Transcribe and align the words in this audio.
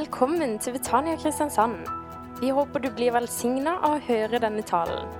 Velkommen 0.00 0.58
til 0.58 0.72
Betania 0.72 1.16
Kristiansand. 1.16 1.74
Vi 2.40 2.48
håper 2.56 2.80
du 2.80 2.86
blir 2.96 3.12
velsigna 3.12 3.74
av 3.84 3.98
å 3.98 4.04
høre 4.06 4.38
denne 4.40 4.62
talen. 4.64 5.10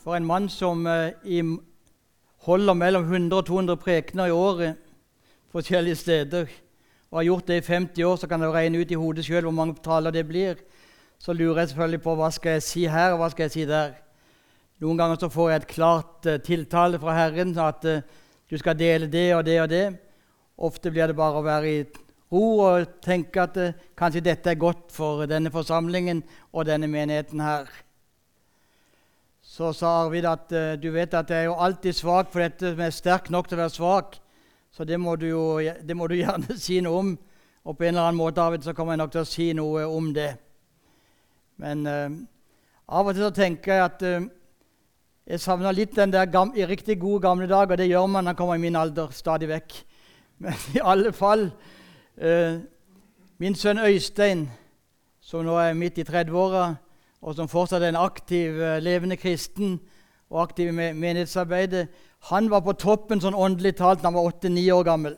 For 0.00 0.16
en 0.16 0.24
mann 0.24 0.46
som 0.48 0.86
eh, 0.88 1.50
holder 2.46 2.78
mellom 2.80 3.04
100 3.04 3.36
og 3.42 3.44
200 3.50 3.76
prekener 3.82 4.32
i 4.32 4.38
året 4.38 4.80
forskjellige 5.52 6.00
steder, 6.00 6.48
og 7.10 7.20
har 7.20 7.28
gjort 7.28 7.52
det 7.52 7.60
i 7.60 7.66
50 7.68 8.08
år, 8.08 8.16
så 8.16 8.30
kan 8.32 8.40
du 8.40 8.48
regne 8.48 8.80
ut 8.80 8.96
i 8.96 9.00
hodet 9.02 9.28
sjøl 9.28 9.50
hvor 9.50 9.58
mange 9.60 9.76
taler 9.84 10.16
det 10.16 10.24
blir. 10.32 10.56
Så 11.20 11.36
lurer 11.36 11.66
jeg 11.66 11.74
selvfølgelig 11.74 12.02
på 12.08 12.18
hva 12.22 12.32
skal 12.32 12.56
jeg 12.56 12.68
si 12.70 12.88
her, 12.88 13.12
og 13.12 13.20
hva 13.20 13.32
skal 13.34 13.50
jeg 13.50 13.58
si 13.58 13.68
der. 13.68 13.98
Noen 14.80 15.04
ganger 15.04 15.20
så 15.20 15.34
får 15.36 15.52
jeg 15.52 15.66
et 15.66 15.72
klart 15.76 16.32
uh, 16.32 16.40
tiltale 16.40 17.04
fra 17.04 17.20
Herren 17.20 17.56
at 17.60 17.84
uh, 17.84 18.00
du 18.48 18.56
skal 18.56 18.80
dele 18.80 19.12
det 19.12 19.34
og 19.36 19.44
det 19.44 19.60
og 19.60 19.74
det. 19.76 19.88
Ofte 20.58 20.90
blir 20.90 21.10
det 21.10 21.16
bare 21.18 21.38
å 21.38 21.46
være 21.46 21.72
i 21.72 21.82
ro 22.32 22.44
og 22.66 22.96
tenke 23.04 23.42
at 23.44 23.54
det, 23.56 23.68
kanskje 23.96 24.24
dette 24.26 24.50
er 24.52 24.60
godt 24.60 24.90
for 24.92 25.24
denne 25.30 25.52
forsamlingen 25.54 26.24
og 26.52 26.66
denne 26.68 26.90
menigheten 26.90 27.40
her. 27.40 27.68
Så 29.42 29.72
sa 29.72 30.04
Arvid 30.04 30.26
at 30.28 30.52
du 30.82 30.90
vet 30.92 31.14
at 31.16 31.30
jeg 31.30 31.46
er 31.46 31.48
jo 31.48 31.56
alltid 31.56 31.96
svak 31.96 32.32
for 32.32 32.44
dette 32.44 32.74
er 32.74 32.94
sterk 32.94 33.30
nok 33.32 33.48
til 33.48 33.56
å 33.56 33.62
være 33.62 33.74
svak. 33.74 34.18
Så 34.70 34.84
det 34.84 34.98
må, 35.00 35.16
du 35.16 35.26
jo, 35.30 35.44
det 35.58 35.96
må, 35.96 36.06
du 36.06 36.14
gjerne 36.20 36.58
si 36.60 36.80
noe 36.84 37.02
om. 37.02 37.14
Og 37.68 37.76
på 37.76 37.84
en 37.84 37.94
eller 37.96 38.08
annen 38.08 38.20
måte 38.20 38.42
Arvid, 38.42 38.64
så 38.64 38.74
kommer 38.76 38.94
jeg 38.94 39.02
nok 39.02 39.14
til 39.14 39.24
å 39.24 39.28
si 39.28 39.46
noe 39.56 39.86
om 39.90 40.12
det. 40.14 40.30
Men 41.58 41.86
uh, 41.88 42.18
av 42.94 43.08
og 43.10 43.16
til 43.16 43.26
så 43.26 43.32
tenker 43.34 43.74
jeg 43.74 43.84
at 43.84 44.04
uh, 44.06 44.28
jeg 45.28 45.42
savner 45.42 45.74
litt 45.76 45.96
den 45.98 46.14
der 46.14 46.30
gamle, 46.32 46.68
riktig 46.70 46.96
gode 47.02 47.24
gamle 47.26 47.48
dager. 47.50 47.76
Det 47.76 47.88
gjør 47.90 48.06
man 48.06 48.24
når 48.24 48.30
man 48.30 48.38
kommer 48.38 48.56
i 48.56 48.62
min 48.62 48.78
alder 48.78 49.10
stadig 49.12 49.50
vekk. 49.50 49.80
Men 50.38 50.54
i 50.74 50.80
alle 50.82 51.12
fall 51.12 51.50
eh, 52.16 52.58
Min 53.38 53.54
sønn 53.54 53.78
Øystein, 53.78 54.48
som 55.20 55.44
nå 55.46 55.54
er 55.62 55.76
midt 55.78 55.98
i 55.98 56.02
30-åra, 56.02 56.74
og 57.22 57.34
som 57.34 57.48
fortsatt 57.48 57.82
er 57.82 57.92
en 57.92 58.00
aktiv, 58.00 58.56
levende 58.82 59.16
kristen 59.16 59.76
og 60.30 60.42
aktiv 60.42 60.72
i 60.72 60.92
menighetsarbeidet, 60.92 61.86
han 62.32 62.50
var 62.50 62.64
på 62.66 62.74
toppen 62.74 63.22
sånn 63.22 63.38
åndelig 63.38 63.76
talt 63.78 64.02
da 64.02 64.10
han 64.10 64.16
var 64.18 64.26
åtte-ni 64.26 64.64
år 64.74 64.82
gammel. 64.88 65.14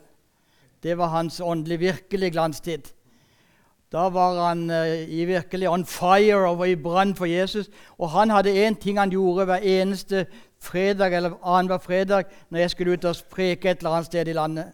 Det 0.83 0.99
var 0.99 1.15
hans 1.15 1.41
åndelig 1.41 1.81
virkelig 1.81 2.33
glanstid. 2.33 2.93
Da 3.93 4.09
var 4.09 4.37
han 4.47 4.71
eh, 4.71 5.09
i 5.11 5.25
virkelig 5.27 5.69
on 5.69 5.85
fire 5.85 6.45
og 6.49 6.59
var 6.59 6.71
i 6.71 6.77
brann 6.77 7.15
for 7.17 7.27
Jesus. 7.27 7.71
Og 7.99 8.11
han 8.11 8.31
hadde 8.31 8.55
én 8.67 8.77
ting 8.79 8.99
han 8.99 9.11
gjorde 9.11 9.49
hver 9.49 9.65
eneste 9.67 10.27
fredag 10.63 11.17
eller 11.17 11.39
annenhver 11.43 11.79
fredag 11.79 12.31
når 12.51 12.59
jeg 12.59 12.71
skulle 12.71 12.93
ut 12.93 13.05
og 13.05 13.17
preke 13.31 13.71
et 13.71 13.81
eller 13.81 13.97
annet 13.97 14.07
sted 14.07 14.29
i 14.29 14.37
landet. 14.37 14.71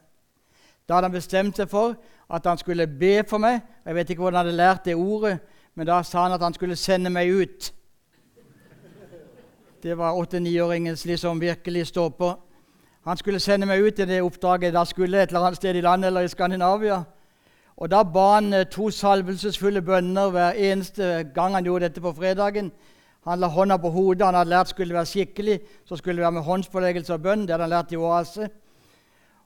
Da 0.88 0.94
hadde 0.94 1.08
han 1.10 1.12
bestemt 1.12 1.56
seg 1.56 1.68
for 1.68 1.96
at 2.30 2.46
han 2.46 2.58
skulle 2.58 2.86
be 2.86 3.24
for 3.28 3.38
meg. 3.38 3.60
Jeg 3.86 3.94
vet 3.94 4.10
ikke 4.10 4.22
hvordan 4.22 4.38
han 4.38 4.46
hadde 4.46 4.56
lært 4.56 4.84
det 4.84 4.94
ordet, 4.94 5.38
men 5.74 5.86
da 5.86 6.02
sa 6.02 6.22
han 6.22 6.32
at 6.32 6.42
han 6.42 6.54
skulle 6.54 6.76
sende 6.76 7.10
meg 7.10 7.30
ut. 7.30 7.72
Det 9.82 9.98
var 9.98 10.16
åtte-niåringens 10.16 11.04
liksom 11.04 11.40
virkelig 11.40 11.86
stå 11.86 12.08
på. 12.08 12.32
Han 13.06 13.16
skulle 13.16 13.40
sende 13.40 13.66
meg 13.66 13.82
ut 13.82 13.98
i 13.98 14.06
det 14.06 14.22
oppdraget. 14.22 14.74
Da 14.74 14.84
skulle 14.84 15.22
et 15.22 15.28
eller 15.30 15.46
annet 15.46 15.56
sted 15.60 15.76
i 15.76 15.80
landet 15.80 16.08
eller 16.08 16.20
i 16.26 16.28
Skandinavia. 16.28 17.02
Og 17.76 17.90
Da 17.90 18.02
ba 18.02 18.34
han 18.34 18.52
eh, 18.52 18.66
to 18.66 18.90
salvelsesfulle 18.90 19.82
bønner 19.82 20.30
hver 20.30 20.52
eneste 20.52 21.28
gang 21.34 21.54
han 21.54 21.64
gjorde 21.64 21.84
dette 21.84 22.00
på 22.00 22.12
fredagen. 22.12 22.72
Han 23.26 23.40
la 23.40 23.46
hånda 23.46 23.76
på 23.76 23.90
hodet. 23.90 24.26
Han 24.26 24.34
hadde 24.34 24.50
lært 24.50 24.68
skulle 24.68 24.94
være 24.94 25.06
skikkelig. 25.06 25.60
Så 25.84 25.96
skulle 25.96 26.16
det 26.16 26.22
være 26.22 26.32
med 26.32 26.42
håndspåleggelse 26.42 27.14
og 27.14 27.22
bønn. 27.22 27.42
Det 27.42 27.50
hadde 27.50 27.62
han 27.62 27.70
lært 27.70 27.92
i 27.92 27.96
oase. 27.96 28.48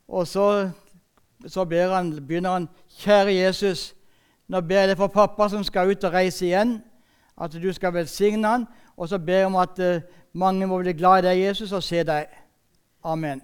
Og 0.08 0.26
så, 0.26 0.70
så 1.46 1.64
han, 1.64 2.26
begynner 2.26 2.50
han 2.50 2.68
Kjære 2.98 3.34
Jesus, 3.34 3.94
nå 4.48 4.60
ber 4.60 4.80
jeg 4.80 4.88
deg 4.88 4.96
for 4.96 5.06
pappa 5.06 5.48
som 5.48 5.64
skal 5.64 5.90
ut 5.90 6.04
og 6.04 6.12
reise 6.12 6.46
igjen, 6.46 6.80
at 7.40 7.52
du 7.52 7.72
skal 7.72 7.94
velsigne 7.94 8.48
han. 8.48 8.66
Og 8.96 9.08
så 9.08 9.18
ber 9.18 9.36
jeg 9.36 9.46
om 9.46 9.56
at 9.56 9.78
uh, 9.78 10.02
mange 10.32 10.66
må 10.66 10.78
bli 10.78 10.92
glad 10.92 11.22
i 11.22 11.28
deg, 11.28 11.44
Jesus, 11.46 11.72
og 11.72 11.82
se 11.82 12.02
deg. 12.04 12.26
Amen. 13.04 13.40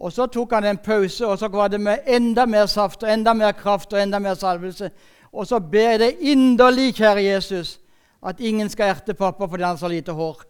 Og 0.00 0.12
Så 0.12 0.26
tok 0.26 0.52
han 0.52 0.64
en 0.64 0.78
pause, 0.78 1.26
og 1.26 1.38
så 1.38 1.48
var 1.48 1.68
det 1.68 1.80
med 1.80 1.98
enda 2.06 2.46
mer 2.46 2.66
saft 2.66 3.02
og 3.02 3.12
enda 3.12 3.32
mer 3.32 3.52
kraft 3.52 3.92
og 3.92 4.02
enda 4.02 4.18
mer 4.18 4.34
salvelse. 4.34 4.90
Og 5.32 5.46
så 5.46 5.60
ber 5.60 5.90
jeg 5.90 6.00
deg 6.00 6.16
inderlig, 6.20 6.94
kjære 6.94 7.22
Jesus, 7.22 7.80
at 8.26 8.40
ingen 8.40 8.68
skal 8.68 8.94
erte 8.94 9.14
pappa 9.14 9.46
fordi 9.46 9.62
han 9.62 9.76
har 9.76 9.76
så 9.76 9.88
lite 9.88 10.12
hår. 10.12 10.42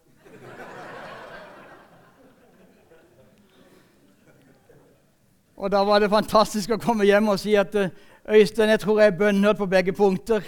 Og 5.60 5.72
Da 5.72 5.82
var 5.84 5.98
det 6.00 6.08
fantastisk 6.08 6.70
å 6.72 6.78
komme 6.80 7.04
hjem 7.04 7.26
og 7.28 7.36
si 7.42 7.52
at 7.60 7.74
eh, 7.76 7.90
Øystein, 8.32 8.70
jeg 8.72 8.80
tror 8.80 9.00
jeg 9.00 9.10
er 9.10 9.18
bønnhørt 9.18 9.58
på 9.58 9.66
begge 9.68 9.92
punkter. 9.92 10.40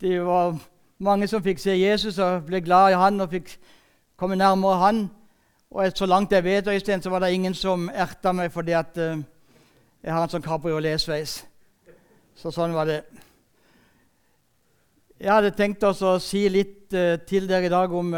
Det 0.00 0.14
var 0.24 0.56
mange 1.04 1.28
som 1.28 1.42
fikk 1.44 1.60
se 1.60 1.74
Jesus 1.76 2.16
og 2.16 2.46
ble 2.46 2.62
glad 2.64 2.94
i 2.94 2.96
han 2.96 3.20
og 3.20 3.28
fikk 3.34 3.52
komme 4.16 4.40
nærmere 4.40 4.80
han. 4.80 5.02
Og 5.70 5.92
så 5.92 6.08
langt 6.08 6.32
jeg 6.32 6.44
vet, 6.48 6.72
Øystein, 6.72 7.02
så 7.02 7.12
var 7.12 7.20
det 7.20 7.32
ingen 7.34 7.54
som 7.54 7.90
erta 7.92 8.32
meg 8.32 8.48
fordi 8.56 8.72
at 8.72 8.96
uh, 8.96 9.20
jeg 10.00 10.16
har 10.16 10.24
en 10.24 10.32
sånn 10.32 10.48
kabrioletsveis. 10.48 11.36
Så 12.40 12.56
sånn 12.56 12.72
var 12.72 12.88
det. 12.88 13.00
Jeg 15.20 15.34
hadde 15.34 15.56
tenkt 15.60 15.84
å 15.84 16.16
si 16.24 16.46
litt 16.48 16.88
uh, 16.96 17.18
til 17.28 17.52
dere 17.52 17.68
i 17.68 17.76
dag 17.76 17.92
om 17.92 18.14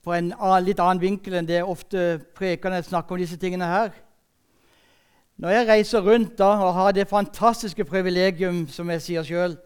på 0.00 0.16
en 0.16 0.32
litt 0.64 0.80
annen 0.80 1.04
vinkel 1.04 1.36
enn 1.36 1.48
det 1.52 1.60
ofte 1.60 2.22
prekerne 2.32 2.80
snakker 2.80 3.12
om 3.12 3.20
disse 3.20 3.36
tingene 3.36 3.68
her. 3.68 3.92
Når 5.40 5.48
jeg 5.48 5.68
reiser 5.68 6.00
rundt 6.00 6.38
da, 6.38 6.44
og 6.44 6.74
har 6.74 6.92
det 6.92 7.08
fantastiske 7.08 7.84
privilegium, 7.84 8.68
som 8.68 8.90
jeg 8.90 9.02
sier 9.02 9.22
selv, 9.22 9.56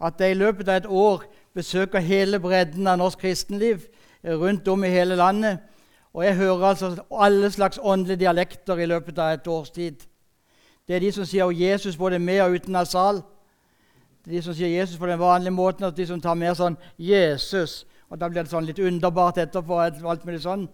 at 0.00 0.20
jeg 0.20 0.30
i 0.30 0.38
løpet 0.38 0.68
av 0.68 0.76
et 0.76 0.86
år 0.86 1.24
besøker 1.54 1.98
hele 1.98 2.38
bredden 2.38 2.86
av 2.86 3.00
norsk 3.00 3.18
kristenliv 3.18 3.88
rundt 4.22 4.68
om 4.68 4.84
i 4.84 4.92
hele 4.92 5.16
landet. 5.18 5.58
Og 6.14 6.24
jeg 6.24 6.36
hører 6.36 6.68
altså 6.68 6.92
alle 7.10 7.50
slags 7.50 7.80
åndelige 7.82 8.20
dialekter 8.22 8.78
i 8.78 8.86
løpet 8.86 9.18
av 9.18 9.34
et 9.34 9.46
års 9.46 9.70
tid. 9.70 10.06
Det 10.88 10.96
er 10.96 11.02
de 11.02 11.10
som 11.12 11.26
sier 11.26 11.50
Jesus 11.50 11.96
både 11.96 12.18
med 12.22 12.40
og 12.44 12.54
uten 12.60 12.76
av 12.78 12.86
sal. 12.86 13.18
Det 14.22 14.30
er 14.30 14.36
de 14.38 14.42
som 14.46 14.54
sier 14.54 14.78
Jesus 14.78 14.98
på 14.98 15.10
den 15.10 15.18
vanlige 15.18 15.50
måten, 15.50 15.84
og 15.84 15.96
de 15.96 16.06
som 16.06 16.20
tar 16.20 16.38
mer 16.38 16.54
sånn 16.54 16.78
Jesus. 16.98 17.82
Og 18.10 18.20
Da 18.20 18.28
blir 18.28 18.42
det 18.42 18.50
sånn 18.50 18.66
litt 18.66 18.78
underbart 18.78 19.38
etterpå. 19.38 19.80
alt 19.80 20.24
mulig 20.24 20.42
sånn. 20.42 20.68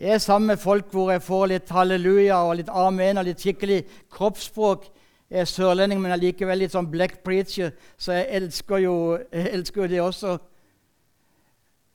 Jeg 0.00 0.14
er 0.14 0.18
sammen 0.18 0.46
med 0.46 0.56
folk 0.56 0.86
hvor 0.90 1.10
jeg 1.10 1.20
får 1.22 1.46
litt 1.50 1.70
halleluja 1.76 2.38
og 2.48 2.54
litt 2.56 2.68
amen 2.72 3.20
og 3.20 3.26
litt 3.26 3.42
skikkelig 3.42 3.82
kroppsspråk. 4.08 4.86
Jeg 5.28 5.40
er 5.42 5.48
sørlending, 5.50 6.00
men 6.00 6.14
allikevel 6.14 6.62
litt 6.62 6.72
sånn 6.72 6.88
black 6.88 7.18
preacher, 7.20 7.74
så 8.00 8.14
jeg 8.16 8.30
elsker 8.38 8.80
jo, 8.80 8.94
jeg 9.28 9.50
elsker 9.58 9.82
jo 9.82 9.88
det 9.92 9.98
også. 10.00 10.30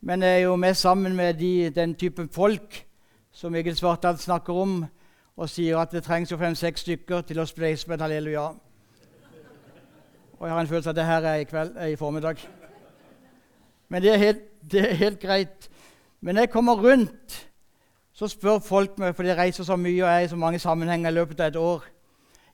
Men 0.05 0.21
jeg 0.21 0.35
er 0.35 0.43
jo 0.43 0.59
mest 0.61 0.85
sammen 0.85 1.15
med 1.17 1.39
de, 1.39 1.71
den 1.73 1.95
typen 1.97 2.29
folk 2.29 2.77
som 3.33 3.57
Egil 3.57 3.73
Svartdal 3.75 4.21
snakker 4.21 4.53
om, 4.53 4.77
og 5.35 5.49
sier 5.49 5.81
at 5.81 5.97
det 5.97 6.03
trengs 6.05 6.29
jo 6.29 6.37
fem-seks 6.37 6.85
stykker 6.85 7.25
til 7.25 7.41
å 7.41 7.47
spleise 7.49 7.89
med 7.89 7.97
et 7.97 8.05
halleluja. 8.05 8.45
Og 10.37 10.45
jeg 10.45 10.53
har 10.53 10.61
en 10.61 10.71
følelse 10.75 10.93
av 10.93 10.93
at 10.93 11.01
det 11.01 11.09
her 11.09 11.31
er 11.31 11.41
i 11.41 11.49
kveld, 11.49 11.73
er 11.73 11.89
i 11.89 11.97
formiddag. 11.97 12.45
Men 13.89 14.05
det 14.05 14.13
er, 14.13 14.21
helt, 14.27 14.47
det 14.61 14.85
er 14.91 14.95
helt 15.01 15.19
greit. 15.25 15.69
Men 16.21 16.37
jeg 16.37 16.53
kommer 16.53 16.77
rundt, 16.85 17.41
så 18.15 18.29
spør 18.31 18.61
folk 18.63 18.99
meg, 19.01 19.15
for 19.15 19.27
de 19.27 19.35
reiser 19.35 19.67
så 19.67 19.75
mye 19.75 20.03
og 20.03 20.09
er 20.09 20.23
i 20.23 20.31
så 20.31 20.39
mange 20.39 20.59
sammenhenger 20.59 21.11
i 21.11 21.17
løpet 21.17 21.41
av 21.43 21.51
et 21.51 21.59
år 21.59 21.83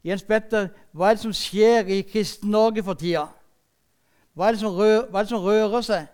Jens 0.01 0.23
Petter, 0.25 0.71
hva 0.97 1.11
er 1.11 1.17
det 1.17 1.21
som 1.21 1.33
skjer 1.35 1.89
i 1.93 1.99
Kristen-Norge 2.01 2.81
for 2.81 2.97
tida? 2.97 3.27
Hva 4.33 4.47
er, 4.49 4.57
rører, 4.57 5.03
hva 5.11 5.19
er, 5.19 5.27
det 5.27 5.29
som 5.29 5.43
rører 5.43 5.83
seg? 5.85 6.07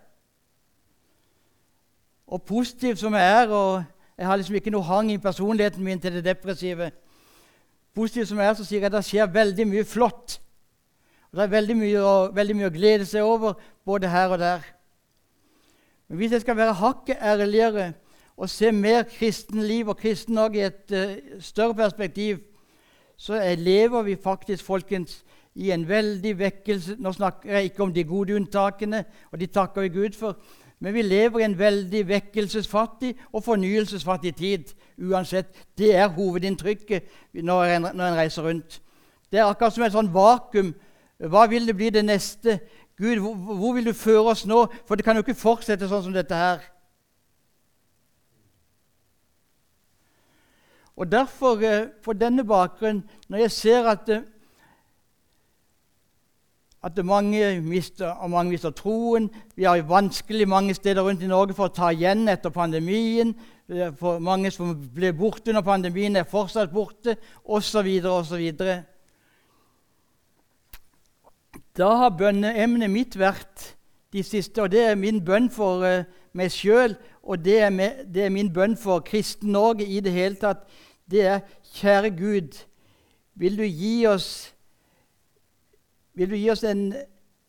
Og 2.28 2.42
positiv 2.44 2.98
som 3.00 3.14
jeg 3.16 3.30
er, 3.32 3.48
og 3.48 4.18
jeg 4.18 4.28
har 4.28 4.36
liksom 4.36 4.58
ikke 4.58 4.72
noe 4.74 4.84
hang 4.84 5.12
i 5.14 5.20
personligheten 5.22 5.84
min 5.84 6.00
til 6.00 6.18
det 6.18 6.26
depressive 6.26 6.90
Positiv 7.96 8.28
som 8.28 8.38
jeg 8.38 8.46
er, 8.46 8.54
så 8.54 8.64
sier 8.66 8.78
jeg 8.78 8.86
at 8.86 8.94
det 8.94 9.00
skjer 9.08 9.30
veldig 9.32 9.64
mye 9.66 9.84
flott. 9.88 10.36
Og 11.32 11.38
Det 11.38 11.42
er 11.42 11.50
veldig 11.50 11.76
mye, 11.76 12.02
veldig 12.36 12.54
mye 12.54 12.68
å 12.68 12.74
glede 12.76 13.06
seg 13.08 13.26
over, 13.26 13.56
både 13.82 14.10
her 14.12 14.34
og 14.36 14.38
der. 14.38 14.68
Men 16.06 16.20
hvis 16.20 16.36
jeg 16.36 16.44
skal 16.44 16.56
være 16.60 16.76
hakket 16.78 17.18
ærligere 17.18 17.88
og 18.38 18.50
se 18.50 18.70
mer 18.72 19.02
kristenliv 19.02 19.88
og 19.90 19.96
kristen-Norge 19.98 20.58
i 20.58 20.66
et 20.68 20.94
uh, 20.94 21.40
større 21.42 21.74
perspektiv, 21.74 22.38
så 23.18 23.40
lever 23.58 24.02
vi 24.02 24.16
faktisk 24.22 24.64
folkens, 24.64 25.24
i 25.58 25.72
en 25.74 25.88
veldig 25.88 26.38
vekkelse 26.38 26.96
Nå 27.02 27.12
snakker 27.12 27.56
jeg 27.56 27.64
ikke 27.64 27.82
om 27.82 27.92
de 27.92 28.04
gode 28.04 28.34
unntakene, 28.36 29.04
og 29.32 29.40
de 29.40 29.46
takker 29.46 29.82
vi 29.82 29.88
Gud 29.88 30.14
for. 30.14 30.38
Men 30.78 30.94
vi 30.94 31.02
lever 31.02 31.40
i 31.40 31.44
en 31.48 31.58
veldig 31.58 32.08
vekkelsesfattig 32.08 33.16
og 33.32 33.44
fornyelsesfattig 33.44 34.34
tid. 34.36 34.64
uansett. 34.98 35.46
Det 35.78 35.94
er 35.94 36.08
hovedinntrykket 36.08 37.02
når 37.32 37.64
en, 37.64 37.82
når 37.82 38.04
en 38.04 38.16
reiser 38.16 38.42
rundt. 38.42 38.80
Det 39.32 39.38
er 39.38 39.44
akkurat 39.44 39.74
som 39.74 39.84
et 39.84 39.92
sånn 39.92 40.14
vakuum. 40.14 40.74
Hva 41.18 41.46
vil 41.50 41.66
det 41.66 41.76
bli 41.76 41.90
det 41.90 42.04
neste? 42.04 42.60
Gud, 42.98 43.18
hvor, 43.18 43.34
hvor 43.34 43.74
vil 43.74 43.86
du 43.86 43.92
føre 43.92 44.30
oss 44.30 44.46
nå? 44.46 44.66
For 44.86 44.94
det 44.94 45.04
kan 45.04 45.16
jo 45.16 45.22
ikke 45.26 45.34
fortsette 45.34 45.88
sånn 45.88 46.04
som 46.06 46.14
dette 46.14 46.34
her. 46.34 46.62
Og 50.98 51.12
derfor, 51.12 51.60
eh, 51.62 51.86
på 52.02 52.12
denne 52.12 52.44
bakgrunn, 52.44 53.04
når 53.28 53.38
jeg 53.38 53.50
ser 53.50 53.86
at, 53.86 54.08
eh, 54.08 54.22
at 56.82 57.04
mange 57.04 57.60
mister, 57.60 58.26
mange 58.28 58.50
mister 58.50 58.70
troen 58.70 59.30
Vi 59.56 59.64
har 59.64 59.82
vanskelig 59.82 60.48
mange 60.48 60.74
steder 60.74 61.02
rundt 61.02 61.22
i 61.22 61.26
Norge 61.26 61.54
for 61.54 61.68
å 61.68 61.74
ta 61.74 61.90
igjen 61.90 62.28
etter 62.28 62.50
pandemien. 62.50 63.34
For 63.98 64.18
mange 64.18 64.50
som 64.50 64.74
ble 64.94 65.12
borte 65.12 65.48
under 65.48 65.62
pandemien, 65.62 66.16
er 66.16 66.24
fortsatt 66.24 66.72
borte, 66.72 67.16
osv. 67.44 68.00
osv. 68.04 68.52
Da 71.76 71.96
har 71.96 72.10
bønneemnet 72.10 72.90
mitt 72.90 73.18
vært 73.18 73.74
de 74.12 74.22
siste, 74.22 74.62
og 74.62 74.70
det 74.70 74.80
er 74.80 74.94
min 74.94 75.20
bønn 75.24 75.50
for 75.50 76.04
meg 76.32 76.50
sjøl, 76.50 76.96
og 77.22 77.44
det 77.44 77.60
er, 77.60 77.70
med, 77.70 78.06
det 78.14 78.24
er, 78.24 78.30
min 78.30 78.52
bønn 78.52 78.76
for 78.76 79.00
Kristen-Norge 79.00 79.84
i 79.84 80.00
det 80.00 80.12
hele 80.12 80.34
tatt, 80.40 80.64
det 81.10 81.22
er 81.26 81.40
Kjære 81.74 82.10
Gud, 82.10 82.64
vil 83.34 83.58
du 83.58 83.62
gi 83.62 84.06
oss 84.06 84.54
du 86.26 86.34
gi 86.34 86.50
oss 86.50 86.64
en, 86.64 86.94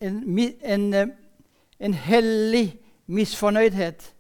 en, 0.01 0.39
en, 0.61 0.94
eh, 0.94 1.07
en 1.79 1.94
hellig 1.94 2.79
misfornøydhet? 3.07 4.15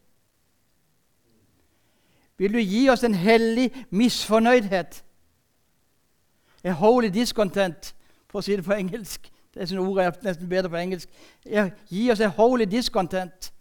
Vil 2.37 2.53
du 2.53 2.57
gi 2.57 2.89
oss 2.89 3.03
en 3.03 3.13
hellig 3.13 3.85
misfornøydhet? 3.89 5.03
A 6.63 6.71
holy 6.71 7.07
discontent, 7.07 7.95
for 8.27 8.39
å 8.39 8.41
si 8.41 8.55
det 8.55 8.65
på 8.65 8.73
engelsk. 8.73 9.29
Det 9.53 9.61
er 9.61 9.69
sånne 9.69 9.83
ord 9.83 10.01
er 10.01 10.17
nesten 10.23 10.49
bedre 10.49 10.71
på 10.71 10.79
engelsk. 10.79 11.09
Gi 11.89 12.09
oss 12.11 12.23
en 12.23 12.33
holy 12.35 12.65
discontent. 12.65 13.51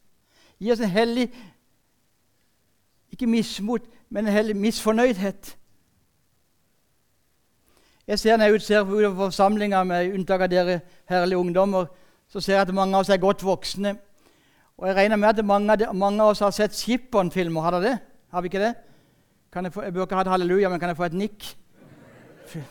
Gi 0.58 0.72
oss 0.72 0.80
en 0.80 0.90
hellig 0.90 1.28
Ikke 3.10 3.26
mismot, 3.26 3.82
men 4.10 4.26
en 4.26 4.32
hellig 4.32 4.56
misfornøydhet. 4.56 5.57
Jeg 8.08 8.18
ser 8.18 8.36
Når 8.36 8.44
jeg 8.44 8.62
ser 8.62 8.80
utover 8.80 9.14
forsamlinga, 9.14 9.84
med 9.84 10.14
unntak 10.14 10.40
av 10.40 10.48
dere 10.48 10.80
herlige 11.08 11.38
ungdommer, 11.38 11.86
så 12.28 12.40
ser 12.40 12.54
jeg 12.54 12.62
at 12.62 12.74
mange 12.74 12.96
av 12.96 13.00
oss 13.00 13.10
er 13.12 13.20
godt 13.20 13.44
voksne. 13.44 13.96
Og 14.78 14.88
jeg 14.88 14.96
regner 14.96 15.16
med 15.16 15.28
at 15.28 15.44
mange, 15.44 15.76
mange 15.92 16.22
av 16.22 16.28
oss 16.28 16.40
har 16.40 16.50
sett 16.50 16.72
Skippon-filmer. 16.72 17.60
Har 17.60 17.70
dere 17.76 17.82
det? 17.82 17.98
Har 18.32 18.40
vi 18.40 18.48
ikke 18.48 18.62
det? 18.62 18.74
Jeg, 19.54 19.72
få, 19.72 19.82
jeg, 19.82 19.92
bør 19.92 20.02
ikke 20.06 20.14
ha 20.14 20.20
et 20.20 20.32
halleluja, 20.32 20.68
men 20.68 20.80
kan 20.80 20.88
jeg 20.88 20.96
få 20.96 21.04
et 21.04 21.12
nikk? 21.12 21.56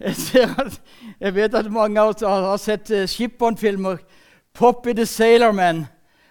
Jeg, 0.00 0.16
at, 0.58 0.80
jeg, 1.20 1.34
vet 1.34 1.54
at 1.54 1.66
mange 1.68 2.00
av 2.00 2.14
oss 2.14 2.22
har 2.24 2.56
sett 2.56 2.88
uh, 2.90 3.04
Shipon-filmer. 3.04 3.98
'Poppy 4.54 4.94
the 4.96 5.04
Sailor 5.06 5.52
Man' 5.52 5.84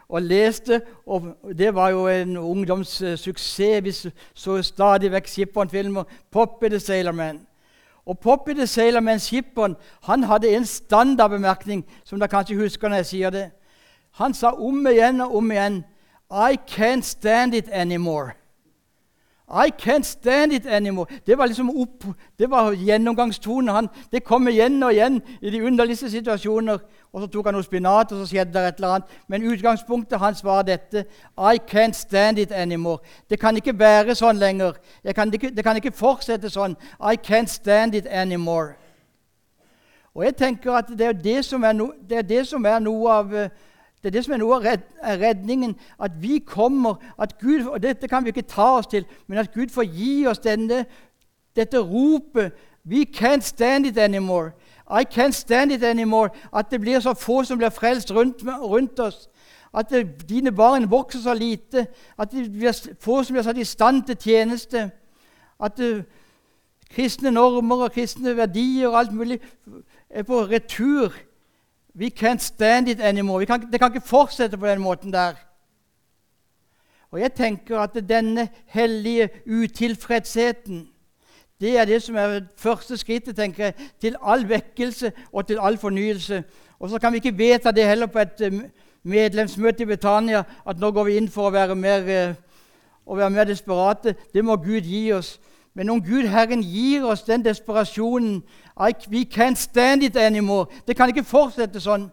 og 0.09 0.21
leste. 0.21 0.81
og 1.05 1.37
Det 1.57 1.75
var 1.75 1.89
jo 1.89 2.07
en 2.07 2.37
ungdomssuksess. 2.37 3.83
Vi 3.83 3.91
så 4.33 4.61
stadig 4.61 5.11
vekk 5.11 5.27
Shipon-filmer. 5.27 6.03
'Poppy 6.31 6.69
the 6.69 6.79
Sailor 6.79 7.11
Man'. 7.11 7.45
Og 8.09 8.19
Poppy 8.19 8.55
the 8.57 8.65
Sailor 8.67 9.05
en 9.05 9.19
Shipon 9.19 9.75
han 10.03 10.23
hadde 10.23 10.49
en 10.49 10.65
standardbemerkning 10.65 11.83
som 12.03 12.19
dere 12.19 12.31
kanskje 12.31 12.57
husker 12.57 12.89
når 12.89 13.03
jeg 13.03 13.05
sier 13.05 13.33
det. 13.33 13.43
Han 14.17 14.33
sa 14.33 14.55
om 14.57 14.87
igjen 14.89 15.21
og 15.21 15.35
om 15.37 15.51
igjen 15.51 15.83
'I 16.31 16.57
can't 16.65 17.05
stand 17.05 17.53
it 17.53 17.69
anymore'. 17.69 18.38
I 19.49 19.71
can't 19.71 20.05
stand 20.05 20.53
it 20.53 20.65
anymore. 20.65 21.07
Det 21.25 21.37
var 21.37 21.45
liksom 21.45 21.69
opp, 21.69 22.03
det 22.39 22.49
var 22.49 22.71
gjennomgangstonen. 22.73 23.75
Han, 23.75 23.87
det 24.11 24.23
kom 24.23 24.47
igjen 24.47 24.83
og 24.83 24.93
igjen 24.93 25.21
i 25.41 25.49
de 25.49 25.63
underligste 25.63 26.09
situasjoner. 26.09 26.79
Og 27.13 27.21
Så 27.21 27.27
tok 27.27 27.45
han 27.45 27.53
noe 27.57 27.65
spinat, 27.65 28.11
og 28.11 28.19
så 28.19 28.27
skjedde 28.29 28.53
det 28.53 28.67
et 28.67 28.75
eller 28.75 28.87
annet. 28.87 29.15
Men 29.27 29.47
utgangspunktet 29.49 30.19
hans 30.19 30.43
var 30.43 30.61
dette. 30.61 31.05
I 31.37 31.57
can't 31.71 31.93
stand 31.93 32.37
it 32.37 32.51
anymore. 32.51 32.99
Det 33.29 33.39
kan 33.39 33.55
ikke 33.55 33.79
være 33.79 34.15
sånn 34.15 34.37
lenger. 34.37 34.77
Kan 35.15 35.33
ikke, 35.33 35.49
det 35.49 35.63
kan 35.65 35.75
ikke 35.75 35.91
fortsette 35.91 36.49
sånn. 36.49 36.77
I 37.01 37.17
can't 37.17 37.49
stand 37.49 37.95
it 37.95 38.05
anymore. 38.05 38.75
Og 40.13 40.25
jeg 40.25 40.35
tenker 40.35 40.73
at 40.73 40.89
det 40.97 41.07
er 41.07 41.13
det 41.13 41.45
som 41.45 41.63
er, 41.63 41.73
no, 41.73 41.91
det 42.09 42.17
er, 42.17 42.21
det 42.21 42.47
som 42.47 42.65
er 42.65 42.79
noe 42.83 43.11
av 43.13 43.33
uh, 43.33 43.49
det 44.03 44.09
er 44.09 44.11
det 44.11 44.23
som 44.23 44.33
er 44.33 44.39
noe 44.39 44.55
av 44.55 44.65
redningen. 45.19 45.75
At 45.99 46.11
vi 46.21 46.39
kommer 46.39 46.95
at 47.19 47.37
Gud, 47.39 47.65
og 47.67 47.83
Dette 47.83 48.07
kan 48.07 48.23
vi 48.23 48.31
ikke 48.31 48.47
ta 48.47 48.77
oss 48.77 48.87
til, 48.87 49.05
men 49.27 49.37
at 49.37 49.53
Gud 49.53 49.69
får 49.69 49.83
gi 49.83 50.25
oss 50.27 50.39
denne, 50.39 50.85
dette 51.55 51.79
ropet. 51.79 52.51
We 52.85 53.05
can't 53.05 53.43
stand 53.43 53.85
it 53.85 53.97
anymore. 53.97 54.51
I 54.89 55.03
can't 55.03 55.35
stand 55.35 55.71
it 55.71 55.83
anymore. 55.83 56.29
At 56.55 56.71
det 56.71 56.81
blir 56.81 56.99
så 56.99 57.13
få 57.13 57.43
som 57.43 57.57
blir 57.57 57.69
frelst 57.69 58.11
rundt, 58.11 58.43
rundt 58.45 58.99
oss. 58.99 59.29
At 59.73 59.89
det, 59.89 60.29
dine 60.29 60.51
barn 60.51 60.91
vokser 60.91 61.19
så 61.19 61.33
lite. 61.33 61.87
At 62.19 62.31
det 62.31 62.51
blir 62.51 62.71
få 62.99 63.23
som 63.23 63.33
blir 63.33 63.43
satt 63.43 63.57
i 63.57 63.63
stand 63.63 64.03
til 64.03 64.17
tjeneste. 64.17 64.91
At 65.59 65.77
det, 65.77 66.05
kristne 66.89 67.31
normer 67.31 67.83
og 67.85 67.91
kristne 67.91 68.33
verdier 68.37 68.87
og 68.87 68.99
alt 68.99 69.13
mulig 69.13 69.39
er 70.09 70.23
på 70.23 70.41
retur 70.49 71.13
We 71.99 72.09
can't 72.09 72.41
stand 72.41 72.87
it 72.87 72.99
anymore. 72.99 73.45
Kan, 73.45 73.71
det 73.71 73.79
kan 73.79 73.95
ikke 73.95 74.07
fortsette 74.07 74.57
på 74.57 74.67
den 74.67 74.79
måten 74.79 75.13
der. 75.13 75.33
Og 77.11 77.19
jeg 77.19 77.33
tenker 77.33 77.79
at 77.79 78.09
denne 78.09 78.49
hellige 78.65 79.29
utilfredsheten 79.47 80.87
det 81.61 81.77
er 81.77 81.85
det 81.85 82.03
som 82.03 82.15
er 82.15 82.41
første 82.57 82.97
skrittet 82.97 83.35
tenker 83.35 83.63
jeg, 83.63 83.73
til 84.01 84.15
all 84.23 84.49
vekkelse 84.49 85.11
og 85.33 85.47
til 85.47 85.57
all 85.61 85.77
fornyelse. 85.77 86.43
Og 86.79 86.89
så 86.89 86.99
kan 86.99 87.11
vi 87.11 87.19
ikke 87.19 87.37
vedta 87.37 87.71
det 87.71 87.87
heller 87.87 88.07
på 88.07 88.19
et 88.19 88.41
eh, 88.41 88.61
medlemsmøte 89.03 89.83
i 89.83 89.85
Britannia 89.85 90.43
at 90.67 90.79
nå 90.79 90.91
går 90.91 91.03
vi 91.03 91.17
inn 91.19 91.27
for 91.27 91.49
å 91.49 91.51
være 91.51 91.75
mer, 91.75 92.07
eh, 92.07 92.33
å 93.05 93.15
være 93.15 93.29
mer 93.29 93.43
desperate. 93.43 94.15
Det 94.33 94.45
må 94.45 94.55
Gud 94.55 94.87
gi 94.87 95.11
oss. 95.11 95.39
Men 95.75 95.89
om 95.89 95.99
Gud 96.03 96.27
Herren 96.31 96.63
gir 96.63 97.03
oss 97.05 97.27
den 97.27 97.43
desperasjonen 97.45 98.39
We 98.79 99.25
can't 99.25 99.57
stand 99.57 100.03
it 100.03 100.15
anymore. 100.15 100.65
Det 100.87 100.95
kan 100.95 101.09
ikke 101.09 101.23
fortsette 101.23 101.81
sånn. 101.83 102.09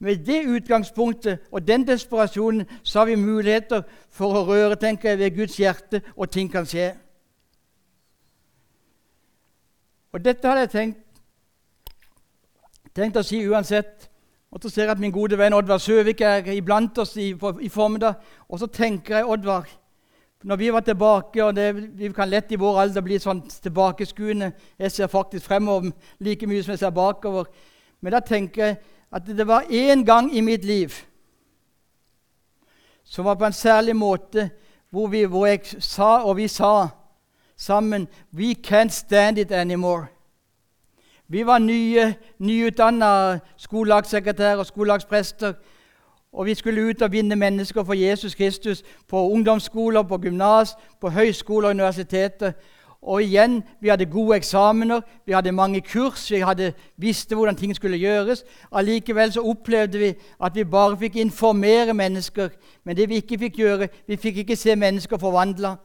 Med 0.00 0.22
det 0.24 0.46
utgangspunktet 0.48 1.42
og 1.52 1.66
den 1.66 1.82
desperasjonen 1.86 2.66
så 2.82 3.02
har 3.02 3.10
vi 3.10 3.18
muligheter 3.20 3.82
for 4.08 4.38
å 4.38 4.44
røre 4.48 4.78
tenker 4.80 5.10
jeg, 5.10 5.18
ved 5.18 5.36
Guds 5.36 5.56
hjerte, 5.60 6.00
og 6.16 6.30
ting 6.30 6.48
kan 6.52 6.64
skje. 6.64 6.94
Og 10.12 10.24
Dette 10.24 10.48
hadde 10.48 10.60
jeg 10.64 10.70
tenkt, 10.70 11.02
tenkt 12.96 13.20
å 13.20 13.26
si 13.26 13.42
uansett. 13.46 14.08
Og 14.50 14.62
Så 14.62 14.68
ser 14.68 14.82
jeg 14.82 14.90
at 14.90 14.98
min 14.98 15.12
gode 15.12 15.38
venn 15.38 15.54
Oddvar 15.54 15.78
Søvik 15.78 16.20
er 16.20 16.48
iblant 16.52 16.98
oss 16.98 17.16
i, 17.16 17.28
i 17.60 17.68
formiddag. 17.68 18.14
Og 18.48 18.58
så 18.58 18.66
tenker 18.66 19.16
jeg, 19.16 19.26
Oddvar 19.26 19.68
når 20.42 20.56
vi 20.56 20.72
var 20.72 20.80
tilbake, 20.80 21.44
og 21.44 21.56
det, 21.56 21.98
Vi 21.98 22.12
kan 22.12 22.28
lett 22.28 22.52
i 22.52 22.56
vår 22.56 22.80
alder 22.80 23.02
bli 23.04 23.18
sånn 23.18 23.42
tilbakeskuende. 23.42 24.52
Jeg 24.78 24.92
ser 24.92 25.06
faktisk 25.06 25.44
fremover 25.46 25.90
like 26.18 26.46
mye 26.46 26.62
som 26.62 26.72
jeg 26.72 26.78
ser 26.78 26.90
bakover. 26.90 27.44
Men 28.00 28.12
da 28.12 28.20
tenker 28.20 28.64
jeg 28.64 28.76
at 29.12 29.26
det 29.26 29.46
var 29.46 29.68
én 29.68 30.04
gang 30.04 30.30
i 30.36 30.40
mitt 30.40 30.64
liv 30.64 30.94
som 33.04 33.24
var 33.24 33.34
på 33.34 33.44
en 33.44 33.52
særlig 33.52 33.96
måte 33.96 34.50
hvor, 34.90 35.06
vi, 35.06 35.24
hvor 35.24 35.46
jeg 35.46 35.60
sa, 35.78 36.22
og 36.22 36.36
vi 36.36 36.48
sa 36.48 36.88
sammen 37.56 38.08
We 38.32 38.54
can't 38.54 38.92
stand 38.92 39.38
it 39.38 39.52
anymore. 39.52 40.06
Vi 41.28 41.46
var 41.46 41.58
nye, 41.58 42.14
nyutdanna 42.38 43.38
skolelagssekretærer 43.56 44.56
og 44.56 44.66
skolelagsprester. 44.66 45.52
Og 46.32 46.46
vi 46.46 46.54
skulle 46.54 46.88
ut 46.90 47.02
og 47.02 47.12
vinne 47.12 47.36
mennesker 47.36 47.84
for 47.84 47.94
Jesus 47.94 48.34
Kristus 48.34 48.82
på 49.08 49.30
ungdomsskoler, 49.30 50.02
på 50.02 50.18
gymnas, 50.18 50.76
på 51.00 51.08
høyskoler 51.08 51.68
og 51.68 51.70
universiteter. 51.70 52.52
Og 53.02 53.22
igjen, 53.22 53.62
vi 53.80 53.88
hadde 53.88 54.06
gode 54.06 54.36
eksamener, 54.36 55.00
vi 55.26 55.32
hadde 55.32 55.52
mange 55.52 55.80
kurs, 55.80 56.30
vi 56.30 56.40
hadde, 56.40 56.72
visste 56.96 57.34
hvordan 57.34 57.56
ting 57.56 57.76
skulle 57.76 57.96
gjøres. 57.96 58.44
Allikevel 58.72 59.32
så 59.32 59.40
opplevde 59.40 59.98
vi 59.98 60.14
at 60.44 60.54
vi 60.54 60.64
bare 60.64 60.98
fikk 60.98 61.16
informere 61.16 61.94
mennesker. 61.94 62.48
Men 62.84 62.96
det 62.96 63.08
vi 63.08 63.14
ikke 63.14 63.38
fikk 63.38 63.56
gjøre, 63.56 63.88
vi 64.06 64.16
fikk 64.16 64.36
ikke 64.36 64.56
se 64.56 64.76
mennesker 64.76 65.18
forvandla. 65.18 65.76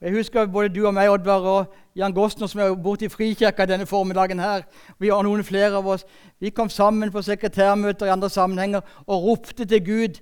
Jeg 0.00 0.12
husker 0.12 0.46
både 0.46 0.68
du 0.68 0.86
og 0.86 0.94
meg, 0.94 1.10
Oddvar, 1.10 1.40
og 1.40 1.74
Jan 1.96 2.12
Gosner, 2.12 2.46
som 2.46 2.60
er 2.60 2.74
borte 2.74 3.06
i 3.06 3.08
Frikirka 3.08 3.64
denne 3.64 3.86
formiddagen 3.86 4.40
her. 4.42 4.64
Vi 4.98 5.08
har 5.08 5.22
noen 5.22 5.44
flere 5.44 5.78
av 5.78 5.86
oss. 5.86 6.04
Vi 6.40 6.50
kom 6.50 6.68
sammen 6.68 7.12
på 7.12 7.22
sekretærmøter 7.22 8.06
i 8.06 8.12
andre 8.12 8.30
sammenhenger 8.30 8.80
og 9.06 9.22
ropte 9.24 9.64
til 9.64 9.84
Gud. 9.84 10.20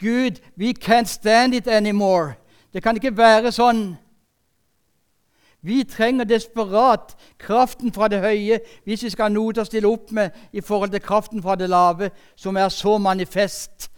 Gud, 0.00 0.40
we 0.58 0.72
can't 0.72 1.08
stand 1.08 1.54
it 1.54 1.68
anymore. 1.68 2.32
Det 2.72 2.82
kan 2.82 2.96
ikke 2.96 3.16
være 3.16 3.52
sånn. 3.52 3.98
Vi 5.62 5.82
trenger 5.84 6.24
desperat 6.24 7.12
kraften 7.38 7.92
fra 7.92 8.08
det 8.08 8.22
høye 8.24 8.62
hvis 8.84 9.02
vi 9.04 9.10
skal 9.12 9.28
ha 9.28 9.34
noe 9.34 9.52
til 9.52 9.60
å 9.60 9.68
stille 9.68 9.90
opp 9.90 10.12
med 10.16 10.30
i 10.56 10.62
forhold 10.64 10.94
til 10.94 11.04
kraften 11.04 11.42
fra 11.42 11.54
det 11.60 11.68
lave, 11.68 12.10
som 12.36 12.56
er 12.56 12.72
så 12.72 12.96
manifest 12.98 13.89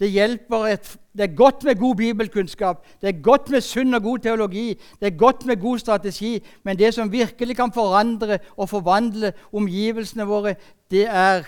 det 0.00 0.22
et, 0.22 0.96
det 1.12 1.22
er 1.22 1.36
godt 1.36 1.64
med 1.64 1.74
god 1.78 1.96
bibelkunnskap, 1.96 2.86
det 3.00 3.08
er 3.08 3.22
godt 3.22 3.50
med 3.50 3.60
sunn 3.60 3.94
og 3.94 4.02
god 4.02 4.18
teologi, 4.18 4.78
det 5.00 5.06
er 5.06 5.18
godt 5.18 5.46
med 5.46 5.56
god 5.56 5.78
strategi, 5.78 6.42
men 6.62 6.78
det 6.78 6.94
som 6.94 7.12
virkelig 7.12 7.56
kan 7.56 7.72
forandre 7.72 8.38
og 8.56 8.68
forvandle 8.68 9.32
omgivelsene 9.52 10.26
våre, 10.26 10.54
det 10.90 11.06
er 11.08 11.42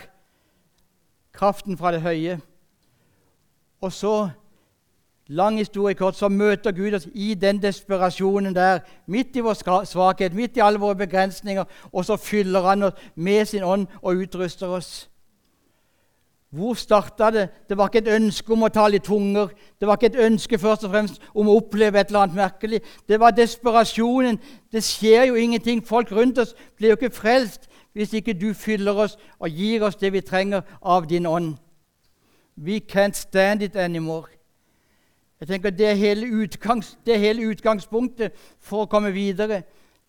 kraften 1.33 1.77
fra 1.77 1.91
det 1.91 2.01
høye. 2.01 2.39
Og 3.81 3.93
så 3.93 4.29
lang 5.27 5.57
historie 5.57 5.95
kort, 5.95 6.15
så 6.15 6.27
møter 6.27 6.71
Gud 6.71 6.93
oss 6.93 7.07
i 7.13 7.33
den 7.33 7.61
desperasjonen 7.61 8.55
der, 8.55 8.79
midt 9.07 9.35
i 9.35 9.39
vår 9.39 9.85
svakhet, 9.85 10.33
midt 10.33 10.57
i 10.57 10.63
alle 10.63 10.79
våre 10.79 10.95
begrensninger, 10.95 11.63
og 11.91 12.05
så 12.05 12.17
fyller 12.17 12.61
han 12.61 12.83
oss 12.83 12.99
med 13.15 13.45
sin 13.45 13.63
ånd 13.63 13.87
og 14.01 14.15
utruster 14.15 14.67
oss. 14.67 15.10
Hvor 16.51 16.73
starta 16.73 17.31
det? 17.31 17.49
Det 17.69 17.77
var 17.77 17.87
ikke 17.87 17.97
et 17.97 18.15
ønske 18.15 18.51
om 18.51 18.65
å 18.67 18.69
tale 18.75 18.97
i 18.99 19.03
tunger. 19.03 19.53
Det 19.79 19.87
var 19.87 19.95
ikke 19.95 20.09
et 20.11 20.25
ønske 20.25 20.57
først 20.59 20.83
og 20.83 20.91
fremst 20.91 21.21
om 21.31 21.47
å 21.47 21.55
oppleve 21.61 21.99
et 21.99 22.09
eller 22.11 22.25
annet 22.25 22.35
merkelig. 22.35 22.81
Det 23.07 23.19
var 23.19 23.31
desperasjonen. 23.31 24.39
Det 24.71 24.83
skjer 24.83 25.29
jo 25.29 25.37
ingenting. 25.39 25.79
Folk 25.87 26.11
rundt 26.11 26.41
oss 26.43 26.51
blir 26.75 26.91
jo 26.91 26.97
ikke 26.99 27.15
frelst 27.15 27.69
hvis 27.95 28.11
ikke 28.19 28.35
du 28.35 28.51
fyller 28.53 28.99
oss 28.99 29.15
og 29.39 29.49
gir 29.49 29.83
oss 29.87 29.95
det 29.95 30.11
vi 30.11 30.21
trenger 30.21 30.67
av 30.81 31.07
din 31.07 31.25
ånd. 31.25 31.55
We 32.57 32.81
can't 32.83 33.15
stand 33.15 33.63
it 33.63 33.75
anymore. 33.75 34.27
Jeg 35.39 35.47
tenker 35.47 35.69
Det 35.69 35.87
er 35.87 35.93
hele, 35.93 36.27
utgangs, 36.27 36.97
det 37.05 37.15
er 37.15 37.19
hele 37.19 37.47
utgangspunktet 37.47 38.31
for 38.59 38.83
å 38.83 38.91
komme 38.91 39.11
videre. 39.11 39.63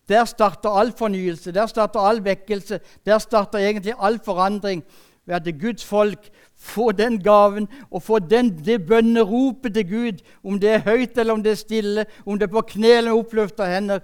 Der 0.09 0.25
starter 0.25 0.69
all 0.69 0.91
fornyelse, 0.91 1.51
der 1.51 1.65
starter 1.67 1.99
all 1.99 2.19
vekkelse, 2.25 2.79
der 3.05 3.17
starter 3.19 3.59
egentlig 3.59 3.93
all 3.99 4.19
forandring 4.19 4.83
ved 5.25 5.35
at 5.35 5.59
Guds 5.59 5.85
folk 5.85 6.29
får 6.55 6.91
den 6.91 7.23
gaven 7.23 7.67
og 7.91 8.03
får 8.03 8.19
den, 8.19 8.65
det 8.65 8.85
bønneropet 8.85 9.73
til 9.73 9.89
Gud, 9.89 10.19
om 10.43 10.59
det 10.59 10.69
er 10.69 10.85
høyt 10.85 11.17
eller 11.17 11.33
om 11.33 11.43
det 11.43 11.51
er 11.51 11.61
stille, 11.61 12.05
om 12.25 12.39
det 12.39 12.47
er 12.47 12.53
på 12.53 12.61
kne 12.61 12.97
eller 12.97 13.17
oppløfta 13.17 13.67
hender. 13.75 13.99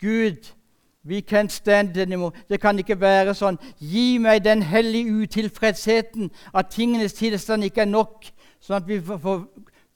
Gud, 0.00 0.52
we 1.04 1.22
can't 1.32 1.48
stand 1.48 1.96
anymore. 1.96 2.32
Det 2.48 2.60
kan 2.60 2.78
ikke 2.78 3.00
være 3.00 3.34
sånn. 3.34 3.58
Gi 3.80 4.18
meg 4.22 4.44
den 4.44 4.62
hellige 4.62 5.14
utilfredsheten 5.22 6.30
at 6.54 6.72
tingenes 6.74 7.16
tilstand 7.18 7.64
ikke 7.64 7.86
er 7.86 7.90
nok, 7.90 8.28
sånn 8.60 8.82
at 8.82 8.88
vi 8.88 9.00
får, 9.00 9.46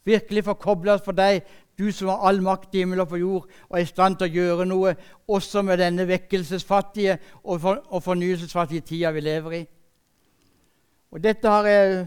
virkelig 0.04 0.44
får 0.48 0.58
kobla 0.62 0.96
oss 0.96 1.04
for 1.04 1.16
deg, 1.16 1.42
du 1.78 1.88
som 1.92 2.10
har 2.12 2.24
all 2.28 2.42
makt 2.44 2.74
i 2.74 2.82
himmel 2.82 3.00
og 3.04 3.12
på 3.12 3.20
jord, 3.20 3.46
og 3.68 3.78
er 3.78 3.84
i 3.84 3.88
stand 3.88 4.18
til 4.20 4.28
å 4.28 4.36
gjøre 4.36 4.66
noe 4.68 4.94
også 5.28 5.62
med 5.66 5.80
denne 5.80 6.04
vekkelsesfattige 6.08 7.16
og, 7.42 7.60
for, 7.60 7.80
og 7.88 8.04
fornyelsesfattige 8.04 8.84
tida 8.92 9.12
vi 9.14 9.24
lever 9.24 9.56
i. 9.62 9.62
Og 11.12 11.20
Dette 11.24 11.48
har 11.48 11.66
jeg 11.66 12.06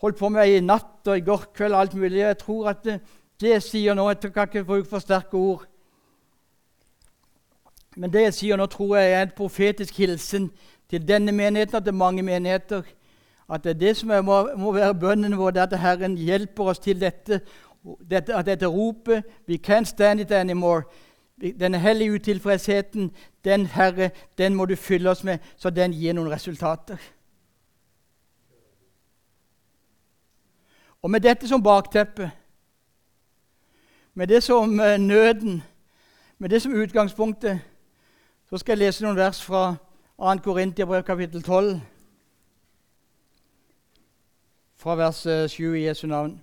holdt 0.00 0.16
på 0.18 0.28
med 0.32 0.48
i 0.48 0.60
natt 0.60 1.08
og 1.08 1.18
i 1.18 1.24
går 1.24 1.44
kveld. 1.54 1.72
og 1.72 1.80
alt 1.80 1.94
mulig. 1.94 2.18
Jeg 2.18 2.38
tror 2.38 2.68
at 2.68 2.84
det, 2.84 3.00
det 3.40 3.50
jeg 3.50 3.62
sier 3.62 3.94
nå 3.94 4.08
Jeg 4.08 4.32
kan 4.32 4.48
ikke 4.48 4.64
bruke 4.64 4.88
for 4.88 4.98
sterke 4.98 5.34
ord. 5.36 5.66
Men 7.96 8.12
det 8.12 8.22
jeg 8.22 8.34
sier 8.34 8.56
nå, 8.56 8.66
tror 8.66 8.96
jeg 8.96 9.12
er 9.12 9.22
en 9.22 9.36
profetisk 9.36 9.96
hilsen 9.96 10.50
til 10.88 11.08
denne 11.08 11.32
menigheten 11.32 11.76
og 11.76 11.84
til 11.84 11.94
mange 11.94 12.22
menigheter. 12.22 12.82
At 13.52 13.64
det 13.64 13.70
er 13.70 13.78
det 13.78 13.96
som 13.96 14.10
er, 14.10 14.22
må, 14.22 14.48
må, 14.56 14.72
være 14.72 14.94
bønnen 14.94 15.36
vår, 15.38 15.50
det 15.50 15.60
at 15.60 15.78
Herren 15.80 16.16
hjelper 16.16 16.64
oss 16.64 16.78
til 16.78 17.00
dette. 17.00 17.40
dette 18.10 18.34
at 18.34 18.46
dette 18.46 18.66
ropet 18.66 19.24
We 19.48 19.58
can't 19.58 19.84
stand 19.84 20.20
it 20.20 20.32
anymore. 20.32 20.82
Denne 21.60 21.78
hellige 21.78 22.12
utilfredsheten, 22.12 23.10
den 23.44 23.66
Herre, 23.66 24.10
den 24.38 24.54
må 24.54 24.64
du 24.64 24.76
fylle 24.76 25.10
oss 25.10 25.24
med, 25.24 25.38
så 25.56 25.70
den 25.70 25.92
gir 25.92 26.12
noen 26.12 26.30
resultater. 26.30 26.96
Og 31.02 31.10
med 31.10 31.20
dette 31.20 31.48
som 31.48 31.62
bakteppe, 31.62 32.30
med 34.14 34.26
det 34.26 34.42
som 34.42 34.80
uh, 34.80 34.96
nøden, 34.96 35.62
med 36.38 36.48
det 36.48 36.62
som 36.62 36.74
utgangspunktet, 36.74 37.60
så 38.50 38.58
skal 38.58 38.72
jeg 38.72 38.86
lese 38.86 39.04
noen 39.04 39.16
vers 39.16 39.42
fra 39.42 39.74
2. 40.18 40.36
Korintiabrev 40.44 41.02
kapittel 41.02 41.42
12, 41.42 41.80
fra 44.76 44.94
vers 44.94 45.50
7 45.50 45.64
eh, 45.64 45.80
i 45.80 45.86
Jesu 45.86 46.06
navn. 46.06 46.40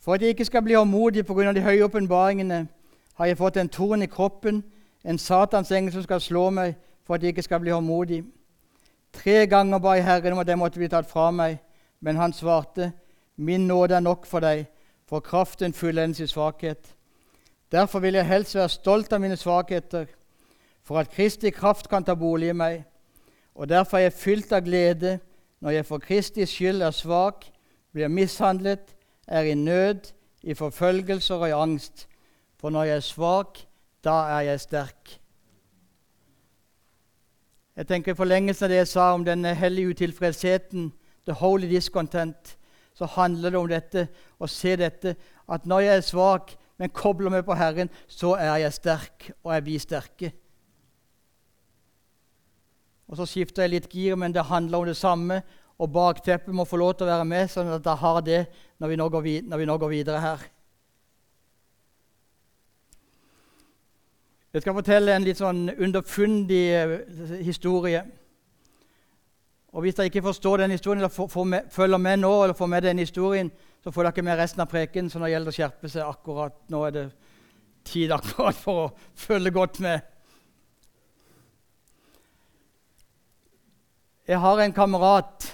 For 0.00 0.14
at 0.14 0.22
jeg 0.22 0.28
ikke 0.28 0.44
skal 0.44 0.62
bli 0.62 0.74
håndmodig 0.74 1.26
pga. 1.26 1.52
de 1.52 1.60
høye 1.60 1.84
åpenbaringene, 1.84 2.68
har 3.14 3.26
jeg 3.26 3.38
fått 3.38 3.56
en 3.56 3.68
torn 3.68 4.02
i 4.02 4.06
kroppen, 4.06 4.64
en 5.04 5.18
Satans 5.18 5.72
engel 5.72 5.92
som 5.92 6.02
skal 6.02 6.20
slå 6.20 6.50
meg, 6.50 6.74
for 7.04 7.14
at 7.14 7.22
jeg 7.22 7.28
ikke 7.28 7.42
skal 7.42 7.60
bli 7.60 7.70
håndmodig. 7.70 8.24
Tre 9.12 9.46
ganger 9.46 9.78
ba 9.78 9.92
jeg 9.92 10.04
Herren 10.04 10.32
om 10.32 10.38
at 10.38 10.46
det 10.46 10.58
måtte 10.58 10.78
bli 10.78 10.88
tatt 10.88 11.10
fra 11.10 11.30
meg, 11.30 11.58
men 12.00 12.16
han 12.16 12.32
svarte, 12.32 12.92
Min 13.42 13.66
nåde 13.66 13.94
er 13.94 14.00
nok 14.00 14.26
for 14.26 14.40
deg, 14.40 14.68
for 15.08 15.20
kraften 15.20 15.74
fullendes 15.74 16.20
i 16.20 16.26
svakhet. 16.30 16.94
Derfor 17.72 17.98
vil 17.98 18.14
jeg 18.14 18.26
helst 18.26 18.54
være 18.54 18.68
stolt 18.68 19.12
av 19.12 19.20
mine 19.20 19.36
svakheter, 19.36 20.06
for 20.82 20.98
at 20.98 21.10
Kristi 21.10 21.50
kraft 21.50 21.88
kan 21.88 22.04
ta 22.04 22.14
bolig 22.14 22.52
i 22.52 22.56
meg. 22.56 22.84
Og 23.54 23.68
derfor 23.68 23.98
er 23.98 24.06
jeg 24.06 24.12
fylt 24.12 24.52
av 24.52 24.62
glede 24.64 25.18
når 25.60 25.70
jeg 25.70 25.86
for 25.86 25.98
Kristi 25.98 26.46
skyld 26.46 26.82
er 26.82 26.94
svak, 26.94 27.46
blir 27.92 28.08
mishandlet, 28.08 28.94
er 29.26 29.42
i 29.42 29.54
nød, 29.54 30.12
i 30.42 30.54
forfølgelser 30.54 31.34
og 31.34 31.48
i 31.48 31.52
angst. 31.52 32.06
For 32.60 32.70
når 32.70 32.84
jeg 32.84 32.96
er 32.96 33.06
svak, 33.06 33.58
da 34.04 34.16
er 34.38 34.40
jeg 34.40 34.60
sterk. 34.60 35.18
Jeg 37.76 37.86
tenker 37.86 38.12
I 38.12 38.14
forlengelsen 38.14 38.64
av 38.64 38.70
det 38.70 38.82
jeg 38.82 38.88
sa 38.90 39.12
om 39.14 39.24
denne 39.24 39.54
hellige 39.54 39.94
utilfredsheten, 39.94 40.92
the 41.26 41.32
holy 41.32 41.68
discontent, 41.70 42.56
så 43.02 43.08
handler 43.16 43.50
det 43.50 43.58
om 43.58 43.70
dette, 43.70 44.06
å 44.38 44.46
se 44.46 44.76
dette, 44.78 45.16
at 45.50 45.64
når 45.66 45.80
jeg 45.82 45.96
er 45.98 46.04
svak, 46.06 46.52
men 46.78 46.92
kobler 46.94 47.32
meg 47.34 47.42
på 47.46 47.56
Herren, 47.58 47.90
så 48.06 48.36
er 48.38 48.60
jeg 48.62 48.76
sterk, 48.76 49.26
og 49.42 49.52
jeg 49.56 49.64
blir 49.66 49.82
sterke. 49.82 50.30
Og 53.10 53.18
Så 53.18 53.26
skifter 53.28 53.66
jeg 53.66 53.74
litt 53.74 53.90
gir, 53.92 54.14
men 54.16 54.32
det 54.32 54.46
handler 54.48 54.78
om 54.78 54.86
det 54.88 54.96
samme. 54.96 55.42
Og 55.82 55.90
bakteppet 55.92 56.54
må 56.54 56.64
få 56.64 56.78
lov 56.78 56.94
til 56.94 57.08
å 57.08 57.10
være 57.10 57.26
med, 57.26 57.50
sånn 57.50 57.74
at 57.74 57.84
jeg 57.84 58.00
har 58.04 58.20
det 58.22 58.40
når 58.78 58.88
vi 58.92 58.98
nå 59.00 59.08
går, 59.10 59.28
når 59.50 59.60
vi 59.60 59.66
nå 59.68 59.76
går 59.82 59.90
videre 59.90 60.22
her. 60.22 60.46
Jeg 64.52 64.62
skal 64.62 64.76
fortelle 64.78 65.16
en 65.16 65.26
litt 65.26 65.40
sånn 65.40 65.66
underfundig 65.74 66.64
eh, 66.76 66.98
historie. 67.42 68.04
Og 69.72 69.80
Hvis 69.80 69.94
dere 69.94 70.10
ikke 70.10 70.22
forstår 70.22 70.56
den 70.56 70.70
historien, 70.70 70.98
eller 70.98 71.08
for, 71.08 71.26
for 71.26 71.44
med, 71.44 71.60
følger 71.70 71.98
med 71.98 72.16
nå, 72.16 72.42
eller 72.42 72.54
får 72.54 72.66
med 72.66 72.82
den 72.82 72.98
historien, 72.98 73.50
så 73.84 73.90
får 73.90 74.02
dere 74.02 74.22
med 74.22 74.38
resten 74.38 74.60
av 74.60 74.68
preken. 74.68 75.08
Så 75.10 75.18
nå 75.18 75.30
gjelder 75.32 75.48
det 75.48 75.54
å 75.54 75.56
skjerpe 75.56 75.88
seg 75.88 76.04
akkurat. 76.04 76.58
Nå 76.68 76.82
er 76.86 76.90
det 76.96 77.04
tid 77.88 78.12
akkurat 78.12 78.58
for 78.58 78.82
å 78.82 78.90
følge 79.16 79.50
godt 79.50 79.80
med. 79.80 80.04
Jeg 84.28 84.38
har 84.38 84.60
en 84.60 84.72
kamerat 84.72 85.48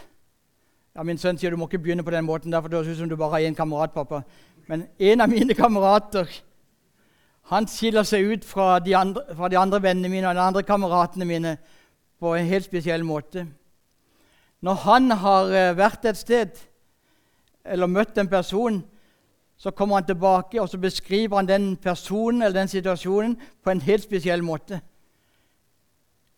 ja, 0.98 1.04
Min 1.06 1.18
sønn 1.18 1.38
sier 1.38 1.54
du 1.54 1.56
må 1.56 1.68
ikke 1.68 1.78
begynne 1.78 2.02
på 2.02 2.10
den 2.10 2.26
måten, 2.26 2.50
der, 2.50 2.60
for 2.60 2.68
det 2.68 2.80
høres 2.80 2.98
ut 2.98 3.04
som 3.04 3.08
du 3.08 3.16
bare 3.16 3.38
har 3.38 3.46
én 3.46 3.54
kamerat. 3.54 3.94
pappa. 3.94 4.24
Men 4.66 4.88
en 4.98 5.20
av 5.20 5.30
mine 5.30 5.54
kamerater 5.54 6.26
han 7.48 7.68
skiller 7.70 8.04
seg 8.04 8.26
ut 8.28 8.44
fra 8.44 8.80
de, 8.82 8.96
andre, 8.98 9.22
fra 9.36 9.48
de 9.48 9.56
andre 9.56 9.78
vennene 9.82 10.10
mine 10.12 10.28
og 10.28 10.34
de 10.34 10.42
andre 10.42 10.62
kameratene 10.66 11.24
mine 11.24 11.54
på 12.20 12.34
en 12.34 12.50
helt 12.50 12.66
spesiell 12.66 13.06
måte. 13.06 13.46
Når 14.62 14.74
han 14.84 15.10
har 15.10 15.52
eh, 15.54 15.76
vært 15.78 16.06
et 16.10 16.18
sted 16.18 16.62
eller 17.64 17.90
møtt 17.90 18.18
en 18.18 18.30
person, 18.30 18.80
så 19.58 19.70
kommer 19.70 19.98
han 19.98 20.06
tilbake 20.06 20.60
og 20.60 20.68
så 20.70 20.78
beskriver 20.78 21.36
han 21.36 21.48
den 21.48 21.76
personen 21.76 22.42
eller 22.42 22.60
den 22.60 22.70
situasjonen 22.70 23.36
på 23.64 23.70
en 23.70 23.82
helt 23.82 24.06
spesiell 24.06 24.42
måte. 24.42 24.80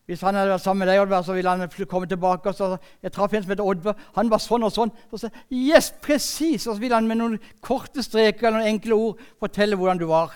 Hvis 0.09 0.21
han 0.25 0.35
hadde 0.35 0.51
vært 0.51 0.63
sammen 0.65 0.83
med 0.83 0.89
deg, 0.89 0.99
Oddvar, 0.99 1.21
så 1.23 1.33
ville 1.37 1.49
han 1.49 1.87
komme 1.87 2.09
tilbake 2.09 2.49
og 2.49 2.55
så 2.57 2.71
jeg 3.01 3.13
traff 3.13 3.33
en 3.33 3.43
som 3.43 3.53
heter 3.53 3.67
Oddvar. 3.67 3.99
Han 4.17 4.31
var 4.31 4.41
sånn 4.43 4.65
og 4.67 4.73
sånn. 4.73 4.91
Så 5.11 5.21
sa 5.21 5.29
yes, 5.47 5.91
presis! 6.01 6.65
Og 6.65 6.75
så 6.75 6.81
ville 6.81 6.97
han 6.97 7.07
med 7.07 7.21
noen 7.21 7.37
korte 7.63 8.03
streker 8.03 8.49
eller 8.49 8.59
noen 8.59 8.73
enkle 8.73 8.97
ord 8.97 9.21
fortelle 9.39 9.77
hvordan 9.79 10.01
du 10.01 10.07
var. 10.09 10.33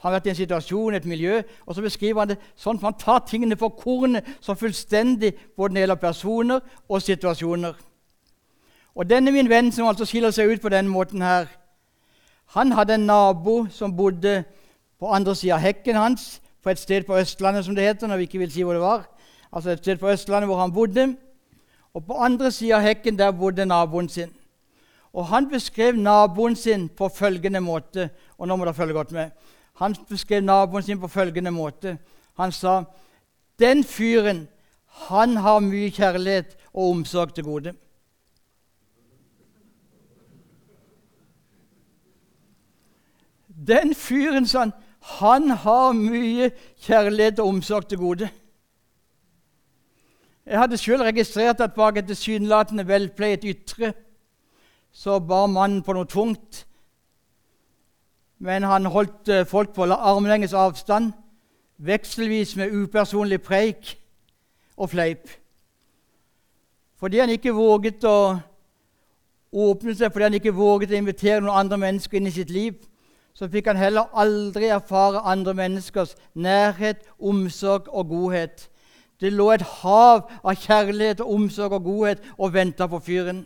Han 0.00 0.10
har 0.10 0.18
vært 0.18 0.26
i 0.26 0.30
en 0.30 0.38
situasjon, 0.38 0.94
et 0.94 1.04
miljø, 1.08 1.42
og 1.66 1.74
så 1.74 1.82
beskriver 1.82 2.20
han 2.20 2.34
det 2.34 2.38
sånn 2.56 2.76
at 2.76 2.82
man 2.84 2.98
tar 3.00 3.22
tingene 3.26 3.56
for 3.56 3.72
kornet 3.74 4.26
så 4.44 4.54
fullstendig 4.54 5.32
både 5.56 5.72
når 5.72 5.74
det 5.74 5.84
gjelder 5.84 6.02
personer 6.02 6.60
og 6.88 7.02
situasjoner. 7.02 7.78
Og 8.96 9.08
denne 9.08 9.32
min 9.32 9.48
venn, 9.48 9.72
som 9.72 9.88
altså 9.88 10.06
skiller 10.08 10.32
seg 10.32 10.52
ut 10.52 10.62
på 10.62 10.72
denne 10.72 10.92
måten 10.92 11.24
her, 11.24 11.48
han 12.54 12.72
hadde 12.72 12.94
en 12.94 13.08
nabo 13.08 13.66
som 13.70 13.96
bodde 13.96 14.44
på 15.00 15.10
andre 15.12 15.34
sida 15.34 15.56
av 15.56 15.64
hekken 15.64 15.98
hans, 15.98 16.40
på 16.62 16.70
et 16.70 16.80
sted 16.80 17.04
på 17.06 17.16
Østlandet, 17.18 17.64
som 17.64 17.74
det 17.76 17.84
heter, 17.84 18.08
når 18.08 18.16
vi 18.16 18.28
ikke 18.28 18.38
vil 18.38 18.52
si 18.52 18.64
hvor 18.64 18.74
det 18.74 18.82
var. 18.82 19.04
Altså 19.52 19.70
et 19.70 19.82
sted 19.84 20.00
på 20.00 20.08
Østlandet 20.10 20.48
hvor 20.48 20.58
han 20.58 20.72
bodde. 20.72 21.14
Og 21.94 22.04
på 22.06 22.16
andre 22.20 22.50
sida 22.50 22.80
av 22.80 22.86
hekken 22.86 23.18
der 23.18 23.30
bodde 23.32 23.66
naboen 23.66 24.08
sin. 24.08 24.32
Og 25.12 25.26
han 25.30 25.48
beskrev 25.48 25.96
naboen 25.96 26.56
sin 26.56 26.88
på 26.88 27.08
følgende 27.08 27.60
måte, 27.60 28.10
og 28.38 28.48
nå 28.48 28.56
må 28.56 28.66
dere 28.66 28.74
følge 28.74 28.96
godt 28.96 29.12
med. 29.16 29.30
Han 29.76 29.96
beskrev 30.08 30.44
naboen 30.44 30.82
sin 30.82 31.00
på 31.00 31.08
følgende 31.08 31.50
måte. 31.50 31.98
Han 32.36 32.52
sa 32.52 32.82
den 33.60 33.84
fyren 33.84 34.46
han 35.08 35.36
har 35.36 35.60
mye 35.60 35.90
kjærlighet 35.92 36.56
og 36.72 36.90
omsorg 36.90 37.34
til 37.36 37.44
gode. 37.44 37.74
Den 43.66 43.94
fyren, 43.94 44.46
sa 44.46 44.64
han, 44.64 44.72
han 45.20 45.50
har 45.50 45.92
mye 45.96 46.50
kjærlighet 46.86 47.40
og 47.40 47.48
omsorg 47.48 47.88
til 47.88 48.00
gode. 48.00 48.30
Jeg 50.46 50.58
hadde 50.60 50.78
sjøl 50.78 51.02
registrert 51.02 51.60
at 51.60 51.74
bak 51.74 51.96
et 51.98 52.08
tilsynelatende 52.08 52.86
velpleiet 52.88 53.44
ytre 53.44 53.92
så 54.96 55.18
bar 55.20 55.48
mannen 55.52 55.82
på 55.84 55.92
noe 55.92 56.08
tungt. 56.08 56.62
Men 58.38 58.62
han 58.62 58.86
holdt 58.86 59.28
eh, 59.28 59.46
folk 59.46 59.72
på 59.74 59.82
armlengdes 59.82 60.52
avstand, 60.52 61.12
vekselvis 61.76 62.56
med 62.56 62.72
upersonlig 62.72 63.42
preik 63.42 63.96
og 64.76 64.90
fleip. 64.90 65.30
Fordi 66.96 67.18
han 67.18 67.30
ikke 67.30 67.52
våget 67.52 68.04
å 68.04 68.38
åpne 69.52 69.94
seg, 69.94 70.12
fordi 70.12 70.28
han 70.28 70.38
ikke 70.38 70.54
våget 70.56 70.92
å 70.92 71.00
invitere 71.00 71.40
noen 71.40 71.64
andre 71.64 71.78
mennesker 71.80 72.18
inn 72.18 72.28
i 72.28 72.34
sitt 72.34 72.52
liv, 72.52 72.76
så 73.36 73.48
fikk 73.52 73.68
han 73.68 73.76
heller 73.76 74.08
aldri 74.16 74.70
erfare 74.72 75.20
andre 75.28 75.52
menneskers 75.54 76.14
nærhet, 76.34 77.02
omsorg 77.20 77.88
og 77.92 78.08
godhet. 78.08 78.68
Det 79.20 79.32
lå 79.32 79.50
et 79.52 79.64
hav 79.82 80.24
av 80.44 80.56
kjærlighet 80.60 81.20
omsorg 81.20 81.76
og 81.76 81.84
godhet 81.84 82.24
og 82.38 82.54
venta 82.54 82.88
på 82.88 83.00
fyren. 83.00 83.44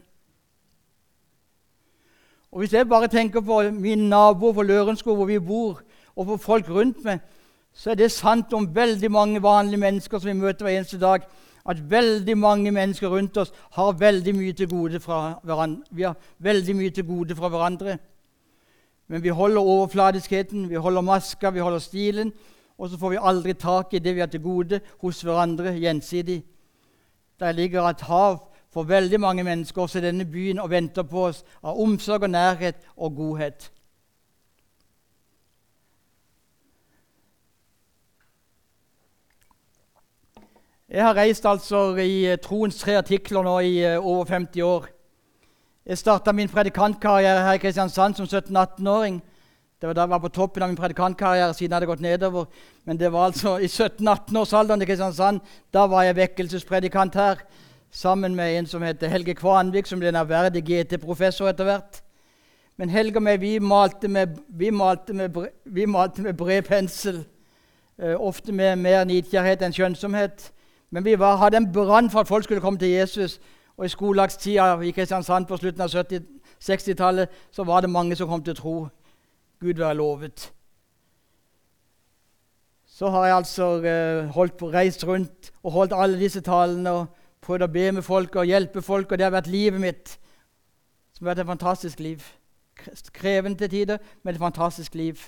Og 2.52 2.58
Hvis 2.58 2.72
jeg 2.72 2.88
bare 2.88 3.08
tenker 3.08 3.40
på 3.40 3.62
min 3.70 4.08
nabo 4.08 4.52
på 4.52 4.62
Lørenskog, 4.62 5.16
hvor 5.16 5.24
vi 5.24 5.38
bor, 5.38 5.82
og 6.16 6.26
på 6.26 6.36
folk 6.36 6.68
rundt 6.68 7.04
meg, 7.04 7.20
så 7.72 7.90
er 7.90 7.94
det 7.94 8.10
sant 8.12 8.52
om 8.52 8.74
veldig 8.74 9.10
mange 9.10 9.42
vanlige 9.42 9.80
mennesker 9.80 10.18
som 10.18 10.28
vi 10.28 10.40
møter 10.40 10.66
hver 10.66 10.78
eneste 10.78 10.98
dag, 10.98 11.22
at 11.68 11.90
veldig 11.90 12.38
mange 12.38 12.70
mennesker 12.70 13.08
rundt 13.08 13.36
oss 13.36 13.52
har 13.72 13.92
veldig 13.92 14.34
mye 14.34 14.52
til 14.52 14.68
gode 14.68 15.00
fra 15.00 15.38
hverandre. 15.44 15.84
Vi 15.90 16.02
har 16.02 16.16
veldig 16.38 16.76
mye 16.76 16.90
til 16.90 17.06
gode 17.06 17.36
fra 17.36 17.48
hverandre. 17.48 17.98
Men 19.08 19.22
vi 19.22 19.28
holder 19.28 19.60
overfladiskheten, 19.60 20.68
vi 20.70 20.74
holder 20.74 21.00
maska, 21.00 21.50
vi 21.50 21.60
holder 21.60 21.78
stilen, 21.78 22.32
og 22.78 22.88
så 22.88 22.98
får 22.98 23.10
vi 23.10 23.22
aldri 23.22 23.52
tak 23.54 23.94
i 23.94 23.98
det 23.98 24.14
vi 24.14 24.20
har 24.20 24.30
til 24.32 24.42
gode 24.42 24.80
hos 25.00 25.22
hverandre 25.22 25.76
gjensidig. 25.78 26.42
Der 27.40 27.52
ligger 27.52 27.82
et 27.82 28.00
hav 28.00 28.49
for 28.72 28.86
veldig 28.86 29.20
mange 29.20 29.44
mennesker 29.44 29.82
også 29.82 29.98
i 29.98 30.06
denne 30.06 30.24
byen 30.24 30.58
og 30.62 30.70
venter 30.70 31.02
på 31.02 31.26
oss 31.30 31.42
av 31.62 31.78
omsorg 31.80 32.22
og 32.22 32.30
nærhet 32.30 32.78
og 32.96 33.16
godhet. 33.16 33.70
Jeg 40.90 41.04
har 41.06 41.14
reist 41.14 41.44
altså 41.46 41.94
i 42.02 42.24
eh, 42.26 42.38
troens 42.42 42.80
tre 42.80 42.96
artikler 42.98 43.44
nå 43.46 43.58
i 43.62 43.76
eh, 43.86 43.98
over 43.98 44.24
50 44.26 44.62
år. 44.66 44.88
Jeg 45.86 45.98
starta 45.98 46.32
min 46.32 46.50
predikantkarriere 46.50 47.44
her 47.44 47.58
i 47.58 47.60
Kristiansand 47.62 48.14
som 48.18 48.26
17-18-åring. 48.26 49.20
Det 49.80 49.86
var 49.86 49.94
da 49.94 50.02
jeg 50.02 50.10
var 50.10 50.18
på 50.24 50.32
toppen 50.34 50.62
av 50.62 50.68
min 50.68 50.76
predikantkarriere, 50.76 51.54
siden 51.54 51.70
jeg 51.70 51.76
hadde 51.76 51.90
gått 51.92 52.02
nedover. 52.02 52.50
Men 52.84 52.98
det 52.98 53.12
var 53.12 53.30
altså 53.30 53.56
i 53.62 53.70
17-18-årsalderen 53.70 54.82
i 54.82 54.90
Kristiansand. 54.90 55.40
Da 55.70 55.86
var 55.86 56.08
jeg 56.08 56.18
vekkelsespredikant 56.18 57.14
her 57.14 57.46
sammen 57.90 58.34
med 58.34 58.58
en 58.58 58.66
som 58.66 58.82
heter 58.82 59.08
Helge 59.08 59.34
Kvanvik, 59.34 59.86
som 59.86 59.98
ble 59.98 60.08
en 60.08 60.20
ærverdig 60.22 60.62
GT-professor 60.64 61.50
etter 61.50 61.64
hvert. 61.64 62.02
Men 62.76 62.88
Helge 62.88 63.16
og 63.16 63.22
meg, 63.22 63.40
vi 63.40 63.58
malte 63.58 64.08
med, 64.08 64.38
vi 64.48 64.70
malte 64.70 65.12
med, 65.12 65.36
vi 65.64 65.84
malte 65.86 66.22
med 66.22 66.34
bred 66.34 66.62
pensel. 66.62 67.24
Eh, 67.98 68.14
ofte 68.16 68.52
med 68.52 68.76
mer 68.76 69.04
nidkjærhet 69.04 69.62
enn 69.62 69.74
skjønnsomhet. 69.76 70.46
Men 70.90 71.04
vi 71.04 71.18
var, 71.18 71.36
hadde 71.36 71.60
en 71.60 71.72
brann 71.72 72.10
for 72.10 72.20
at 72.20 72.28
folk 72.28 72.44
skulle 72.44 72.60
komme 72.60 72.78
til 72.78 72.88
Jesus. 72.88 73.40
Og 73.76 73.84
i 73.84 73.92
skolelagstida 73.92 74.80
i 74.80 74.90
Kristiansand 74.90 75.46
på 75.46 75.56
slutten 75.56 75.84
av 75.84 75.92
60-tallet 76.60 77.28
så 77.52 77.64
var 77.64 77.80
det 77.80 77.90
mange 77.90 78.16
som 78.16 78.28
kom 78.28 78.42
til 78.44 78.56
å 78.56 78.60
tro. 78.60 78.74
Gud 79.60 79.76
være 79.76 79.94
lovet. 79.94 80.52
Så 82.86 83.08
har 83.08 83.26
jeg 83.26 83.36
altså 83.36 83.68
uh, 83.80 84.32
holdt 84.34 84.56
på, 84.56 84.68
reist 84.72 85.06
rundt 85.08 85.52
og 85.62 85.72
holdt 85.72 85.92
alle 85.96 86.20
disse 86.20 86.40
talene 86.44 86.90
og 86.90 87.19
prøvd 87.42 87.62
å 87.62 87.72
be 87.72 87.92
med 87.92 88.02
folk 88.02 88.36
og 88.36 88.46
hjelpe 88.46 88.82
folk, 88.82 89.12
og 89.12 89.18
det 89.18 89.24
har 89.24 89.34
vært 89.34 89.50
livet 89.50 89.80
mitt. 89.80 90.18
Som 91.12 91.26
har 91.26 91.34
vært 91.34 91.44
et 91.44 91.52
fantastisk 91.52 92.00
liv. 92.00 92.24
Krevende 93.12 93.58
til 93.58 93.70
tider, 93.70 93.98
men 94.22 94.34
et 94.34 94.40
fantastisk 94.40 94.94
liv. 94.94 95.20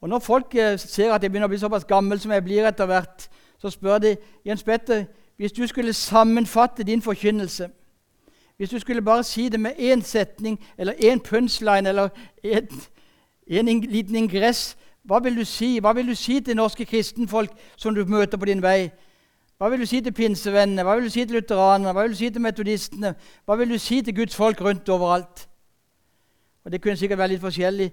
Og 0.00 0.08
Når 0.08 0.18
folk 0.18 0.54
uh, 0.54 0.76
ser 0.78 1.12
at 1.12 1.22
jeg 1.22 1.30
begynner 1.30 1.48
å 1.48 1.52
bli 1.52 1.58
såpass 1.58 1.84
gammel 1.88 2.20
som 2.20 2.32
jeg 2.32 2.44
blir 2.44 2.66
etter 2.68 2.86
hvert, 2.86 3.28
så 3.58 3.70
spør 3.70 3.98
de 3.98 4.16
Jens 4.44 4.62
Petter, 4.62 5.06
hvis 5.36 5.52
du 5.52 5.66
skulle 5.66 5.92
sammenfatte 5.92 6.84
din 6.84 7.02
forkynnelse 7.02 7.68
Hvis 8.56 8.70
du 8.70 8.78
skulle 8.78 9.02
bare 9.02 9.24
si 9.24 9.48
det 9.48 9.60
med 9.60 9.72
én 9.78 10.02
setning 10.02 10.60
eller 10.78 10.92
én 10.92 11.18
punchline 11.18 11.88
eller 11.88 12.08
en 13.46 13.80
liten 13.80 14.16
ingress, 14.16 14.76
hva 15.02 15.18
vil 15.18 15.36
du 15.36 15.44
si 15.44 15.78
Hva 15.78 15.92
vil 15.92 16.06
du 16.06 16.14
si 16.14 16.40
til 16.40 16.56
norske 16.56 16.84
kristenfolk 16.84 17.50
som 17.76 17.94
du 17.94 18.04
møter 18.04 18.38
på 18.38 18.44
din 18.44 18.62
vei? 18.62 18.90
Hva 19.64 19.70
vil 19.72 19.80
du 19.80 19.86
si 19.88 20.02
til 20.04 20.12
pinsevennene, 20.12 20.82
hva 20.84 20.92
vil 20.98 21.06
du 21.06 21.12
si 21.14 21.22
til 21.24 21.38
lutheranerne, 21.38 21.94
hva 21.96 22.02
vil 22.04 22.12
du 22.12 22.18
si 22.18 22.28
til 22.28 22.42
metodistene? 22.44 23.14
Hva 23.48 23.54
vil 23.56 23.70
du 23.72 23.78
si 23.80 24.02
til 24.04 24.12
Guds 24.12 24.34
folk 24.36 24.58
rundt 24.60 24.88
overalt? 24.92 25.46
Og 26.64 26.72
Det 26.72 26.82
kunne 26.82 26.96
sikkert 27.00 27.18
være 27.18 27.28
litt 27.28 27.40
forskjellig, 27.40 27.86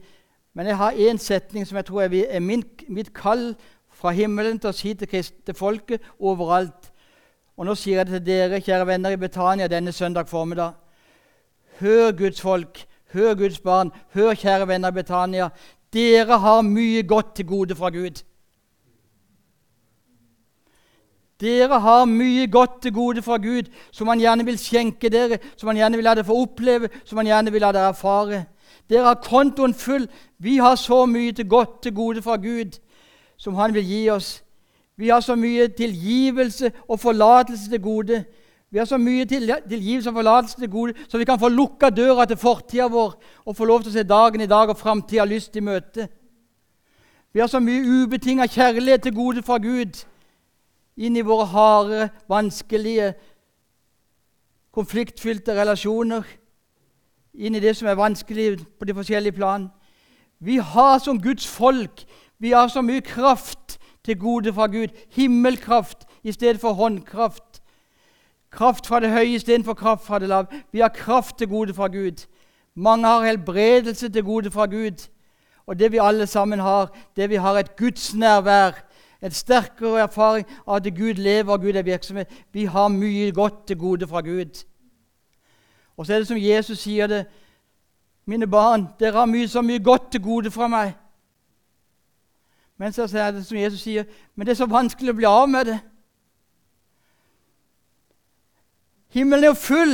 men 0.53 0.67
jeg 0.67 0.77
har 0.77 0.91
én 0.91 1.17
setning 1.17 1.67
som 1.67 1.77
jeg 1.79 1.86
tror 1.86 2.01
er 2.01 2.39
min, 2.39 2.65
mitt 2.89 3.13
kall 3.13 3.55
fra 3.88 4.12
himmelen 4.12 4.60
til 4.60 4.67
å 4.67 4.75
si 4.75 4.91
til, 4.99 5.07
til 5.23 5.55
folket 5.55 6.03
overalt. 6.19 6.91
Og 7.55 7.65
nå 7.65 7.75
sier 7.79 8.01
jeg 8.01 8.10
det 8.10 8.19
til 8.19 8.25
dere, 8.25 8.60
kjære 8.60 8.88
venner 8.88 9.15
i 9.15 9.21
Betania, 9.21 9.69
denne 9.71 9.93
søndag 9.95 10.27
formiddag. 10.27 10.73
Hør 11.79 12.12
Guds 12.12 12.41
folk, 12.41 12.84
hør 13.13 13.39
Guds 13.45 13.63
barn, 13.63 13.93
hør, 14.12 14.36
kjære 14.36 14.67
venner 14.67 14.91
i 14.91 14.99
Betania. 14.99 15.47
Dere 15.93 16.38
har 16.38 16.67
mye 16.67 17.07
godt 17.07 17.36
til 17.36 17.47
gode 17.47 17.79
fra 17.79 17.95
Gud. 17.95 18.25
Dere 21.41 21.80
har 21.82 22.06
mye 22.06 22.45
godt 22.47 22.82
til 22.82 22.93
gode 22.93 23.21
fra 23.25 23.38
Gud 23.41 23.71
som 23.91 24.08
han 24.08 24.19
gjerne 24.21 24.45
vil 24.45 24.60
skjenke 24.62 25.10
dere, 25.10 25.39
som 25.58 25.71
han 25.71 25.80
gjerne 25.80 25.97
vil 25.97 26.06
la 26.06 26.13
dere 26.15 26.27
få 26.27 26.38
oppleve, 26.43 26.89
som 27.04 27.17
han 27.17 27.30
gjerne 27.32 27.51
vil 27.51 27.63
la 27.65 27.71
dere 27.73 27.89
erfare. 27.95 28.43
Dere 28.89 29.08
har 29.08 29.23
kontoen 29.25 29.73
full. 29.73 30.06
Vi 30.38 30.58
har 30.58 30.75
så 30.75 31.06
mye 31.06 31.32
til 31.32 31.49
godt 31.49 31.82
til 31.82 31.95
gode 31.95 32.21
fra 32.21 32.38
Gud 32.38 32.77
som 33.41 33.58
han 33.58 33.73
vil 33.73 33.86
gi 33.86 34.04
oss. 34.13 34.43
Vi 34.97 35.10
har 35.10 35.21
så 35.25 35.36
mye 35.36 35.67
tilgivelse 35.67 36.71
og 36.88 36.99
forlatelse 36.99 37.71
til 37.71 37.82
gode. 37.82 38.23
Vi 38.71 38.77
har 38.77 38.86
så 38.86 38.97
mye 38.97 39.25
tilgivelse 39.25 40.10
og 40.10 40.15
forlatelse 40.15 40.60
til 40.60 40.69
gode, 40.69 40.93
så 41.08 41.17
vi 41.17 41.25
kan 41.25 41.39
få 41.39 41.49
lukka 41.49 41.89
døra 41.89 42.25
til 42.25 42.38
fortida 42.38 42.86
vår 42.88 43.15
og 43.45 43.56
få 43.56 43.65
lov 43.65 43.82
til 43.82 43.89
å 43.89 43.95
se 43.97 44.04
dagen 44.04 44.41
i 44.41 44.47
dag 44.47 44.69
og 44.69 44.77
framtida 44.77 45.25
lyst 45.25 45.58
i 45.58 45.63
møte. 45.65 46.08
Vi 47.34 47.39
har 47.39 47.47
så 47.47 47.60
mye 47.60 47.82
ubetinga 48.04 48.45
kjærlighet 48.45 49.04
til 49.04 49.15
gode 49.15 49.43
fra 49.43 49.58
Gud 49.58 50.06
inn 50.97 51.17
i 51.17 51.25
våre 51.25 51.45
harde, 51.45 52.10
vanskelige, 52.30 53.13
konfliktfylte 54.71 55.56
relasjoner. 55.56 56.23
Inn 57.34 57.56
i 57.56 57.63
det 57.63 57.75
som 57.77 57.88
er 57.88 57.99
vanskelig 57.99 58.60
på 58.80 58.86
de 58.86 58.95
forskjellige 58.95 59.36
plan. 59.36 59.69
Vi 60.39 60.58
har 60.58 60.99
som 60.99 61.21
Guds 61.21 61.47
folk 61.47 62.06
vi 62.41 62.51
har 62.51 62.67
så 62.67 62.82
mye 62.82 63.01
kraft 63.06 63.77
til 64.06 64.17
gode 64.19 64.54
fra 64.54 64.65
Gud. 64.67 64.88
Himmelkraft 65.13 66.08
i 66.23 66.32
stedet 66.32 66.60
for 66.62 66.73
håndkraft. 66.73 67.62
Kraft 68.51 68.88
fra 68.88 68.99
det 68.99 69.12
høye 69.13 69.36
istedenfor 69.36 69.73
kraft 69.73 70.06
fra 70.06 70.19
det 70.19 70.30
lave. 70.30 70.47
Vi 70.71 70.80
har 70.80 70.89
kraft 70.89 71.38
til 71.38 71.47
gode 71.47 71.73
fra 71.73 71.88
Gud. 71.88 72.25
Mange 72.75 73.08
har 73.08 73.25
helbredelse 73.25 74.10
til 74.10 74.23
gode 74.23 74.51
fra 74.51 74.65
Gud. 74.65 75.08
Og 75.65 75.80
det 75.80 75.91
vi 75.91 75.99
alle 76.01 76.27
sammen 76.27 76.60
har, 76.60 76.89
det 77.15 77.30
vi 77.30 77.36
har 77.36 77.60
et 77.60 77.75
gudsnærvær, 77.75 78.71
en 79.21 79.31
sterkere 79.31 80.01
erfaring 80.01 80.45
av 80.67 80.75
at 80.75 80.89
Gud 80.97 81.19
lever 81.21 81.53
og 81.53 81.62
Gud 81.62 81.75
er 81.75 81.86
virksomhet. 81.86 82.29
Vi 82.51 82.65
har 82.65 82.88
mye 82.88 83.31
godt 83.31 83.67
til 83.67 83.77
gode 83.77 84.07
fra 84.07 84.21
Gud. 84.21 84.63
Og 85.97 86.05
så 86.05 86.13
er 86.13 86.17
det 86.17 86.27
som 86.27 86.38
Jesus 86.38 86.79
sier 86.79 87.07
det. 87.07 87.25
Mine 88.25 88.47
barn, 88.47 88.88
dere 88.99 89.12
har 89.19 89.25
mye, 89.25 89.47
så 89.47 89.62
mye 89.62 89.84
godt 89.84 90.12
til 90.12 90.21
gode 90.21 90.51
fra 90.51 90.67
meg. 90.67 90.93
Men 92.77 92.93
så 92.93 93.05
er 93.05 93.31
det 93.31 93.45
som 93.45 93.57
Jesus 93.57 93.81
sier, 93.81 94.05
men 94.36 94.47
det 94.47 94.55
er 94.55 94.63
så 94.63 94.65
vanskelig 94.65 95.13
å 95.13 95.17
bli 95.19 95.27
av 95.29 95.49
med 95.49 95.67
det. 95.69 95.77
Himmelen 99.13 99.43
er 99.43 99.51
jo 99.51 99.60
full. 99.60 99.93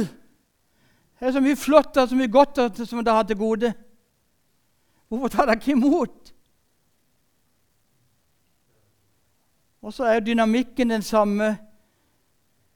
Det 1.20 1.28
er 1.28 1.34
så 1.36 1.42
mye 1.42 1.60
flott 1.60 1.98
og 1.98 2.10
så 2.10 2.16
mye 2.16 2.32
godt 2.32 2.62
som 2.86 3.04
dere 3.04 3.18
har 3.18 3.28
til 3.28 3.40
gode. 3.40 3.74
Hvorfor 5.10 5.34
tar 5.34 5.50
dere 5.50 5.60
ikke 5.60 5.74
imot? 5.76 6.27
Og 9.88 9.94
så 9.94 10.04
er 10.04 10.20
dynamikken 10.20 10.90
den 10.90 11.02
samme. 11.02 11.58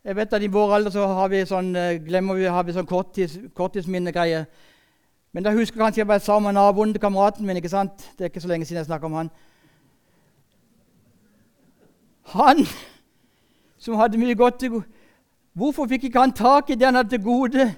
Jeg 0.04 0.16
vet 0.16 0.34
at 0.34 0.44
I 0.44 0.48
vår 0.48 0.76
alder 0.76 0.92
så 0.94 1.08
har 1.08 1.28
vi 1.28 1.42
sånn, 1.44 1.74
eh, 1.76 1.98
glemmer 2.06 2.38
vi, 2.40 2.46
har 2.48 2.64
vi 2.64 2.72
sånn 2.72 2.88
korttids, 2.88 3.34
korttidsminnegreier. 3.54 4.46
Men 5.34 5.44
da 5.44 5.52
husker 5.52 5.76
jeg 5.76 5.84
kanskje 5.84 6.00
jeg 6.00 6.08
bare 6.08 6.24
sa 6.24 6.38
om 6.40 6.48
naboen 6.56 6.94
til 6.94 7.04
kameraten 7.04 7.46
min. 7.46 7.58
ikke 7.60 7.70
sant? 7.70 8.08
Det 8.16 8.24
er 8.24 8.30
ikke 8.32 8.42
så 8.42 8.48
lenge 8.48 8.66
siden 8.66 8.80
jeg 8.80 8.86
snakka 8.86 9.06
om 9.06 9.18
han. 9.20 9.32
Han 12.32 12.64
som 13.78 14.00
hadde 14.00 14.18
mye 14.18 14.36
godt 14.36 14.60
til 14.60 14.70
gode 14.70 14.88
Hvorfor 15.54 15.88
fikk 15.88 16.04
ikke 16.04 16.20
han 16.20 16.32
tak 16.32 16.70
i 16.70 16.76
det 16.76 16.86
han 16.86 16.96
hadde 16.96 17.10
til 17.10 17.24
gode? 17.24 17.76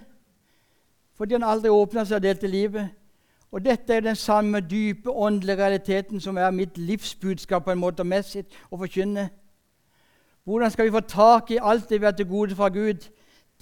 Fordi 1.18 1.34
han 1.34 1.44
aldri 1.44 1.74
åpna 1.74 2.06
seg 2.06 2.20
og 2.20 2.24
delte 2.24 2.48
livet. 2.48 2.94
Og 3.54 3.62
Dette 3.62 3.94
er 3.94 4.02
den 4.02 4.16
samme 4.18 4.60
dype 4.66 5.12
åndelige 5.12 5.58
realiteten 5.58 6.20
som 6.20 6.38
er 6.38 6.52
mitt 6.52 6.78
livsbudskap 6.78 7.64
på 7.64 7.72
en 7.72 7.84
måte 7.84 8.04
messig 8.04 8.48
å 8.72 8.80
forkynne. 8.82 9.28
Hvordan 10.44 10.72
skal 10.74 10.90
vi 10.90 10.96
få 10.96 11.04
tak 11.06 11.52
i 11.54 11.62
alt 11.62 11.86
det 11.90 12.02
vi 12.02 12.10
har 12.10 12.18
til 12.18 12.28
gode 12.28 12.58
fra 12.58 12.70
Gud? 12.74 13.06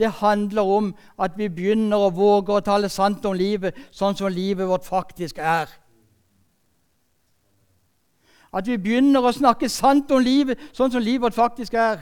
det 0.02 0.12
handler 0.12 0.62
om 0.62 0.96
at 1.22 1.38
vi 1.38 1.50
begynner 1.50 2.08
å 2.08 2.14
våge 2.16 2.56
å 2.56 2.64
tale 2.66 2.90
sant 2.90 3.26
om 3.30 3.38
livet 3.38 3.78
sånn 3.94 4.18
som 4.18 4.34
livet 4.34 4.68
vårt 4.68 4.88
faktisk 4.88 5.38
er. 5.38 5.70
At 8.52 8.68
vi 8.68 8.80
begynner 8.82 9.24
å 9.24 9.34
snakke 9.36 9.70
sant 9.70 10.12
om 10.12 10.24
livet 10.24 10.60
sånn 10.74 10.92
som 10.92 11.04
livet 11.04 11.28
vårt 11.28 11.38
faktisk 11.38 11.78
er. 11.78 12.02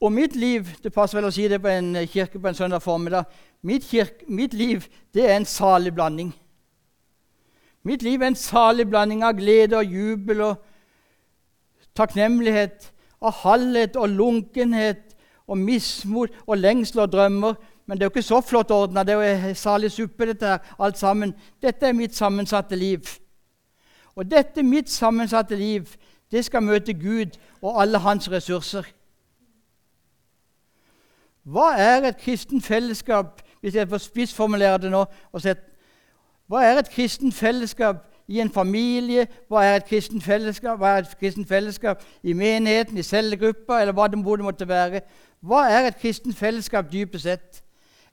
Og 0.00 0.12
mitt 0.12 0.36
liv 0.36 0.66
det 0.82 0.92
passer 0.94 1.18
vel 1.18 1.26
å 1.28 1.34
si 1.34 1.48
det 1.50 1.58
på 1.62 1.70
en 1.72 1.96
kirke 2.06 2.38
på 2.38 2.48
en 2.48 2.54
søndag 2.54 2.82
formiddag 2.82 3.24
mitt, 3.62 3.84
kirke, 3.84 4.24
mitt 4.28 4.54
liv 4.54 4.86
det 5.14 5.30
er 5.30 5.36
en 5.36 5.44
salig 5.44 5.94
blanding. 5.94 6.32
Mitt 7.82 8.02
liv 8.02 8.22
er 8.22 8.26
en 8.30 8.38
salig 8.38 8.86
blanding 8.88 9.24
av 9.24 9.34
glede 9.38 9.78
og 9.78 9.84
jubel 9.84 10.42
og 10.44 10.56
takknemlighet, 11.98 12.92
av 13.22 13.40
halvhet 13.42 13.96
og 13.96 14.08
lunkenhet 14.08 15.16
og 15.48 15.58
mismot 15.58 16.34
og 16.46 16.58
lengsel 16.58 17.00
og 17.02 17.12
drømmer. 17.12 17.54
Men 17.86 17.98
det 17.98 18.04
er 18.04 18.10
jo 18.10 18.14
ikke 18.14 18.22
så 18.22 18.40
flott 18.44 18.70
ordna. 18.70 19.02
Det 19.02 19.14
er 19.14 19.48
jo 19.48 19.54
salig 19.54 19.90
suppe, 19.92 20.26
dette 20.28 20.46
her, 20.46 20.74
alt 20.78 20.98
sammen. 20.98 21.32
Dette 21.62 21.88
er 21.88 21.96
mitt 21.96 22.14
sammensatte 22.14 22.76
liv. 22.76 23.08
Og 24.14 24.28
dette 24.30 24.62
mitt 24.62 24.90
sammensatte 24.90 25.56
liv, 25.56 25.88
det 26.30 26.44
skal 26.44 26.62
møte 26.62 26.92
Gud 26.92 27.38
og 27.62 27.80
alle 27.82 27.98
hans 28.04 28.30
ressurser. 28.30 28.84
Hva 31.48 31.70
er 31.80 32.04
et 32.04 32.18
kristen 32.20 32.60
fellesskap, 32.60 33.42
hvis 33.60 33.74
jeg 33.74 33.88
får 33.88 33.98
spissformulere 34.04 34.78
det 34.78 34.90
nå? 34.92 35.04
Hva 36.48 36.64
er 36.64 36.80
et 36.80 36.90
kristen 36.92 37.32
fellesskap 37.32 38.04
i 38.28 38.40
en 38.40 38.50
familie? 38.52 39.26
Hva 39.48 39.62
er 39.64 39.78
et 39.78 39.86
kristen 39.88 40.20
fellesskap? 40.20 40.76
Hva 40.78 40.96
er 40.96 41.06
et 41.06 41.16
kristen 41.20 41.46
fellesskap 41.48 42.04
i 42.22 42.32
menigheten, 42.36 42.98
i 42.98 43.02
cellegruppa, 43.02 43.80
eller 43.80 43.96
hva 43.96 44.10
det 44.12 44.20
måtte 44.20 44.68
være? 44.68 45.00
Hva 45.40 45.64
er 45.72 45.88
et 45.88 45.96
kristen 45.96 46.36
fellesskap 46.36 46.92
dypest 46.92 47.24
sett? 47.24 47.62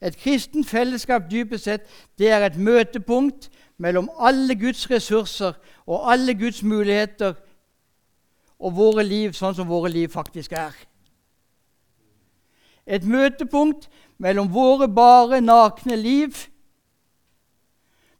Et 0.01 0.15
kristen 0.15 0.63
fellesskap 0.63 1.27
dypest 1.31 1.63
sett, 1.63 1.87
det 2.19 2.31
er 2.31 2.45
et 2.45 2.57
møtepunkt 2.57 3.49
mellom 3.77 4.09
alle 4.19 4.55
Guds 4.55 4.89
ressurser 4.91 5.53
og 5.85 6.11
alle 6.11 6.33
Guds 6.33 6.63
muligheter 6.63 7.33
og 8.59 8.75
våre 8.75 9.03
liv 9.03 9.33
sånn 9.35 9.55
som 9.55 9.67
våre 9.67 9.91
liv 9.91 10.11
faktisk 10.13 10.53
er. 10.55 10.75
Et 12.87 13.03
møtepunkt 13.03 13.89
mellom 14.17 14.51
våre 14.53 14.87
bare 14.87 15.41
nakne 15.41 15.97
liv, 15.97 16.35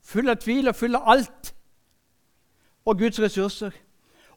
full 0.05 0.29
av 0.29 0.41
tvil 0.41 0.69
og 0.69 0.75
full 0.75 0.97
av 0.97 1.09
alt, 1.15 1.51
og 2.85 2.99
Guds 2.99 3.19
ressurser. 3.21 3.73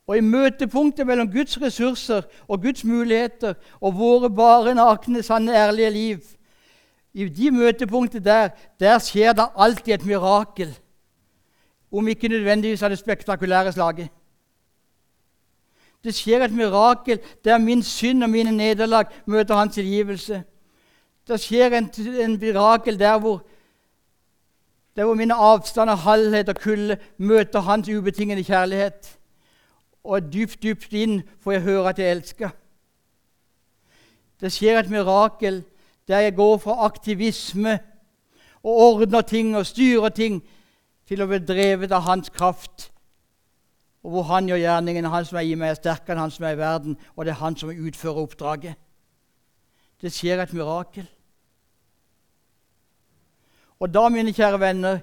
Og 0.08 0.16
i 0.16 0.24
møtepunktet 0.24 1.06
mellom 1.06 1.28
Guds 1.32 1.58
ressurser 1.60 2.24
og 2.48 2.62
Guds 2.62 2.84
muligheter 2.84 3.58
og 3.80 3.98
våre 3.98 4.30
bare 4.32 4.72
nakne, 4.74 5.22
sanne, 5.22 5.52
ærlige 5.52 5.90
liv 5.90 6.18
I 7.12 7.28
de 7.28 7.50
møtepunktene 7.50 8.24
der, 8.24 8.48
der 8.80 8.98
skjer 8.98 9.32
det 9.32 9.48
alltid 9.56 9.94
et 9.94 10.06
mirakel. 10.06 10.78
Om 11.92 12.08
ikke 12.08 12.28
nødvendigvis 12.28 12.82
av 12.82 12.90
det 12.90 12.98
spektakulære 12.98 13.72
slaget. 13.72 14.08
Det 16.04 16.14
skjer 16.14 16.44
et 16.44 16.54
mirakel 16.54 17.18
der 17.44 17.58
min 17.58 17.82
synd 17.82 18.22
og 18.22 18.30
mine 18.30 18.52
nederlag 18.52 19.06
møter 19.26 19.54
hans 19.54 19.74
tilgivelse. 19.74 20.42
Det 21.28 21.40
skjer 21.40 21.74
en, 21.76 21.90
en 22.20 22.38
mirakel 22.40 22.98
der 22.98 23.18
hvor, 23.18 23.42
der 24.96 25.04
hvor 25.04 25.14
mine 25.14 25.34
avstander, 25.34 25.94
halvhet 25.94 26.48
og 26.48 26.56
kulde 26.56 26.98
møter 27.18 27.60
hans 27.60 27.88
ubetingede 27.88 28.44
kjærlighet. 28.44 29.18
Og 30.04 30.32
dypt, 30.32 30.62
dypt 30.62 30.92
inn 30.92 31.22
får 31.40 31.52
jeg 31.52 31.62
høre 31.62 31.88
at 31.88 31.98
jeg 31.98 32.10
elsker. 32.10 32.54
Det 34.40 34.52
skjer 34.54 34.78
et 34.78 34.90
mirakel 34.90 35.64
der 36.08 36.18
jeg 36.18 36.36
går 36.36 36.56
fra 36.58 36.84
aktivisme 36.86 37.78
og 38.62 38.76
ordner 38.76 39.20
ting 39.20 39.56
og 39.56 39.66
styrer 39.66 40.08
ting, 40.08 40.42
til 41.08 41.22
å 41.24 41.26
bli 41.30 41.38
drevet 41.40 41.92
av 41.92 42.04
hans 42.04 42.28
kraft 42.28 42.90
og 44.08 44.12
hvor 44.14 44.22
han 44.22 44.46
gjør 44.48 44.56
gjerningen. 44.56 45.04
Han 45.04 45.24
som 45.28 45.36
er 45.36 45.44
i 45.44 45.54
meg, 45.54 45.74
er 45.74 45.76
sterkere 45.76 46.14
enn 46.16 46.22
han 46.22 46.30
som 46.32 46.46
er 46.48 46.54
i 46.56 46.58
verden, 46.58 46.94
og 47.12 47.26
det 47.26 47.34
er 47.34 47.42
han 47.42 47.56
som 47.60 47.68
utfører 47.68 48.20
oppdraget. 48.22 48.78
Det 50.00 50.12
skjer 50.14 50.40
et 50.40 50.54
mirakel. 50.56 51.04
Og 53.78 53.92
da, 53.92 54.06
mine 54.08 54.32
kjære 54.32 54.60
venner, 54.62 55.02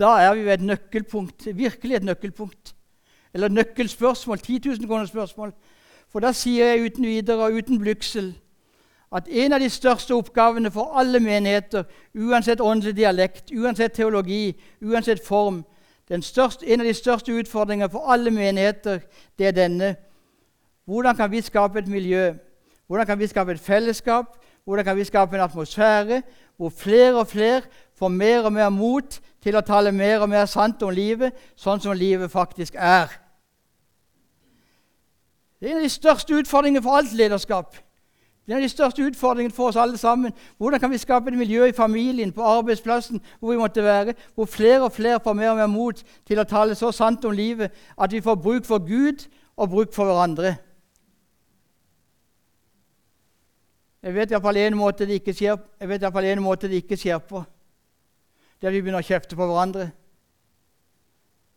da 0.00 0.14
er 0.24 0.32
vi 0.34 0.46
ved 0.46 0.54
et 0.54 0.64
nøkkelpunkt, 0.70 1.50
virkelig 1.58 1.98
et 1.98 2.06
nøkkelpunkt. 2.08 2.72
Eller 3.34 3.52
nøkkelspørsmål, 3.52 4.38
10 4.38 4.60
000 4.64 4.88
kroner 4.88 5.10
spørsmål. 5.10 5.52
For 6.08 6.24
da 6.24 6.32
sier 6.32 6.72
jeg 6.72 6.86
uten 6.88 7.04
videre 7.04 7.50
og 7.50 7.58
uten 7.60 7.82
blygsel 7.84 8.32
at 9.12 9.28
en 9.28 9.52
av 9.52 9.60
de 9.60 9.68
største 9.70 10.14
oppgavene 10.14 10.70
for 10.72 10.96
alle 10.96 11.20
menigheter, 11.20 11.84
uansett 12.14 12.62
åndelig 12.62 12.96
dialekt, 12.96 13.52
uansett 13.52 13.92
teologi, 13.92 14.54
uansett 14.80 15.20
form, 15.26 15.64
Største, 16.10 16.66
en 16.66 16.80
av 16.80 16.86
de 16.86 16.94
største 16.94 17.32
utfordringene 17.32 17.90
for 17.90 18.10
alle 18.10 18.30
menigheter 18.34 18.98
det 19.38 19.46
er 19.46 19.54
denne. 19.54 19.94
Hvordan 20.84 21.16
kan 21.16 21.30
vi 21.30 21.40
skape 21.40 21.78
et 21.78 21.88
miljø? 21.88 22.32
Hvordan 22.86 23.06
kan 23.06 23.18
vi 23.18 23.26
skape 23.26 23.52
et 23.52 23.60
fellesskap? 23.60 24.26
Hvordan 24.64 24.84
kan 24.84 24.96
vi 24.96 25.04
skape 25.04 25.36
en 25.36 25.42
atmosfære 25.42 26.22
hvor 26.56 26.68
flere 26.68 27.14
og 27.14 27.26
flere 27.26 27.62
får 27.98 28.08
mer 28.08 28.44
og 28.44 28.52
mer 28.52 28.68
mot 28.68 29.20
til 29.42 29.56
å 29.56 29.62
tale 29.64 29.92
mer 29.92 30.20
og 30.20 30.28
mer 30.28 30.44
sant 30.46 30.82
om 30.82 30.90
livet, 30.90 31.32
sånn 31.56 31.80
som 31.80 31.96
livet 31.96 32.30
faktisk 32.30 32.74
er? 32.74 33.06
Det 35.60 35.68
er 35.68 35.72
en 35.72 35.80
av 35.80 35.86
de 35.86 35.92
største 35.94 36.34
utfordringene 36.34 36.82
for 36.82 36.98
alt 36.98 37.12
lederskap. 37.12 37.76
Det 38.50 38.56
er 38.56 38.60
den 38.60 38.66
de 38.66 38.68
største 38.68 39.04
utfordringene 39.06 39.54
for 39.54 39.68
oss 39.70 39.76
alle 39.78 39.98
sammen. 39.98 40.32
Hvordan 40.58 40.80
kan 40.80 40.90
vi 40.90 40.98
skape 40.98 41.30
et 41.30 41.38
miljø 41.38 41.64
i 41.64 41.72
familien, 41.72 42.32
på 42.32 42.42
arbeidsplassen, 42.42 43.20
hvor 43.40 43.50
vi 43.52 43.56
måtte 43.56 43.84
være, 43.84 44.14
hvor 44.34 44.44
flere 44.44 44.82
og 44.82 44.92
flere 44.92 45.20
får 45.20 45.32
mer 45.32 45.50
og 45.50 45.56
mer 45.56 45.66
mot 45.66 46.00
til 46.26 46.38
å 46.38 46.44
tale 46.44 46.74
så 46.74 46.90
sant 46.90 47.24
om 47.24 47.30
livet 47.30 47.70
at 47.94 48.10
vi 48.10 48.20
får 48.20 48.34
bruk 48.34 48.66
for 48.66 48.82
Gud 48.82 49.22
og 49.56 49.70
bruk 49.70 49.94
for 49.94 50.04
hverandre? 50.10 50.56
Jeg 54.02 54.14
vet 54.14 54.34
iallfall 54.34 54.58
én 54.58 54.74
måte 54.74 55.04
en 55.06 56.42
måte 56.42 56.68
det 56.68 56.82
ikke 56.82 56.96
skjer 56.98 57.18
på. 57.18 57.44
Det 58.58 58.66
er 58.66 58.72
at 58.72 58.74
vi 58.74 58.80
begynner 58.82 58.98
å 58.98 59.06
kjefte 59.06 59.36
på 59.36 59.46
hverandre. 59.46 59.92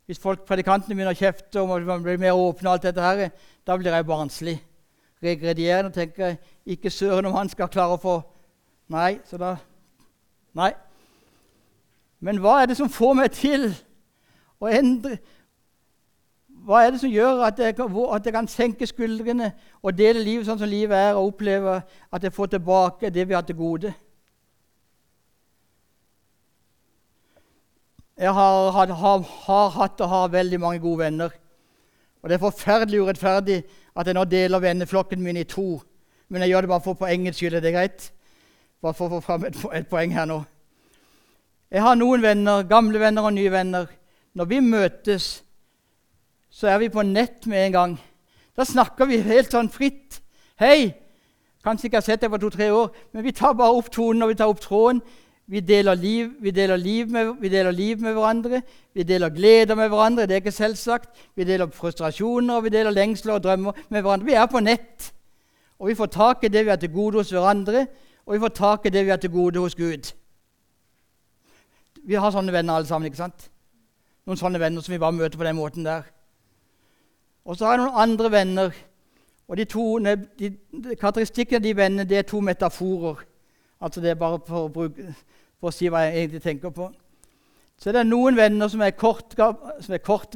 Hvis 0.06 0.20
folk, 0.20 0.46
predikantene 0.46 0.94
begynner 0.94 1.18
å 1.18 1.24
kjefte 1.24 1.60
og 1.62 1.74
man 1.90 2.04
blir 2.04 2.22
mer 2.22 2.38
åpne, 2.38 2.70
og 2.70 2.74
alt 2.74 2.84
dette 2.84 3.02
her, 3.02 3.32
da 3.66 3.78
blir 3.78 3.92
jeg 3.92 4.06
barnslig 4.06 4.60
regredierende 5.24 5.92
og 5.92 5.96
tenker 5.96 6.36
ikke 6.66 6.92
søren 6.92 7.26
om 7.26 7.36
han 7.38 7.50
skal 7.50 7.72
klare 7.72 7.98
å 7.98 8.02
få 8.02 8.22
Nei, 8.94 9.18
så 9.26 9.40
da 9.40 9.56
Nei. 10.54 10.74
Men 12.24 12.40
hva 12.44 12.60
er 12.62 12.70
det 12.70 12.78
som 12.78 12.92
får 12.92 13.16
meg 13.18 13.32
til 13.36 13.72
å 14.62 14.70
endre 14.70 15.18
Hva 16.64 16.84
er 16.84 16.94
det 16.94 17.02
som 17.02 17.12
gjør 17.12 17.42
at 17.48 17.60
jeg, 17.60 17.76
at 17.76 18.28
jeg 18.28 18.36
kan 18.36 18.48
senke 18.48 18.88
skuldrene 18.88 19.50
og 19.82 19.98
dele 19.98 20.24
livet 20.24 20.48
sånn 20.48 20.62
som 20.62 20.70
livet 20.70 20.96
er, 20.96 21.18
og 21.18 21.34
oppleve 21.34 21.82
at 21.84 22.24
jeg 22.24 22.36
får 22.36 22.54
tilbake 22.54 23.12
det 23.12 23.26
vi 23.28 23.36
har 23.36 23.44
til 23.44 23.58
gode? 23.60 23.92
Jeg 28.16 28.32
har, 28.32 28.72
har, 28.72 28.94
har, 28.94 29.26
har 29.48 29.70
hatt 29.76 30.02
og 30.06 30.10
har 30.10 30.32
veldig 30.32 30.60
mange 30.62 30.80
gode 30.80 31.02
venner. 31.02 31.34
Og 32.22 32.30
det 32.30 32.38
er 32.38 32.46
forferdelig 32.46 33.02
urettferdig 33.02 33.58
at 33.96 34.08
jeg 34.08 34.18
nå 34.18 34.24
deler 34.26 34.62
venneflokken 34.64 35.22
min 35.22 35.38
i 35.38 35.48
to. 35.50 35.82
Men 36.30 36.42
jeg 36.42 36.54
gjør 36.54 36.66
det 36.66 36.72
bare 36.72 36.86
for 36.86 36.98
poengets 36.98 37.38
skyld. 37.38 37.58
Er 37.60 37.64
det 37.64 37.74
greit? 37.76 38.08
Bare 38.82 38.98
for 38.98 39.08
å 39.08 39.18
få 39.18 39.26
fram 39.26 39.46
et, 39.48 39.60
et, 39.74 39.88
poeng 39.88 40.14
her 40.16 40.26
nå. 40.30 40.40
Jeg 41.74 41.82
har 41.82 41.98
noen 41.98 42.22
venner, 42.22 42.66
gamle 42.70 43.00
venner 43.02 43.28
og 43.28 43.36
nye 43.36 43.52
venner. 43.54 43.86
Når 44.34 44.50
vi 44.50 44.60
møtes, 44.66 45.28
så 46.50 46.70
er 46.74 46.82
vi 46.82 46.90
på 46.94 47.06
nett 47.06 47.48
med 47.50 47.68
en 47.68 47.78
gang. 47.78 47.96
Da 48.58 48.66
snakker 48.66 49.10
vi 49.10 49.22
helt 49.26 49.54
sånn 49.54 49.72
fritt. 49.74 50.20
Hei! 50.62 50.94
Kanskje 51.64 51.88
ikke 51.88 52.02
har 52.02 52.06
sett 52.06 52.22
deg 52.26 52.32
på 52.34 52.42
to-tre 52.44 52.68
år, 52.76 52.90
men 53.16 53.24
vi 53.24 53.32
tar 53.32 53.54
bare 53.56 53.78
opp 53.78 53.88
tonen 53.94 54.26
og 54.26 54.34
vi 54.34 54.36
tar 54.42 54.52
opp 54.52 54.60
tråden. 54.60 55.00
Vi 55.54 55.60
deler, 55.62 55.94
liv, 55.94 56.32
vi, 56.42 56.52
deler 56.52 56.78
med, 57.06 57.36
vi 57.40 57.50
deler, 57.50 57.72
liv, 57.72 58.00
med, 58.02 58.14
hverandre, 58.14 58.62
vi 58.94 59.04
deler 59.04 59.30
gleder 59.30 59.76
med 59.76 59.90
hverandre. 59.90 60.26
Det 60.26 60.32
er 60.32 60.42
ikke 60.42 60.52
selvsagt. 60.52 61.10
Vi 61.36 61.44
deler 61.46 61.70
frustrasjoner, 61.70 62.62
vi 62.62 62.70
deler 62.74 62.90
lengsler 62.90 63.36
og 63.36 63.44
drømmer 63.44 63.72
med 63.90 64.02
hverandre. 64.02 64.26
Vi 64.26 64.34
er 64.34 64.48
på 64.50 64.60
nett. 64.60 65.12
Og 65.78 65.92
vi 65.92 65.96
får 65.96 66.10
tak 66.16 66.44
i 66.44 66.50
det 66.50 66.64
vi 66.66 66.72
har 66.74 66.80
til 66.82 66.90
gode 66.90 67.22
hos 67.22 67.30
hverandre, 67.30 67.86
og 68.26 68.34
vi 68.34 68.40
får 68.40 68.54
tak 68.58 68.86
i 68.86 68.90
det 68.90 69.04
vi 69.06 69.12
har 69.14 69.18
til 69.22 69.30
gode 69.30 69.60
hos 69.60 69.76
Gud. 69.76 70.10
Vi 72.04 72.18
har 72.18 72.34
sånne 72.34 72.56
venner 72.56 72.74
alle 72.74 72.90
sammen. 72.90 73.06
ikke 73.06 73.22
sant? 73.22 73.46
Noen 74.26 74.40
sånne 74.42 74.60
venner 74.60 74.82
som 74.82 74.96
vi 74.96 75.00
bare 75.06 75.14
møter 75.14 75.38
på 75.38 75.46
den 75.46 75.60
måten 75.60 75.86
der. 75.86 76.10
Og 77.46 77.60
så 77.60 77.68
har 77.68 77.78
jeg 77.78 77.84
noen 77.84 78.02
andre 78.08 78.32
venner. 78.32 78.74
Og 79.48 79.58
de 79.58 79.70
to, 79.70 79.86
de, 80.00 80.18
de, 80.40 80.52
Karakteristikken 80.96 81.62
av 81.62 81.68
de 81.68 81.76
vennene 81.78 82.10
det 82.10 82.18
er 82.18 82.26
to 82.26 82.42
metaforer. 82.42 83.22
Altså 83.82 84.02
Det 84.02 84.10
er 84.10 84.18
bare 84.18 84.42
for 84.48 84.66
å 84.66 84.74
bruke 84.74 85.14
for 85.64 85.72
å 85.72 85.76
si 85.76 85.88
hva 85.88 86.02
jeg 86.04 86.18
egentlig 86.18 86.44
tenker 86.44 86.74
på. 86.76 86.90
Så 87.80 87.94
det 87.96 88.02
er 88.02 88.08
noen 88.08 88.36
venner 88.36 88.68
som 88.68 88.82
er, 88.84 88.92
kort, 89.00 89.32
som 89.32 89.96
er 89.96 90.02
kort, 90.04 90.36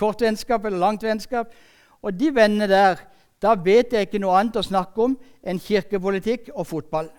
kort 0.00 0.22
vennskap 0.24 0.64
eller 0.64 0.80
langt 0.80 1.04
vennskap. 1.04 1.52
Og 2.00 2.16
de 2.16 2.30
vennene 2.32 2.68
der 2.70 3.02
da 3.42 3.52
vet 3.58 3.92
jeg 3.92 4.06
ikke 4.06 4.20
noe 4.22 4.38
annet 4.38 4.56
å 4.56 4.64
snakke 4.64 5.02
om 5.04 5.16
enn 5.44 5.60
kirkepolitikk 5.60 6.48
og 6.54 6.64
fotball. 6.70 7.10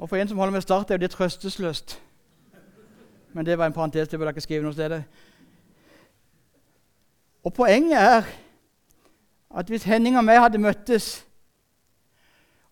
Og 0.00 0.10
for 0.10 0.18
en 0.18 0.28
som 0.28 0.40
holder 0.42 0.56
med 0.56 0.64
Start, 0.64 0.90
er 0.90 0.98
jo 0.98 1.04
det 1.04 1.12
trøstesløst. 1.14 2.00
Men 3.36 3.46
det 3.46 3.58
var 3.58 3.70
en 3.70 3.76
parentes. 3.76 4.08
det 4.08 4.18
burde 4.18 4.32
jeg 4.32 4.40
ikke 4.40 4.48
skrive 4.48 4.66
noe 4.66 4.74
sted. 4.74 4.96
Og 7.44 7.54
poenget 7.54 8.00
er 8.00 8.26
at 9.54 9.70
hvis 9.70 9.86
Henning 9.86 10.18
og 10.18 10.26
meg 10.26 10.40
hadde 10.42 10.58
møttes, 10.58 11.26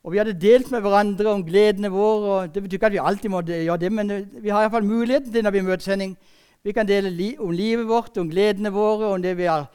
og 0.02 0.12
vi 0.12 0.18
hadde 0.18 0.34
delt 0.34 0.70
med 0.72 0.82
hverandre 0.82 1.30
om 1.30 1.44
gledene 1.46 1.90
våre 1.92 2.30
og 2.32 2.54
Det 2.54 2.62
betyr 2.62 2.80
ikke 2.80 2.88
at 2.90 2.96
vi 2.96 3.02
alltid 3.02 3.30
må 3.30 3.42
gjøre 3.46 3.78
det, 3.78 3.92
men 3.92 4.10
vi 4.42 4.50
har 4.50 4.64
iallfall 4.64 4.84
muligheten 4.84 5.32
til 5.32 5.44
når 5.46 5.54
vi 5.54 5.62
møtes, 5.62 5.86
Henning. 5.86 6.16
Vi 6.62 6.72
kan 6.74 6.86
dele 6.86 7.10
li 7.10 7.36
om 7.38 7.50
livet 7.50 7.86
vårt, 7.86 8.18
om 8.18 8.30
gledene 8.30 8.72
våre, 8.74 9.12
om 9.14 9.22
det 9.22 9.36
vi, 9.38 9.46
har, 9.46 9.68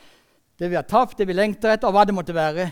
det 0.59 0.69
vi 0.69 0.75
har 0.75 0.83
tapt, 0.87 1.17
det 1.17 1.27
vi 1.27 1.35
lengter 1.35 1.71
etter, 1.71 1.87
og 1.87 1.95
hva 1.95 2.03
det 2.07 2.15
måtte 2.15 2.35
være. 2.35 2.69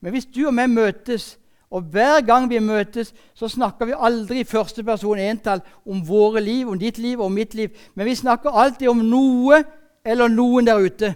Men 0.00 0.12
hvis 0.12 0.28
du 0.28 0.46
og 0.46 0.54
meg 0.56 0.72
møtes, 0.72 1.34
og 1.74 1.88
hver 1.92 2.20
gang 2.24 2.48
vi 2.48 2.60
møtes, 2.62 3.12
så 3.34 3.48
snakker 3.48 3.88
vi 3.88 3.96
aldri 3.96 4.40
i 4.40 4.48
første 4.48 4.84
person 4.84 5.18
entall 5.18 5.60
om 5.84 6.02
våre 6.06 6.40
liv, 6.44 6.68
om 6.68 6.78
ditt 6.78 7.00
liv 7.02 7.18
og 7.18 7.26
om 7.26 7.36
mitt 7.36 7.54
liv, 7.54 7.72
men 7.94 8.06
vi 8.06 8.16
snakker 8.16 8.52
alltid 8.52 8.88
om 8.88 9.00
noe 9.10 9.62
eller 10.04 10.28
noen 10.28 10.68
der 10.68 10.80
ute. 10.84 11.14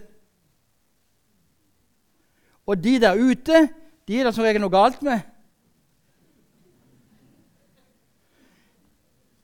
Og 2.68 2.80
de 2.84 2.96
der 3.00 3.16
ute, 3.16 3.68
de 4.08 4.20
er 4.20 4.24
det 4.24 4.34
som 4.34 4.44
regel 4.44 4.62
noe 4.64 4.72
galt 4.72 5.02
med. 5.04 5.20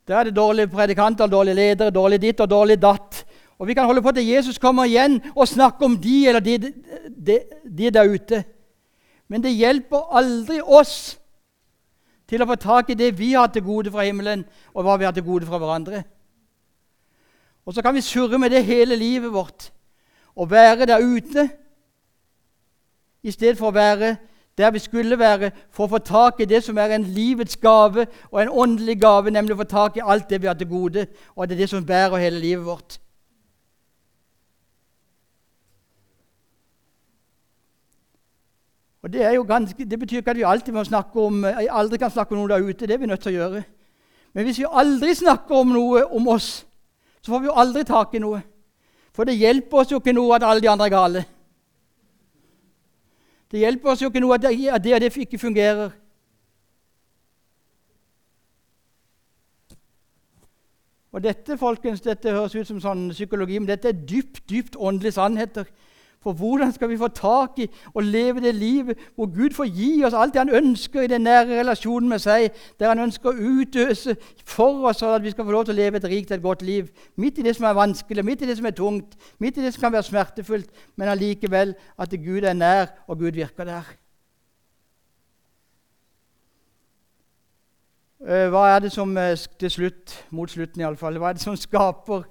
Der 0.09 0.17
er 0.17 0.29
det 0.29 0.37
dårlige 0.37 0.69
predikanter, 0.73 1.27
dårlige 1.27 1.55
ledere, 1.55 1.93
dårlig 1.93 2.21
ditt 2.21 2.41
og 2.41 2.51
dårlig 2.51 2.79
datt. 2.81 3.25
Og 3.59 3.67
Vi 3.67 3.75
kan 3.75 3.85
holde 3.85 4.03
på 4.03 4.13
til 4.13 4.27
Jesus 4.27 4.59
kommer 4.59 4.85
igjen 4.85 5.21
og 5.37 5.49
snakke 5.49 5.85
om 5.85 5.97
de 5.97 6.29
eller 6.29 6.41
de, 6.41 6.59
de, 7.27 7.39
de 7.79 7.91
der 7.91 8.09
ute. 8.09 8.45
Men 9.29 9.43
det 9.43 9.55
hjelper 9.55 10.11
aldri 10.17 10.61
oss 10.61 11.19
til 12.29 12.43
å 12.43 12.49
få 12.49 12.57
tak 12.61 12.91
i 12.91 12.99
det 12.99 13.13
vi 13.19 13.33
har 13.33 13.53
til 13.53 13.65
gode 13.65 13.93
fra 13.93 14.05
himmelen, 14.05 14.45
og 14.75 14.85
hva 14.85 14.97
vi 14.97 15.05
har 15.05 15.13
til 15.13 15.25
gode 15.25 15.47
fra 15.47 15.61
hverandre. 15.61 16.03
Og 17.65 17.75
så 17.75 17.83
kan 17.83 17.95
vi 17.95 18.05
surre 18.05 18.39
med 18.39 18.51
det 18.53 18.65
hele 18.65 18.97
livet 18.97 19.33
vårt 19.33 19.71
og 20.35 20.51
være 20.51 20.87
der 20.87 21.01
ute 21.01 21.49
i 23.23 23.31
stedet 23.31 23.57
for 23.59 23.71
å 23.71 23.77
være 23.77 24.17
der 24.59 24.71
vi 24.71 24.79
skulle 24.79 25.19
være 25.19 25.51
for 25.71 25.87
å 25.87 25.97
få 25.97 25.99
tak 25.99 26.41
i 26.41 26.49
det 26.49 26.63
som 26.65 26.79
er 26.79 26.95
en 26.95 27.07
livets 27.17 27.57
gave 27.57 28.07
og 28.31 28.43
en 28.43 28.53
åndelig 28.53 29.01
gave, 29.03 29.31
nemlig 29.31 29.57
å 29.57 29.63
få 29.63 29.71
tak 29.71 29.97
i 29.97 30.05
alt 30.05 30.29
det 30.31 30.43
vi 30.43 30.47
har 30.47 30.59
til 30.59 30.71
gode, 30.71 31.07
og 31.35 31.49
det 31.49 31.57
er 31.57 31.65
det 31.65 31.71
som 31.73 31.87
bærer 31.87 32.23
hele 32.23 32.39
livet 32.39 32.67
vårt. 32.67 32.99
Og 39.05 39.13
det, 39.13 39.47
ganske, 39.47 39.85
det, 39.85 39.99
betyr 40.01 40.23
ikke 40.23 40.31
at 40.31 40.37
vi 40.37 40.47
alltid 40.49 40.73
må 40.73 40.85
snakke 40.85 41.21
om, 41.21 41.45
eh, 41.45 41.67
aldri 41.69 41.99
kan 42.01 42.11
snakke 42.11 42.33
om 42.33 42.39
noe 42.41 42.49
der 42.49 42.65
ute. 42.65 42.87
Det 42.87 42.95
er 42.95 42.99
vi 43.03 43.07
nødt 43.07 43.21
til 43.21 43.35
å 43.35 43.37
gjøre. 43.37 43.65
Men 44.33 44.45
hvis 44.45 44.59
vi 44.59 44.65
aldri 44.65 45.13
snakker 45.15 45.59
om 45.59 45.75
noe 45.75 46.07
om 46.09 46.29
oss, 46.33 46.65
så 47.21 47.35
får 47.35 47.43
vi 47.43 47.51
jo 47.51 47.57
aldri 47.61 47.85
tak 47.85 48.15
i 48.15 48.23
noe. 48.25 48.41
For 49.13 49.29
det 49.29 49.37
hjelper 49.37 49.83
oss 49.83 49.93
jo 49.93 50.01
ikke 50.01 50.15
noe 50.17 50.39
at 50.39 50.47
alle 50.49 50.65
de 50.65 50.71
andre 50.73 50.89
er 50.89 50.95
gale. 50.95 51.25
Det 53.55 53.61
hjelper 53.63 53.93
oss 53.93 54.01
jo 54.03 54.09
ikke 54.11 54.19
noe 54.19 54.35
at 54.35 54.43
det 54.43 54.51
og 54.75 54.83
det, 54.83 55.17
ikke 55.23 55.39
fungerer. 55.39 55.93
Og 61.15 61.23
Dette 61.23 61.55
folkens, 61.59 62.01
dette 62.03 62.33
høres 62.35 62.57
ut 62.59 62.67
som 62.67 62.81
sånn 62.83 63.05
psykologi, 63.13 63.61
men 63.61 63.71
dette 63.71 63.93
er 63.93 64.01
dypt, 64.11 64.41
dypt 64.51 64.75
åndelige 64.75 65.15
sannheter. 65.15 65.71
For 66.25 66.33
hvordan 66.33 66.73
skal 66.73 66.89
vi 66.89 66.97
få 66.97 67.09
tak 67.13 67.59
i 67.61 67.69
og 67.93 68.03
leve 68.03 68.41
det 68.41 68.55
livet 68.57 69.01
hvor 69.15 69.29
Gud 69.29 69.53
får 69.55 69.69
gi 69.71 69.91
oss 70.05 70.17
alt 70.17 70.33
det 70.35 70.41
han 70.41 70.55
ønsker 70.57 71.05
i 71.05 71.11
den 71.13 71.27
nære 71.29 71.59
relasjonen 71.61 72.09
med 72.09 72.23
seg, 72.25 72.49
der 72.81 72.89
han 72.89 73.03
ønsker 73.05 73.31
å 73.31 73.51
utøse 73.61 74.17
for 74.45 74.89
oss, 74.89 75.03
sånn 75.03 75.15
at 75.19 75.25
vi 75.25 75.35
skal 75.35 75.45
få 75.45 75.53
lov 75.53 75.67
til 75.69 75.77
å 75.77 75.81
leve 75.83 76.01
et 76.01 76.09
rikt 76.09 76.33
et 76.33 76.43
godt 76.43 76.65
liv, 76.65 76.89
midt 77.21 77.39
i 77.39 77.45
det 77.45 77.53
som 77.59 77.69
er 77.69 77.77
vanskelig, 77.77 78.25
midt 78.25 78.43
i 78.43 78.49
det 78.49 78.57
som 78.57 78.71
er 78.71 78.77
tungt, 78.79 79.19
midt 79.39 79.61
i 79.61 79.67
det 79.67 79.75
som 79.75 79.85
kan 79.85 79.93
være 79.93 80.09
smertefullt, 80.09 80.73
men 80.97 81.13
allikevel 81.13 81.77
at 82.01 82.17
Gud 82.25 82.49
er 82.49 82.57
nær, 82.57 82.89
og 83.07 83.21
Gud 83.21 83.37
virker 83.37 83.69
der. 83.69 83.93
Eh, 88.25 88.47
hva 88.49 88.71
er 88.73 88.87
det 88.87 88.93
som 88.95 89.11
eh, 89.21 89.37
til 89.61 89.71
slutt, 89.71 90.17
mot 90.33 90.49
slutten 90.49 90.81
iallfall, 90.81 91.21
hva 91.21 91.35
er 91.35 91.37
det 91.37 91.45
som 91.45 91.57
skaper, 91.61 92.25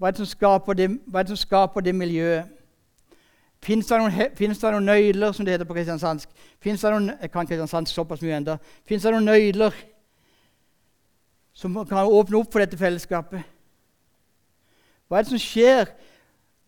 hva 0.00 0.08
er 0.08 0.14
det 0.16 0.24
som 0.24 0.30
skaper 0.30 0.78
det, 0.78 0.86
hva 1.04 1.20
er 1.20 1.26
det 1.26 1.34
som 1.34 1.44
skaper 1.44 1.84
det 1.84 1.92
miljøet? 1.94 2.55
Fins 3.66 3.88
det, 3.90 3.98
det, 4.38 4.70
noen 4.70 4.86
nøyler, 4.86 5.32
som 5.34 5.46
det 5.46 5.56
heter 5.56 5.66
på 5.66 5.74
kristiansandsk? 5.74 6.30
Fins 6.62 6.84
det 6.84 6.90
noen, 6.92 7.10
jeg 7.18 7.32
kan 7.34 7.48
kristiansandsk 7.48 7.96
såpass 7.96 8.22
mye 8.22 8.36
enda. 8.38 8.54
Fins 8.86 9.02
det 9.02 9.10
noen 9.10 9.26
nøyler 9.26 9.74
som 11.56 11.74
kan 11.88 12.06
åpne 12.06 12.38
opp 12.38 12.52
for 12.52 12.62
dette 12.62 12.78
fellesskapet? 12.78 13.42
Hva 15.08 15.18
er 15.18 15.26
det 15.26 15.32
som 15.32 15.42
skjer? 15.42 15.90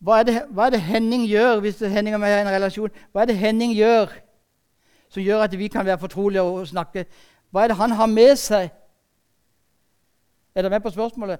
Hva 0.03 0.19
er 0.19 0.27
det, 0.27 0.35
hva 0.51 0.67
er 0.67 0.75
det 0.75 0.83
Henning 0.89 1.23
gjør 1.29 1.63
hvis 1.63 1.79
Henning 1.79 2.17
og 2.17 2.23
meg 2.23 2.35
har 2.35 2.43
en 2.43 2.51
relasjon? 2.51 2.91
Hva 3.13 3.23
er 3.23 3.31
det 3.31 3.39
Henning 3.39 3.77
gjør 3.77 4.11
som 5.09 5.23
gjør 5.23 5.47
at 5.47 5.55
vi 5.57 5.71
kan 5.71 5.87
være 5.87 6.03
fortrolige 6.03 6.43
og 6.43 6.67
snakke? 6.67 7.07
Hva 7.49 7.63
er 7.63 7.71
det 7.71 7.79
han 7.79 7.95
har 7.95 8.11
med 8.11 8.35
seg? 8.39 8.73
Er 10.51 10.65
dere 10.65 10.75
med 10.75 10.83
på 10.83 10.91
spørsmålet? 10.91 11.39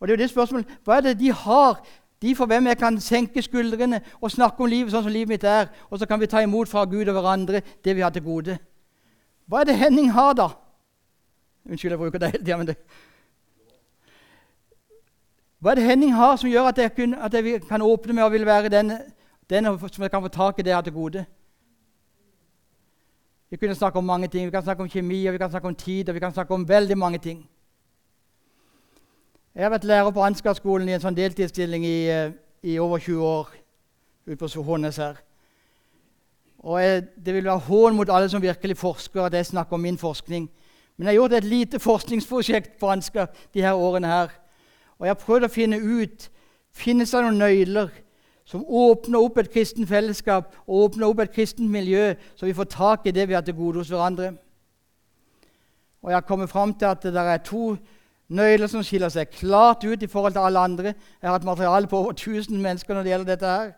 Og 0.00 0.08
det 0.08 0.12
er 0.12 0.18
jo 0.18 0.22
det 0.22 0.30
spørsmålet, 0.30 0.80
Hva 0.82 0.98
er 0.98 1.06
det 1.06 1.20
de 1.22 1.30
har 1.32 1.78
de 2.24 2.34
for 2.36 2.48
hvem 2.48 2.70
jeg 2.70 2.80
kan 2.80 2.96
senke 3.00 3.42
skuldrene 3.44 4.00
og 4.20 4.32
snakke 4.32 4.64
om 4.64 4.70
livet 4.70 4.92
sånn 4.92 5.04
som 5.04 5.12
livet 5.12 5.34
mitt 5.34 5.44
er, 5.48 5.68
og 5.90 6.00
så 6.00 6.08
kan 6.08 6.20
vi 6.20 6.28
ta 6.30 6.40
imot 6.40 6.70
fra 6.70 6.86
Gud 6.88 7.04
og 7.04 7.18
hverandre 7.18 7.60
det 7.84 7.96
vi 7.96 8.04
har 8.04 8.14
til 8.14 8.24
gode. 8.24 8.56
Hva 9.44 9.60
er 9.60 9.68
det 9.68 9.76
Henning 9.76 10.08
har, 10.16 10.32
da? 10.38 10.48
Unnskyld, 11.68 11.92
jeg 11.92 12.00
bruker 12.00 12.22
det 12.22 12.32
hele 12.32 12.44
tida, 12.44 12.56
men 12.60 12.72
det 12.72 12.78
Hva 15.60 15.72
er 15.72 15.80
det 15.80 15.86
Henning 15.88 16.12
har 16.16 16.36
som 16.40 16.50
gjør 16.50 16.72
at 16.72 16.80
jeg, 16.80 16.92
kun, 16.96 17.14
at 17.14 17.34
jeg 17.34 17.62
kan 17.68 17.84
åpne 17.84 18.16
med 18.16 18.24
og 18.24 18.32
vil 18.32 18.46
være 18.48 18.72
den, 18.72 18.92
den, 19.50 19.68
som 19.88 20.02
jeg 20.02 20.12
kan 20.12 20.24
få 20.24 20.28
tak 20.32 20.58
i 20.58 20.62
det 20.62 20.72
jeg 20.72 20.76
har 20.76 20.84
til 20.88 20.96
gode? 20.96 21.24
Vi 23.50 23.56
kunne 23.56 23.74
snakke 23.74 23.98
om 23.98 24.04
mange 24.04 24.28
ting. 24.28 24.46
Vi 24.46 24.50
kan 24.50 24.62
snakke 24.62 24.82
om 24.82 24.88
kjemi, 24.90 25.26
og 25.26 25.32
vi 25.32 25.38
kan 25.38 25.50
snakke 25.50 25.68
om 25.68 25.74
tid, 25.74 26.08
og 26.08 26.14
vi 26.14 26.20
kan 26.20 26.32
snakke 26.32 26.54
om 26.54 26.68
veldig 26.68 26.98
mange 26.98 27.18
ting. 27.18 27.44
Jeg 29.54 29.62
har 29.62 29.70
vært 29.70 29.84
lærer 29.86 30.10
på 30.10 30.22
Ansgar-skolen 30.26 30.88
i 30.90 30.96
en 30.96 31.02
sånn 31.04 31.14
deltidsstilling 31.14 31.84
i, 31.86 31.98
eh, 32.10 32.32
i, 32.66 32.72
over 32.82 32.98
20 32.98 33.22
år. 33.22 33.52
ute 34.26 34.36
på 34.36 34.62
Hånes 34.62 34.96
her. 34.96 35.16
Og 36.58 36.80
jeg, 36.82 37.06
Det 37.24 37.34
vil 37.34 37.44
være 37.44 37.58
hån 37.58 37.94
mot 37.94 38.08
alle 38.08 38.28
som 38.28 38.42
virkelig 38.42 38.76
forsker, 38.76 39.22
at 39.22 39.32
jeg 39.32 39.46
snakker 39.46 39.74
om 39.74 39.80
min 39.80 39.98
forskning. 39.98 40.50
Men 40.96 41.06
jeg 41.06 41.12
har 41.12 41.14
gjort 41.14 41.32
et 41.32 41.44
lite 41.44 41.78
forskningsprosjekt 41.78 42.78
på 42.80 42.90
Ansgar 42.90 43.26
de 43.54 43.62
her 43.62 43.74
årene. 43.74 44.06
her. 44.06 44.28
Og 44.98 45.06
jeg 45.06 45.10
har 45.10 45.24
prøvd 45.26 45.44
å 45.44 45.48
finne 45.48 45.78
ut 45.78 46.30
finnes 46.72 47.10
det 47.10 47.22
noen 47.22 47.38
nøyler 47.38 47.90
som 48.44 48.64
åpner 48.66 49.18
opp 49.18 49.38
et 49.38 49.52
kristent 49.52 49.88
fellesskap 49.88 50.54
og 50.66 50.84
åpner 50.84 51.06
opp 51.06 51.18
et 51.18 51.32
kristent 51.32 51.70
miljø, 51.70 52.14
så 52.34 52.46
vi 52.46 52.52
får 52.52 52.64
tak 52.64 53.06
i 53.06 53.10
det 53.10 53.28
vi 53.28 53.34
har 53.34 53.42
til 53.42 53.54
gode 53.54 53.78
hos 53.78 53.88
hverandre. 53.88 54.36
Og 56.02 56.10
Jeg 56.10 56.16
har 56.16 56.20
kommet 56.20 56.50
fram 56.50 56.74
til 56.74 56.86
at 56.86 57.02
det 57.02 57.16
er 57.16 57.36
to 57.36 57.76
Nøyler 58.28 58.66
som 58.66 58.82
skiller 58.82 59.12
seg 59.12 59.28
klart 59.30 59.84
ut 59.84 60.02
i 60.02 60.08
forhold 60.08 60.32
til 60.32 60.46
alle 60.46 60.58
andre. 60.58 60.94
Jeg 60.94 61.28
har 61.28 61.36
hatt 61.36 61.44
materiale 61.44 61.86
på 61.86 61.98
over 61.98 62.12
1000 62.12 62.60
mennesker 62.60 62.94
når 62.94 63.02
det 63.02 63.10
gjelder 63.10 63.32
dette. 63.32 63.46
her. 63.46 63.72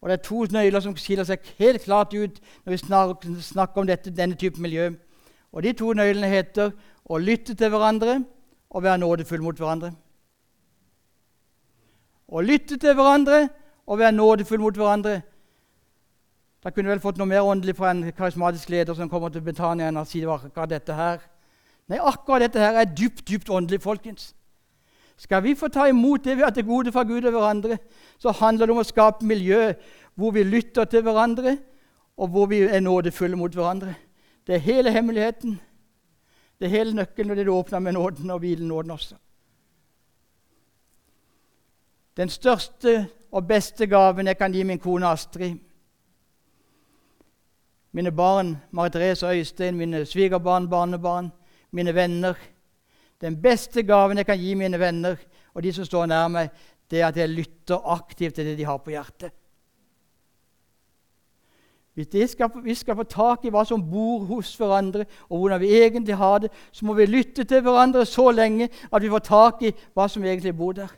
Og 0.00 0.10
det 0.10 0.18
er 0.18 0.22
to 0.22 0.44
nøkler 0.52 0.80
som 0.80 0.96
skiller 0.96 1.24
seg 1.24 1.38
helt 1.58 1.82
klart 1.82 2.14
ut 2.14 2.40
når 2.64 2.70
vi 2.72 3.42
snakker 3.42 3.80
om 3.80 3.86
dette, 3.86 4.10
denne 4.10 4.34
type 4.34 4.60
miljø. 4.60 4.90
Og 5.52 5.62
De 5.62 5.72
to 5.72 5.92
nøklene 5.92 6.28
heter 6.28 6.72
å 7.04 7.18
lytte 7.18 7.54
til 7.54 7.70
hverandre 7.70 8.24
og 8.70 8.82
være 8.82 8.98
nådefull 8.98 9.42
mot 9.42 9.56
hverandre. 9.56 9.92
Å 12.28 12.40
lytte 12.40 12.76
til 12.76 12.94
hverandre 12.94 13.48
og 13.86 13.98
være 13.98 14.12
nådefull 14.12 14.60
mot 14.60 14.76
hverandre. 14.76 15.22
Da 16.64 16.70
kunne 16.70 16.88
vi 16.88 16.94
vel 16.94 17.00
fått 17.00 17.18
noe 17.20 17.28
mer 17.28 17.44
åndelig 17.44 17.76
fra 17.76 17.90
en 17.92 18.12
karismatisk 18.12 18.68
leder 18.72 18.96
som 18.96 19.08
kommer 19.08 19.28
til 19.28 19.44
Betania 19.44 19.88
enn 19.88 20.00
å 20.00 20.04
si 20.08 20.24
akkurat 20.24 20.70
dette 20.70 20.96
her. 20.96 21.20
Nei, 21.88 21.98
akkurat 22.00 22.46
dette 22.46 22.62
her 22.62 22.78
er 22.80 22.88
dypt, 22.88 23.26
dypt 23.28 23.50
åndelig, 23.52 23.82
folkens. 23.84 24.32
Skal 25.16 25.42
vi 25.44 25.54
få 25.54 25.68
ta 25.68 25.86
imot 25.88 26.24
det 26.24 26.36
vi 26.36 26.42
har 26.42 26.50
til 26.50 26.66
gode 26.66 26.92
fra 26.92 27.04
Gud 27.06 27.24
og 27.24 27.36
hverandre, 27.36 27.78
så 28.18 28.32
handler 28.34 28.66
det 28.66 28.74
om 28.74 28.80
å 28.82 28.86
skape 28.88 29.26
miljø 29.26 29.74
hvor 30.14 30.34
vi 30.34 30.42
lytter 30.42 30.88
til 30.90 31.04
hverandre, 31.06 31.58
og 32.16 32.30
hvor 32.30 32.46
vi 32.46 32.62
er 32.62 32.80
nådefulle 32.80 33.36
mot 33.36 33.54
hverandre. 33.54 33.94
Det 34.46 34.54
er 34.54 34.66
hele 34.66 34.90
hemmeligheten. 34.90 35.60
Det 36.58 36.66
er 36.66 36.76
hele 36.76 36.94
nøkkelen, 36.94 37.30
og 37.30 37.36
det 37.36 37.46
du 37.46 37.52
åpner 37.54 37.78
med 37.78 37.92
nåden 37.92 38.30
og 38.30 38.38
hvilen 38.38 38.68
nåden 38.68 38.90
også. 38.90 39.16
Den 42.16 42.30
største 42.30 43.08
og 43.34 43.46
beste 43.46 43.86
gaven 43.86 44.26
jeg 44.26 44.38
kan 44.38 44.52
gi 44.54 44.62
min 44.62 44.78
kone 44.78 45.06
Astrid, 45.06 45.58
mine 47.92 48.10
barn 48.12 48.56
Marit 48.70 48.92
Therese 48.92 49.26
og 49.26 49.36
Øystein, 49.36 49.76
mine 49.76 50.06
svigerbarn, 50.06 50.70
barnebarn, 50.70 51.32
mine 51.74 51.94
venner. 51.94 52.38
Den 53.20 53.36
beste 53.42 53.82
gaven 53.82 54.20
jeg 54.20 54.26
kan 54.26 54.38
gi 54.38 54.54
mine 54.58 54.78
venner 54.80 55.18
og 55.54 55.62
de 55.62 55.72
som 55.72 55.86
står 55.86 56.06
nær 56.10 56.28
meg, 56.32 56.50
det 56.90 57.00
er 57.00 57.08
at 57.08 57.16
jeg 57.16 57.30
lytter 57.30 57.90
aktivt 57.94 58.34
til 58.34 58.46
det 58.46 58.58
de 58.58 58.66
har 58.66 58.78
på 58.82 58.92
hjertet. 58.92 59.32
Hvis 61.94 62.08
vi 62.10 62.26
skal, 62.26 62.50
vi 62.64 62.74
skal, 62.74 62.96
få 62.98 63.04
tak 63.06 63.44
i 63.46 63.52
hva 63.54 63.62
som 63.64 63.82
bor 63.90 64.24
hos 64.26 64.50
hverandre, 64.58 65.04
og 65.30 65.38
hvordan 65.38 65.60
vi 65.62 65.70
egentlig 65.78 66.16
har 66.18 66.40
det, 66.42 66.50
så 66.72 66.86
må 66.86 66.96
vi 66.98 67.06
lytte 67.06 67.44
til 67.44 67.62
hverandre 67.62 68.02
så 68.06 68.30
lenge 68.34 68.68
at 68.90 69.02
vi 69.02 69.10
får 69.12 69.22
tak 69.28 69.62
i 69.62 69.70
hva 69.94 70.08
som 70.10 70.24
egentlig 70.24 70.56
bor 70.58 70.72
der. 70.74 70.90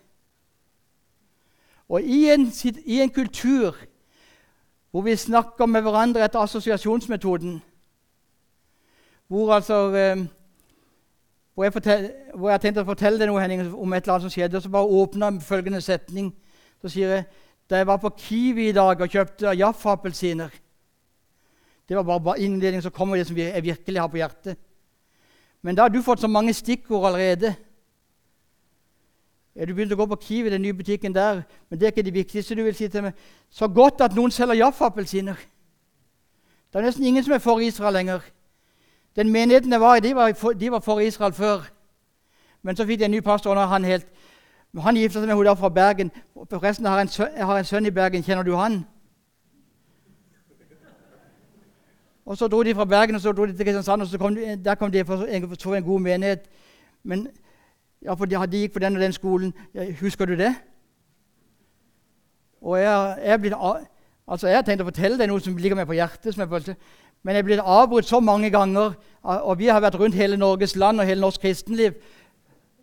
Og 1.88 2.02
i 2.02 2.30
en, 2.32 2.48
i 2.84 3.00
en 3.00 3.12
kultur 3.12 3.76
hvor 4.90 5.04
vi 5.04 5.16
snakker 5.16 5.66
med 5.68 5.82
hverandre 5.84 6.24
etter 6.24 6.40
assosiasjonsmetoden, 6.40 7.60
hvor 9.28 9.52
altså 9.52 9.92
eh, 9.92 10.24
hvor 11.56 11.64
jeg, 11.64 11.72
fortell, 11.72 12.10
hvor 12.36 12.50
jeg 12.52 12.60
tenkte 12.60 12.82
å 12.84 12.88
fortelle 12.90 13.16
deg 13.16 13.30
noe 13.30 13.40
Henning, 13.40 13.62
om 13.72 13.94
et 13.96 14.04
eller 14.04 14.18
annet 14.18 14.26
som 14.26 14.32
skjedde, 14.34 14.58
og 14.58 14.64
så 14.66 14.70
bare 14.74 14.96
åpna 15.00 15.30
følgende 15.40 15.80
setning. 15.80 16.26
Så 16.84 16.90
sier 16.92 17.14
jeg 17.14 17.24
da 17.70 17.80
jeg 17.80 17.88
var 17.88 17.96
på 18.02 18.10
Kiwi 18.20 18.66
i 18.68 18.74
dag 18.76 19.00
og 19.00 19.10
kjøpte 19.10 19.54
Jaffa-appelsiner 19.56 20.52
Det 21.88 21.96
var 21.96 22.04
bare 22.20 22.44
innledningen, 22.44 22.82
så 22.82 22.92
kommer 22.92 23.16
det 23.16 23.26
som 23.26 23.38
jeg 23.40 23.62
virkelig 23.62 24.00
har 24.00 24.12
på 24.12 24.20
hjertet. 24.20 24.60
Men 25.62 25.74
da 25.74 25.86
har 25.86 25.88
du 25.88 26.02
fått 26.02 26.20
så 26.20 26.28
mange 26.28 26.52
stikkord 26.54 27.08
allerede. 27.08 27.54
Du 29.56 29.72
begynte 29.72 29.96
å 29.96 30.02
gå 30.02 30.10
på 30.12 30.20
Kiwi, 30.26 30.50
den 30.52 30.66
nye 30.66 30.76
butikken 30.76 31.14
der, 31.14 31.40
men 31.70 31.78
det 31.78 31.86
er 31.86 31.94
ikke 31.94 32.04
det 32.04 32.14
viktigste 32.14 32.58
du 32.58 32.66
vil 32.66 32.76
si 32.76 32.90
til 32.92 33.06
meg. 33.06 33.16
Så 33.48 33.68
godt 33.72 34.04
at 34.04 34.14
noen 34.14 34.34
selger 34.34 34.60
Jaffa-appelsiner. 34.60 35.38
Det 36.68 36.82
er 36.82 36.90
nesten 36.90 37.06
ingen 37.08 37.24
som 37.24 37.32
er 37.32 37.40
for 37.40 37.64
Israel 37.64 37.96
lenger. 37.96 38.26
Den 39.16 39.32
menigheten 39.32 39.72
jeg 39.72 39.80
var 39.80 39.96
i, 39.96 40.00
de 40.00 40.14
var 40.14 40.32
for, 40.32 40.52
de 40.52 40.70
var 40.70 40.80
for 40.80 41.00
Israel 41.00 41.32
før. 41.32 41.70
Men 42.62 42.76
så 42.76 42.86
fikk 42.86 42.98
de 43.00 43.04
en 43.04 43.10
ny 43.10 43.20
pastor. 43.20 43.54
og 43.54 43.68
Han 43.68 43.84
helt, 43.84 44.06
han 44.80 44.96
gifta 44.96 45.20
seg 45.20 45.28
med 45.28 45.36
henne 45.36 45.56
fra 45.56 45.68
Bergen. 45.68 46.10
Forresten, 46.50 46.84
jeg 46.84 46.92
har, 46.92 47.00
en 47.00 47.08
sønn, 47.08 47.36
jeg 47.36 47.46
har 47.46 47.58
en 47.58 47.64
sønn 47.64 47.86
i 47.86 47.90
Bergen. 47.90 48.22
Kjenner 48.22 48.42
du 48.42 48.56
han? 48.56 48.84
Og 52.26 52.36
Så 52.36 52.48
dro 52.48 52.62
de 52.62 52.74
fra 52.74 52.84
Bergen 52.84 53.14
og 53.14 53.20
så 53.20 53.32
dro 53.32 53.46
de 53.46 53.52
til 53.52 53.66
Kristiansand. 53.66 54.02
og 54.02 54.20
kom 54.20 54.34
de, 54.34 54.56
Der 54.64 54.74
kom 54.74 54.92
de 54.92 55.04
for 55.04 55.24
en, 55.24 55.74
en 55.74 55.84
god 55.84 56.00
menighet. 56.00 56.48
Men 57.02 57.28
ja, 58.02 58.14
for 58.14 58.24
de, 58.24 58.46
de 58.52 58.58
gikk 58.58 58.72
på 58.72 58.78
den 58.78 58.96
og 58.96 59.02
den 59.02 59.12
skolen. 59.12 59.54
Husker 60.00 60.24
du 60.24 60.32
det? 60.32 60.54
Og 62.60 62.80
jeg, 62.80 63.18
jeg, 63.24 63.40
blitt, 63.40 63.54
altså 64.28 64.48
jeg 64.48 64.56
har 64.56 64.62
tenkt 64.62 64.82
å 64.82 64.88
fortelle 64.88 65.18
deg 65.18 65.28
noe 65.30 65.40
som 65.40 65.56
ligger 65.56 65.76
meg 65.78 65.86
på 65.86 65.94
hjertet. 65.94 66.34
som 66.34 66.40
jeg 66.40 66.48
følte. 66.48 66.76
Men 67.22 67.34
jeg 67.34 67.42
er 67.42 67.48
blitt 67.48 67.64
avbrutt 67.64 68.06
så 68.06 68.20
mange 68.20 68.50
ganger, 68.50 68.92
og 69.22 69.58
vi 69.58 69.66
har 69.66 69.80
vært 69.80 69.98
rundt 69.98 70.14
hele 70.14 70.36
Norges 70.36 70.76
land 70.76 71.00
og 71.00 71.06
hele 71.06 71.20
norsk 71.20 71.40
kristenliv 71.40 71.96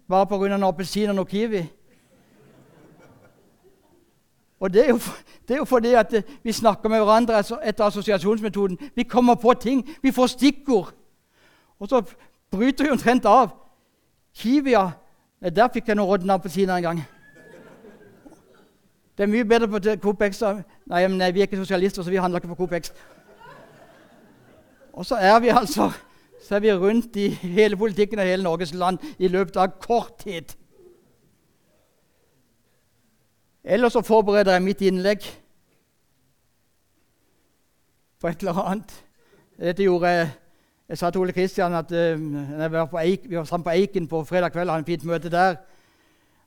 bare 0.10 0.28
pga. 0.28 0.56
en 0.56 0.64
appelsin 0.64 1.10
og 1.10 1.16
noe 1.16 1.26
kiwi. 1.26 1.64
Og 4.60 4.74
det 4.74 4.86
er, 4.86 4.90
jo, 4.90 5.00
det 5.48 5.54
er, 5.54 5.58
jo, 5.58 5.66
fordi 5.66 5.94
at 5.94 6.14
vi 6.44 6.52
snakker 6.52 6.90
med 6.90 7.00
hverandre 7.00 7.40
etter 7.64 7.84
assosiasjonsmetoden. 7.84 8.78
Vi 8.96 9.04
kommer 9.04 9.36
på 9.36 9.54
ting. 9.54 9.90
Vi 10.02 10.12
får 10.12 10.28
stikkord. 10.28 10.94
Og 11.80 11.90
så 11.90 12.02
bryter 12.52 12.84
vi 12.84 12.90
omtrent 12.90 13.26
av. 13.26 13.50
Kiwia 14.34 14.92
Der 15.56 15.68
fikk 15.74 15.88
jeg 15.88 15.96
noen 15.96 16.08
rådne 16.08 16.34
appelsiner 16.34 16.76
en 16.76 16.84
gang. 16.84 17.02
Det 19.18 19.24
er 19.24 19.28
mye 19.28 19.46
bedre 19.46 19.68
på 19.68 19.80
Coop 20.02 20.22
Extra. 20.22 20.62
Nei, 20.88 21.08
men 21.08 21.34
vi 21.34 21.42
er 21.42 21.50
ikke 21.50 21.58
sosialister, 21.58 22.04
så 22.04 22.10
vi 22.10 22.16
handler 22.16 22.40
ikke 22.40 22.48
på 22.48 22.56
Coop 22.56 22.72
Extra. 22.72 22.96
Og 24.94 25.06
så 25.06 25.16
er 25.16 25.40
vi 25.40 25.54
altså 25.54 25.92
så 26.44 26.56
er 26.56 26.60
vi 26.60 26.74
rundt 26.74 27.16
i 27.16 27.30
hele 27.30 27.78
politikken 27.78 28.20
og 28.20 28.26
hele 28.26 28.44
Norges 28.44 28.74
land 28.74 29.00
i 29.20 29.28
løpet 29.28 29.56
av 29.58 29.78
kort 29.80 30.18
tid. 30.20 30.52
Ellers 33.64 33.94
så 33.96 34.02
forbereder 34.04 34.52
jeg 34.52 34.64
mitt 34.64 34.82
innlegg 34.84 35.24
på 38.20 38.28
et 38.28 38.44
eller 38.44 38.60
annet. 38.60 38.92
Dette 39.60 39.84
gjorde 39.84 40.08
jeg 40.08 40.32
Jeg 40.90 40.98
sa 40.98 41.10
til 41.10 41.22
Ole 41.22 41.32
Kristian 41.32 41.74
at 41.74 41.92
uh, 41.92 42.72
var 42.72 43.00
Eik, 43.00 43.22
vi 43.30 43.38
var 43.38 43.44
sammen 43.44 43.64
på 43.64 43.70
Eiken 43.70 44.08
på 44.08 44.24
fredag 44.24 44.52
kveld 44.52 44.70
og 44.70 44.76
hadde 44.76 44.84
et 44.84 45.00
fint 45.00 45.06
møte 45.08 45.30
der. 45.30 45.56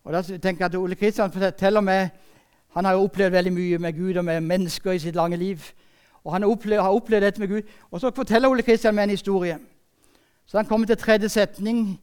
Og 0.04 0.12
da 0.12 0.20
tenker 0.22 0.64
jeg 0.64 0.66
at 0.66 0.74
Ole 0.74 0.94
Kristian 0.94 1.32
forteller 1.32 1.80
meg 1.80 2.10
Han 2.76 2.84
har 2.84 2.92
jo 2.92 3.02
opplevd 3.02 3.32
veldig 3.32 3.52
mye 3.52 3.78
med 3.78 3.92
Gud 3.96 4.16
og 4.16 4.24
med 4.24 4.40
mennesker 4.40 4.92
i 4.92 4.98
sitt 4.98 5.14
lange 5.14 5.36
liv. 5.36 5.72
Og 6.26 6.32
han 6.32 6.44
opplevd, 6.44 6.82
har 6.82 6.90
opplevd, 6.90 7.24
dette 7.24 7.40
med 7.40 7.48
Gud. 7.48 7.62
Og 7.90 8.00
så 8.00 8.10
forteller 8.10 8.48
Ole 8.48 8.62
Kristian 8.62 8.94
meg 8.94 9.04
en 9.06 9.10
historie. 9.10 9.58
Så 10.46 10.58
han 10.58 10.66
kommer 10.66 10.86
til 10.86 10.96
tredje 10.96 11.28
setning. 11.28 12.00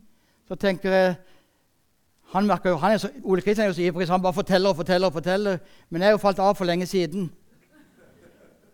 Så 0.48 0.56
tenker 0.56 0.92
jeg 0.92 1.16
han 2.34 2.48
merker 2.48 2.70
jo, 2.70 2.76
han 2.76 3.00
så, 3.00 3.10
Ole 3.24 3.42
Kristian 3.42 3.64
er 3.64 3.68
jo 3.68 3.74
så 3.74 3.82
ivrig, 3.82 4.08
så 4.08 4.14
han 4.14 4.22
bare 4.22 4.34
forteller 4.34 4.70
og 4.70 4.76
forteller. 4.76 5.08
og 5.08 5.14
forteller. 5.14 5.58
Men 5.90 6.02
jeg 6.02 6.08
har 6.08 6.12
jo 6.12 6.18
falt 6.18 6.40
av 6.40 6.56
for 6.56 6.66
lenge 6.66 6.86
siden. 6.86 7.32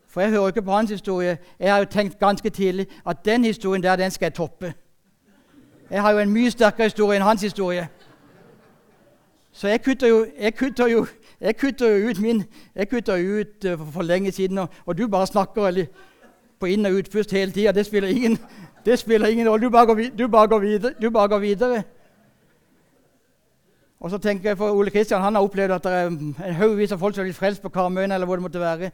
For 0.07 0.21
jeg 0.21 0.29
hører 0.29 0.47
ikke 0.47 0.61
på 0.61 0.71
hans 0.71 0.91
historie. 0.91 1.37
Jeg 1.59 1.71
har 1.73 1.79
jo 1.79 1.85
tenkt 1.85 2.19
ganske 2.19 2.49
tidlig 2.49 2.87
at 3.07 3.25
den 3.25 3.45
historien 3.45 3.83
der, 3.83 3.95
den 3.95 4.11
skal 4.11 4.25
jeg 4.25 4.33
toppe. 4.33 4.73
Jeg 5.89 6.01
har 6.01 6.11
jo 6.11 6.17
en 6.17 6.29
mye 6.29 6.51
sterkere 6.51 6.83
historie 6.83 7.17
enn 7.17 7.25
hans 7.25 7.41
historie. 7.41 7.87
Så 9.51 9.67
jeg 9.67 9.81
kutter 9.81 10.07
jo, 10.07 10.25
jeg 10.39 10.55
kutter 10.55 10.87
jo 10.87 11.07
jeg 11.41 11.57
kutter 11.57 11.87
jo 11.87 12.09
ut 12.09 12.19
min 12.19 12.43
jeg 12.75 12.89
ut 13.39 13.65
uh, 13.65 13.91
for, 13.91 14.01
lenge 14.01 14.31
siden, 14.31 14.57
og, 14.57 14.67
og, 14.85 14.97
du 14.97 15.07
bare 15.07 15.27
snakker 15.27 15.85
på 16.59 16.65
inn- 16.65 16.85
og 16.85 16.93
utpust 16.93 17.31
hele 17.31 17.51
tida. 17.51 17.71
Det 17.71 17.85
spiller 17.85 18.09
ingen 18.09 18.39
det 18.85 18.99
spiller 18.99 19.27
ingen 19.27 19.49
rolle. 19.49 19.65
Du 19.65 19.69
bare 19.69 19.85
går, 19.85 19.95
du 20.17 20.27
videre. 20.59 20.93
Du 21.01 21.09
bare 21.09 21.27
går 21.27 21.39
videre. 21.39 21.83
Og 23.99 24.09
så 24.09 24.17
tenker 24.17 24.49
jeg 24.49 24.57
for 24.57 24.71
Ole 24.71 24.89
Kristian 24.89 25.21
han 25.21 25.35
har 25.35 25.41
opplevd 25.41 25.71
at 25.71 25.83
det 25.83 25.91
er 25.91 26.07
en 26.07 26.53
haugvis 26.55 26.91
av 26.91 26.99
folk 26.99 27.15
som 27.15 27.21
har 27.21 27.27
blitt 27.27 27.35
frelst 27.35 27.61
på 27.61 27.69
Karmøyene. 27.69 28.13
eller 28.13 28.25
hvor 28.25 28.35
det 28.35 28.41
måtte 28.41 28.59
være. 28.59 28.91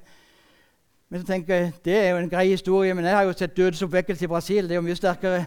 Men 1.09 1.21
så 1.21 1.27
tenker 1.27 1.55
jeg, 1.55 1.73
det 1.85 1.95
er 1.97 2.09
jo 2.09 2.17
en 2.17 2.29
grei 2.29 2.47
historie, 2.49 2.93
men 2.93 3.05
jeg 3.05 3.15
har 3.15 3.23
jo 3.23 3.33
sett 3.33 3.57
dødsoppvekkelse 3.57 4.25
i 4.25 4.27
Brasil. 4.27 4.63
Det 4.63 4.71
er 4.71 4.75
jo 4.75 4.81
mye 4.81 4.95
sterkere. 4.95 5.45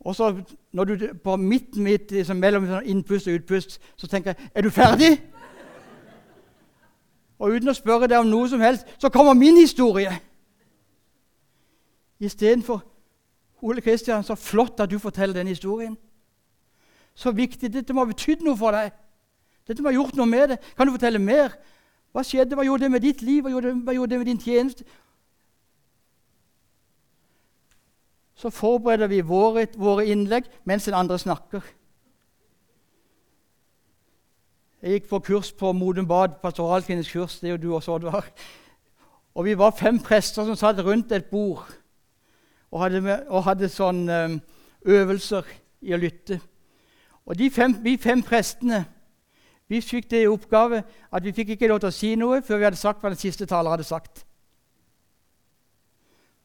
Og 0.00 0.14
så 0.14 0.34
når 0.76 0.84
du 0.84 1.14
på 1.24 1.36
midten 1.36 1.86
midt 1.86 2.10
liksom 2.12 2.36
mellom 2.36 2.66
sånn 2.68 2.88
innpust 2.92 3.30
og 3.30 3.38
utpust, 3.38 3.78
så 3.96 4.08
tenker 4.12 4.34
jeg 4.34 4.50
Er 4.54 4.66
du 4.66 4.70
ferdig? 4.70 5.14
Og 7.38 7.56
uten 7.56 7.72
å 7.72 7.76
spørre 7.76 8.08
deg 8.08 8.20
om 8.20 8.28
noe 8.28 8.48
som 8.48 8.60
helst, 8.60 8.84
så 9.00 9.08
kommer 9.12 9.32
min 9.36 9.56
historie. 9.56 10.12
Istedenfor 12.20 12.82
Ole 13.64 13.80
Kristian, 13.80 14.24
så 14.24 14.36
flott 14.36 14.80
at 14.80 14.90
du 14.90 14.98
forteller 14.98 15.34
den 15.34 15.48
historien. 15.48 15.96
Så 17.14 17.32
viktig. 17.32 17.72
Dette 17.72 17.96
må 17.96 18.04
ha 18.04 18.12
betydd 18.12 18.44
noe 18.44 18.56
for 18.56 18.76
deg. 18.76 18.92
Dette 19.68 19.82
må 19.82 19.88
ha 19.88 19.96
gjort 19.96 20.16
noe 20.16 20.28
med 20.28 20.52
det. 20.52 20.58
Kan 20.76 20.88
du 20.88 20.92
fortelle 20.92 21.20
mer? 21.20 21.56
Hva 22.12 22.24
skjedde? 22.24 22.56
Hva 22.56 22.64
gjorde 22.64 22.84
det 22.84 22.92
med 22.92 23.04
ditt 23.04 23.24
liv? 23.24 23.42
Hva 23.42 23.52
gjorde 23.52 24.12
det, 24.12 24.18
med 24.20 24.28
din 24.28 24.40
tjeneste? 24.40 24.84
Så 28.36 28.50
forbereder 28.52 29.08
vi 29.08 29.22
våre, 29.24 29.66
våre 29.76 30.04
innlegg 30.06 30.44
mens 30.68 30.84
den 30.84 30.94
andre 30.94 31.18
snakker. 31.18 31.64
Jeg 34.82 35.00
gikk 35.00 35.08
på 35.08 35.22
kurs 35.24 35.52
på 35.56 35.72
Modum 35.72 36.06
Bad, 36.06 36.36
pastoralklinisk 36.42 37.16
kurs. 37.16 37.38
Det 37.40 37.48
er 37.48 37.56
jo 37.56 37.62
du 37.62 37.70
også, 37.74 37.96
Oddvar. 37.96 38.28
Og 39.34 39.44
vi 39.44 39.56
var 39.58 39.72
fem 39.76 39.98
prester 39.98 40.44
som 40.44 40.56
satt 40.56 40.84
rundt 40.84 41.12
et 41.12 41.30
bord 41.32 41.64
og 42.70 42.82
hadde, 42.82 43.16
og 43.28 43.44
hadde 43.46 43.72
sånn 43.72 44.04
um, 44.10 44.36
øvelser 44.84 45.48
i 45.80 45.94
å 45.96 46.00
lytte. 46.00 46.38
Og 47.26 47.40
fem, 47.52 47.74
vi 47.82 47.96
fem 47.96 48.22
prestene 48.22 48.84
vi 49.66 49.80
fikk 49.82 50.10
det 50.10 50.22
i 50.22 50.30
oppgave 50.30 50.82
at 51.10 51.24
vi 51.24 51.32
fikk 51.34 51.56
ikke 51.56 51.68
lov 51.72 51.80
til 51.82 51.90
å 51.90 51.94
si 51.94 52.12
noe 52.18 52.42
før 52.44 52.60
vi 52.60 52.66
hadde 52.68 52.78
sagt 52.78 53.02
hva 53.02 53.10
den 53.10 53.18
siste 53.18 53.48
taler 53.50 53.74
hadde 53.74 53.86
sagt 53.86 54.25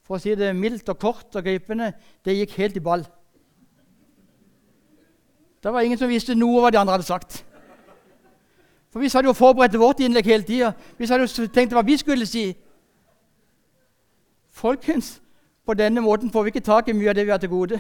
for 0.04 0.18
å 0.18 0.22
si 0.22 0.34
det 0.36 0.52
mildt 0.58 0.90
og 0.90 1.00
kort 1.00 1.36
og 1.36 1.46
gripende, 1.46 1.92
det 2.26 2.38
gikk 2.38 2.58
helt 2.58 2.78
i 2.78 2.84
ball. 2.84 3.06
Det 5.64 5.74
var 5.74 5.86
ingen 5.86 5.98
som 5.98 6.10
visste 6.10 6.36
noe 6.36 6.58
av 6.58 6.66
hva 6.66 6.72
de 6.74 6.80
andre 6.82 6.98
hadde 6.98 7.08
sagt. 7.08 7.44
For 8.92 9.00
vi 9.00 9.10
hadde 9.14 9.30
jo 9.30 9.38
forberedt 9.38 9.78
vårt 9.80 10.02
innlegg 10.04 10.26
hele 10.26 10.44
tida. 10.44 10.74
Vi 10.98 11.08
hadde 11.08 11.28
jo 11.30 11.48
tenkt 11.48 11.74
hva 11.74 11.86
vi 11.86 11.98
skulle 12.02 12.26
si. 12.26 12.50
Folkens, 14.52 15.22
på 15.66 15.74
denne 15.78 16.02
måten 16.02 16.32
får 16.32 16.44
vi 16.44 16.52
ikke 16.56 16.66
tak 16.66 16.90
i 16.90 16.96
mye 16.98 17.14
av 17.14 17.16
det 17.16 17.26
vi 17.26 17.32
har 17.32 17.40
til 17.40 17.54
gode. 17.54 17.80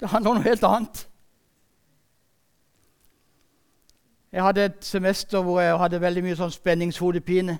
Det 0.00 0.08
handler 0.08 0.30
om 0.30 0.36
noe 0.40 0.48
helt 0.48 0.64
annet. 0.64 1.06
Jeg 4.32 4.44
hadde 4.44 4.64
et 4.64 4.84
semester 4.84 5.42
hvor 5.42 5.60
jeg 5.60 5.78
hadde 5.78 6.00
veldig 6.00 6.22
mye 6.24 6.38
sånn 6.38 6.52
spenningshodepine. 6.54 7.58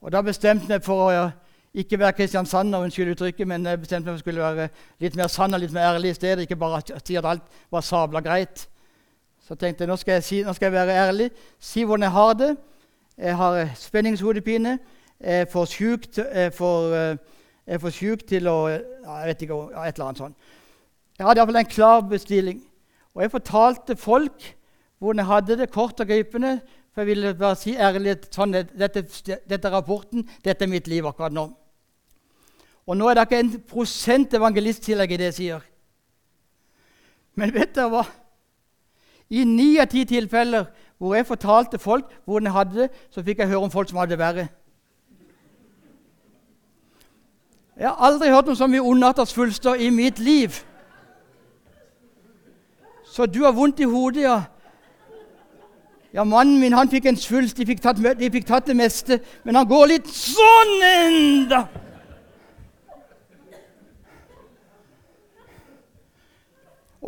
Og 0.00 0.12
Da 0.12 0.22
bestemte 0.22 0.72
jeg 0.72 0.82
for 0.82 1.10
å 1.10 1.28
ikke 1.74 1.98
være 1.98 2.12
kristiansander, 2.12 2.80
unnskyld 2.80 3.12
uttrykket, 3.12 3.46
men 3.48 3.66
jeg 3.66 3.80
bestemte 3.80 4.06
meg 4.06 4.14
for 4.14 4.20
å 4.20 4.24
skulle 4.24 4.44
være 4.44 4.68
litt 5.02 5.16
mer 5.18 5.30
sann 5.30 5.54
og 5.54 5.60
litt 5.60 5.74
mer 5.74 5.94
ærlig 5.94 6.10
i 6.14 6.18
stedet. 6.18 6.44
Ikke 6.46 6.56
bare 6.56 6.80
si 7.04 7.16
at 7.18 7.26
alt 7.26 7.42
var 7.70 7.84
sabla 7.84 8.22
greit. 8.24 8.68
Så 9.46 9.54
tenkte 9.54 9.84
jeg 9.84 9.90
nå 9.90 9.96
skal 9.96 10.18
jeg, 10.18 10.24
si, 10.24 10.38
nå 10.44 10.54
skal 10.56 10.68
jeg 10.68 10.76
være 10.76 10.96
ærlig, 11.08 11.30
si 11.58 11.84
hvordan 11.84 12.06
jeg 12.06 12.16
har 12.16 12.32
det. 12.38 12.50
Jeg 13.18 13.36
har 13.36 13.58
spenningshodepine. 13.76 14.78
Sjuk, 15.66 16.06
til 16.14 16.52
får, 16.54 16.94
jeg 16.94 17.74
er 17.74 17.80
for 17.82 17.90
sjuk 17.90 18.22
til 18.28 18.46
å 18.46 18.58
ja, 18.70 19.16
Jeg 19.18 19.26
vet 19.26 19.42
ikke, 19.42 19.56
et 19.82 19.96
eller 19.96 20.04
annet 20.06 20.20
sånt. 20.22 20.36
Jeg 21.18 21.26
hadde 21.26 21.40
iallfall 21.40 21.58
en 21.58 21.72
klar 21.72 22.04
bestilling. 22.06 22.60
Og 23.16 23.24
jeg 23.24 23.32
fortalte 23.34 23.96
folk 23.98 24.54
hvordan 24.98 25.24
jeg 25.24 25.30
hadde 25.32 25.56
det, 25.58 25.70
kort 25.74 26.00
og 26.00 26.06
gripende. 26.06 26.60
For 26.98 27.06
jeg 27.06 27.14
ville 27.14 27.30
bare 27.38 27.54
si 27.54 27.76
ærlig 27.78 28.16
sånn, 28.34 28.56
dette, 28.74 29.04
dette 29.46 29.70
rapporten, 29.70 30.24
dette 30.42 30.64
er 30.66 30.70
mitt 30.72 30.88
liv 30.90 31.06
akkurat 31.06 31.30
nå. 31.30 31.44
Og 32.90 32.98
nå 32.98 33.06
er 33.06 33.14
det 33.14 33.24
ikke 33.28 33.38
en 33.38 33.52
prosent 33.70 34.34
evangelisttillegg 34.34 35.14
i 35.14 35.18
det 35.20 35.28
jeg 35.28 35.36
sier. 35.36 35.68
Men 37.38 37.54
vet 37.54 37.70
dere 37.78 37.92
hva? 37.92 38.02
I 39.30 39.46
ni 39.46 39.68
av 39.78 39.86
ti 39.94 40.02
tilfeller 40.10 40.66
hvor 40.98 41.14
jeg 41.14 41.30
fortalte 41.30 41.78
folk 41.78 42.10
hvordan 42.24 42.50
jeg 42.50 42.56
hadde 42.58 42.76
det, 42.80 42.90
så 43.14 43.22
fikk 43.22 43.44
jeg 43.44 43.52
høre 43.54 43.62
om 43.68 43.76
folk 43.76 43.94
som 43.94 44.02
hadde 44.02 44.16
det 44.16 44.20
verre. 44.24 44.50
Jeg 47.78 47.92
har 47.92 48.06
aldri 48.10 48.34
hørt 48.34 48.50
om 48.50 48.58
så 48.58 48.66
mye 48.66 48.82
ondattersvulster 48.82 49.86
i 49.86 49.94
mitt 49.94 50.18
liv. 50.18 50.64
Så 53.06 53.30
du 53.30 53.44
har 53.46 53.54
vondt 53.54 53.86
i 53.86 53.86
hodet, 53.86 54.26
ja. 54.26 54.40
Ja, 56.14 56.24
Mannen 56.24 56.60
min 56.60 56.72
han 56.72 56.88
fikk 56.88 57.06
en 57.06 57.16
svulst. 57.16 57.56
De 57.58 57.66
fikk, 57.66 57.82
tatt, 57.84 57.98
de 58.00 58.30
fikk 58.32 58.46
tatt 58.48 58.66
det 58.66 58.76
meste. 58.76 59.20
Men 59.44 59.60
han 59.60 59.68
går 59.68 59.86
litt 59.92 60.08
sånn 60.08 60.74
enda. 60.88 61.66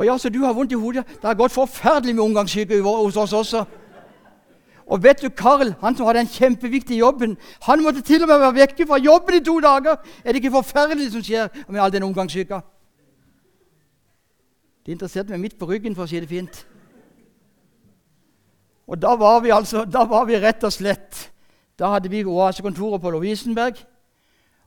Og 0.01 0.07
ja, 0.07 0.17
så 0.19 0.31
du 0.33 0.41
har 0.45 0.55
vondt 0.57 0.73
i 0.73 0.81
hodet. 0.81 1.05
Det 1.09 1.29
har 1.29 1.37
gått 1.37 1.53
forferdelig 1.53 2.15
med 2.15 2.25
omgangssyke 2.25 2.81
hos 2.85 3.17
oss 3.17 3.33
også. 3.37 3.65
Og 4.91 5.03
vet 5.03 5.23
du, 5.23 5.29
Karl, 5.31 5.75
han 5.81 5.97
som 5.97 6.07
hadde 6.07 6.25
den 6.25 6.33
kjempeviktige 6.33 6.99
jobben, 6.99 7.37
han 7.63 7.83
måtte 7.83 8.03
til 8.03 8.23
og 8.25 8.29
med 8.29 8.41
være 8.43 8.55
vekke 8.55 8.87
fra 8.87 8.99
jobben 8.99 9.37
i 9.39 9.45
to 9.45 9.61
dager. 9.61 10.01
Er 10.25 10.33
det 10.33 10.41
ikke 10.43 10.57
forferdelig 10.57 11.13
som 11.13 11.23
skjer 11.23 11.49
med 11.69 11.81
all 11.81 11.93
den 11.93 12.03
omgangssyka? 12.03 12.59
Det 14.87 14.97
interesserte 14.97 15.31
meg 15.31 15.45
midt 15.45 15.59
på 15.59 15.69
ryggen, 15.71 15.95
for 15.95 16.09
å 16.09 16.11
si 16.11 16.19
det 16.19 16.31
fint. 16.31 16.65
Og 18.91 18.99
da 18.99 19.15
var 19.15 19.41
vi 19.45 19.53
altså, 19.55 19.85
da 19.87 20.03
var 20.09 20.25
vi 20.27 20.39
rett 20.43 20.65
og 20.67 20.73
slett 20.75 21.29
Da 21.79 21.95
hadde 21.95 22.11
vi 22.11 22.25
oasekontoret 22.27 23.01
på 23.01 23.11
Lovisenberg. 23.15 23.79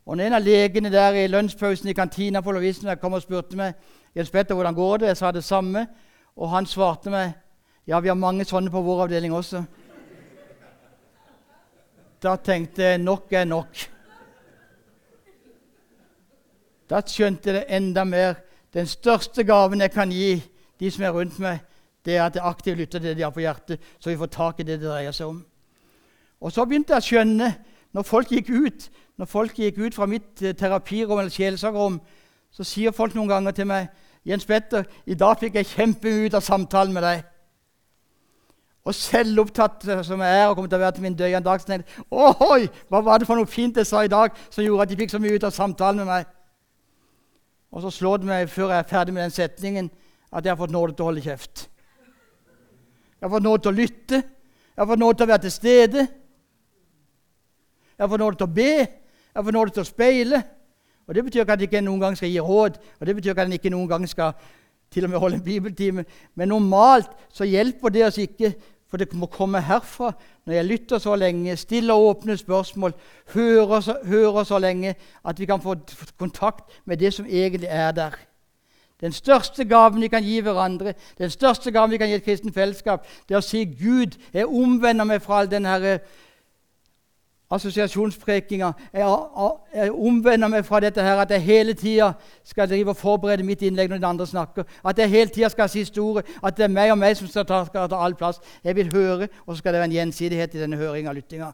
Og 0.05 0.17
en 0.17 0.33
av 0.33 0.41
legene 0.41 0.89
der 0.89 1.13
i 1.19 1.27
lunsjpausen 1.27 1.91
i 1.91 1.93
kantina 1.93 2.41
på 2.41 2.55
Lovisenberg 2.55 2.97
kom 2.99 3.13
og 3.13 3.21
spurte 3.21 3.59
meg 3.59 3.75
Jens 4.15 4.31
Petter, 4.33 4.55
hvordan 4.55 4.73
går 4.73 4.97
det? 4.97 5.11
Jeg 5.11 5.17
sa 5.17 5.31
det 5.31 5.43
samme. 5.43 5.85
Og 6.35 6.49
han 6.49 6.65
svarte 6.65 7.13
meg 7.13 7.35
ja, 7.85 7.99
vi 7.99 8.07
har 8.07 8.15
mange 8.15 8.45
sånne 8.47 8.71
på 8.71 8.81
vår 8.81 9.03
avdeling 9.05 9.33
også. 9.35 9.61
Da 12.23 12.37
tenkte 12.39 12.83
jeg 12.83 13.01
nok 13.03 13.33
er 13.35 13.45
nok. 13.45 13.81
Da 16.89 17.01
skjønte 17.03 17.57
jeg 17.57 17.67
enda 17.75 18.07
mer. 18.07 18.39
Den 18.73 18.87
største 18.87 19.43
gaven 19.43 19.83
jeg 19.83 19.91
kan 19.91 20.11
gi 20.11 20.37
de 20.79 20.91
som 20.91 21.03
er 21.03 21.13
rundt 21.13 21.37
meg, 21.43 21.59
det 22.05 22.17
er 22.17 22.25
at 22.25 22.35
jeg 22.35 22.45
aktivt 22.45 22.77
lytter 22.77 22.99
til 22.99 23.09
det 23.09 23.17
de 23.17 23.23
har 23.23 23.31
på 23.35 23.43
hjertet, 23.43 23.81
så 23.99 24.09
vi 24.09 24.19
får 24.19 24.31
tak 24.33 24.59
i 24.59 24.67
det 24.67 24.79
det 24.81 24.89
dreier 24.89 25.15
seg 25.15 25.31
om. 25.31 25.43
Og 26.43 26.51
så 26.51 26.65
begynte 26.65 26.93
jeg 26.93 27.03
å 27.03 27.07
skjønne, 27.07 27.53
når 27.93 28.05
folk 28.09 28.31
gikk 28.33 28.49
ut 28.49 28.89
når 29.17 29.29
folk 29.29 29.59
gikk 29.59 29.77
ut 29.77 29.95
fra 29.95 30.07
mitt 30.09 30.41
eh, 30.41 30.55
terapirom 30.57 31.19
eller 31.19 31.33
sjelsagrom, 31.33 31.99
så 32.53 32.65
sier 32.65 32.93
folk 32.95 33.13
noen 33.15 33.29
ganger 33.29 33.51
til 33.51 33.69
meg 33.69 33.91
'Jens 34.25 34.45
Petter, 34.45 34.85
i 35.05 35.13
dag 35.19 35.35
fikk 35.39 35.55
jeg 35.59 35.67
kjempemye 35.67 36.25
ut 36.25 36.33
av 36.33 36.41
samtalen 36.41 36.93
med 36.93 37.03
deg.' 37.03 37.23
Og 38.85 38.95
selvopptatt 38.95 39.87
eh, 39.87 40.03
som 40.03 40.21
jeg 40.21 40.39
er 40.39 40.47
og 40.47 40.55
kommer 40.55 40.69
til 40.69 40.79
å 40.79 40.85
være 40.85 40.95
til 40.97 41.03
min 41.03 41.17
døde 41.17 41.37
en 41.37 41.43
dag, 41.43 41.61
så 41.61 41.67
tenkte 41.67 41.91
jeg 41.91 42.05
Oi, 42.49 42.69
hva 42.89 43.01
var 43.01 43.19
det 43.19 43.27
for 43.27 43.37
noe 43.37 43.49
fint 43.49 43.77
jeg 43.77 43.87
sa 43.87 44.03
i 44.03 44.11
dag 44.11 44.33
som 44.49 44.63
gjorde 44.63 44.87
at 44.87 44.89
de 44.89 44.97
fikk 45.03 45.13
så 45.13 45.21
mye 45.21 45.35
ut 45.37 45.45
av 45.45 45.53
samtalen 45.53 46.01
med 46.01 46.09
meg? 46.09 46.25
Og 47.73 47.81
så 47.81 47.89
slår 47.89 48.17
det 48.17 48.27
meg 48.27 48.49
før 48.49 48.73
jeg 48.73 48.79
er 48.79 48.89
ferdig 48.89 49.13
med 49.13 49.23
den 49.23 49.33
setningen, 49.33 49.91
at 50.31 50.45
jeg 50.45 50.51
har 50.51 50.57
fått 50.57 50.73
nåde 50.73 50.93
til 50.93 51.05
å 51.05 51.11
holde 51.11 51.25
kjeft. 51.25 51.67
Jeg 53.23 53.31
får 53.31 53.39
nåde 53.39 53.63
til 53.63 53.71
å 53.71 53.77
lytte. 53.77 54.17
Jeg 54.75 54.87
får 54.89 54.99
nåde 54.99 55.15
til 55.17 55.23
å 55.23 55.29
være 55.29 55.41
til 55.45 55.51
stede. 55.53 56.01
Jeg 57.99 58.09
får 58.11 58.19
nåde 58.19 58.35
til 58.41 58.49
å 58.49 58.55
be. 58.57 58.73
Jeg 59.31 59.45
får 59.47 59.55
nåde 59.55 59.73
til 59.77 59.83
å 59.83 59.87
speile. 59.87 60.41
Og 61.07 61.15
Det 61.15 61.23
betyr 61.23 61.45
ikke 61.45 61.55
at 61.55 61.63
jeg 61.63 61.69
ikke 61.69 61.83
noen 61.85 62.01
gang 62.03 62.17
skal 62.19 62.31
gi 62.33 62.41
råd, 62.43 62.77
og 62.99 63.07
det 63.07 63.15
betyr 63.15 63.31
ikke 63.31 63.45
at 63.45 63.49
jeg 63.51 63.59
ikke 63.61 63.71
noen 63.71 63.87
gang 63.87 64.07
skal 64.07 64.33
til 64.91 65.07
og 65.07 65.13
med 65.13 65.19
holde 65.19 65.39
en 65.39 65.43
bibeltime. 65.43 66.05
Men 66.35 66.51
normalt 66.51 67.15
så 67.31 67.47
hjelper 67.47 67.95
det 67.95 68.05
oss 68.07 68.19
ikke, 68.19 68.53
for 68.91 68.99
det 68.99 69.15
må 69.15 69.31
komme 69.31 69.63
herfra. 69.63 70.11
Når 70.43 70.53
jeg 70.53 70.67
lytter 70.67 70.99
så 70.99 71.15
lenge, 71.15 71.55
stiller 71.57 71.95
åpne 71.95 72.37
spørsmål, 72.37 72.93
hører 73.33 73.79
så, 73.87 73.97
hører 74.03 74.43
så 74.43 74.59
lenge 74.59 74.95
at 75.23 75.39
vi 75.39 75.47
kan 75.47 75.63
få 75.63 75.77
kontakt 76.19 76.75
med 76.85 76.99
det 76.99 77.13
som 77.13 77.25
egentlig 77.25 77.71
er 77.71 77.91
der. 77.91 78.19
Den 79.03 79.11
største 79.11 79.65
gaven 79.67 80.01
vi 80.01 80.07
kan 80.07 80.23
gi 80.23 80.39
hverandre, 80.39 80.93
den 81.19 81.29
største 81.29 81.71
gaven 81.75 81.91
vi 81.91 81.99
kan 81.99 82.07
gi 82.07 82.21
et 82.21 82.23
kristent 82.23 82.55
fellesskap, 82.55 83.03
det 83.27 83.35
er 83.35 83.41
å 83.41 83.43
si 83.43 83.65
Gud, 83.67 84.15
jeg 84.31 84.47
omvender 84.47 85.03
meg 85.09 85.19
fra 85.25 85.41
all 85.41 85.49
den 85.51 85.67
herre 85.67 85.97
assosiasjonsprekinga. 87.53 88.71
Jeg, 88.93 89.17
jeg, 89.75 89.91
omvender 89.91 90.47
meg 90.47 90.65
fra 90.65 90.79
dette 90.83 91.03
her, 91.03 91.19
at 91.21 91.31
jeg 91.35 91.43
hele 91.45 91.75
tida 91.77 92.13
skal 92.47 92.69
drive 92.69 92.93
og 92.95 92.97
forberede 92.97 93.45
mitt 93.45 93.61
innlegg 93.61 93.91
når 93.91 93.99
den 93.99 94.09
andre 94.09 94.27
snakker. 94.27 94.63
At 94.85 94.99
jeg 94.99 95.11
hele 95.11 95.35
tida 95.35 95.51
skal 95.51 95.69
si 95.69 95.83
store, 95.85 96.23
At 96.43 96.57
det 96.57 96.63
er 96.63 96.73
meg 96.73 96.91
og 96.91 96.97
meg 96.97 97.17
som 97.17 97.27
skal 97.27 97.45
ta, 97.45 97.65
skal 97.65 97.89
ta 97.89 97.99
all 97.99 98.15
plass. 98.15 98.39
Jeg 98.63 98.75
vil 98.75 98.91
høre, 98.93 99.27
og 99.45 99.55
så 99.55 99.59
skal 99.59 99.73
det 99.73 99.83
være 99.83 99.91
en 99.91 99.99
gjensidighet 99.99 100.55
i 100.55 100.63
denne 100.63 100.77
høringa 100.77 101.09
og 101.09 101.15
lyttinga. 101.15 101.51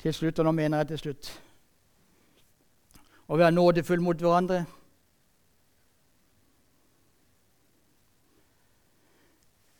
Til 0.00 0.14
slutt, 0.14 0.38
og 0.38 0.44
nå 0.44 0.52
mener 0.56 0.80
jeg 0.80 0.88
til 0.94 0.98
slutt 0.98 1.30
Å 3.30 3.36
være 3.36 3.52
nådefull 3.54 4.00
mot 4.02 4.18
hverandre. 4.18 4.64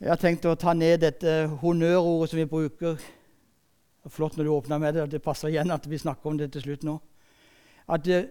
Jeg 0.00 0.08
har 0.12 0.20
tenkt 0.20 0.46
å 0.46 0.52
ta 0.54 0.70
ned 0.76 1.00
dette 1.02 1.32
honnørordet 1.60 2.30
som 2.30 2.38
vi 2.38 2.46
bruker. 2.48 2.94
Det 3.00 4.06
er 4.06 4.14
flott 4.14 4.38
når 4.38 4.46
du 4.46 4.52
åpner 4.54 4.78
med 4.78 4.94
det, 4.94 5.02
og 5.02 5.10
det 5.10 5.22
passer 5.24 5.50
igjen 5.50 5.74
at 5.74 5.88
vi 5.90 5.98
snakker 5.98 6.30
om 6.30 6.38
det 6.38 6.52
til 6.54 6.62
slutt 6.68 6.86
nå. 6.86 6.94
At 7.90 8.06
det, 8.06 8.22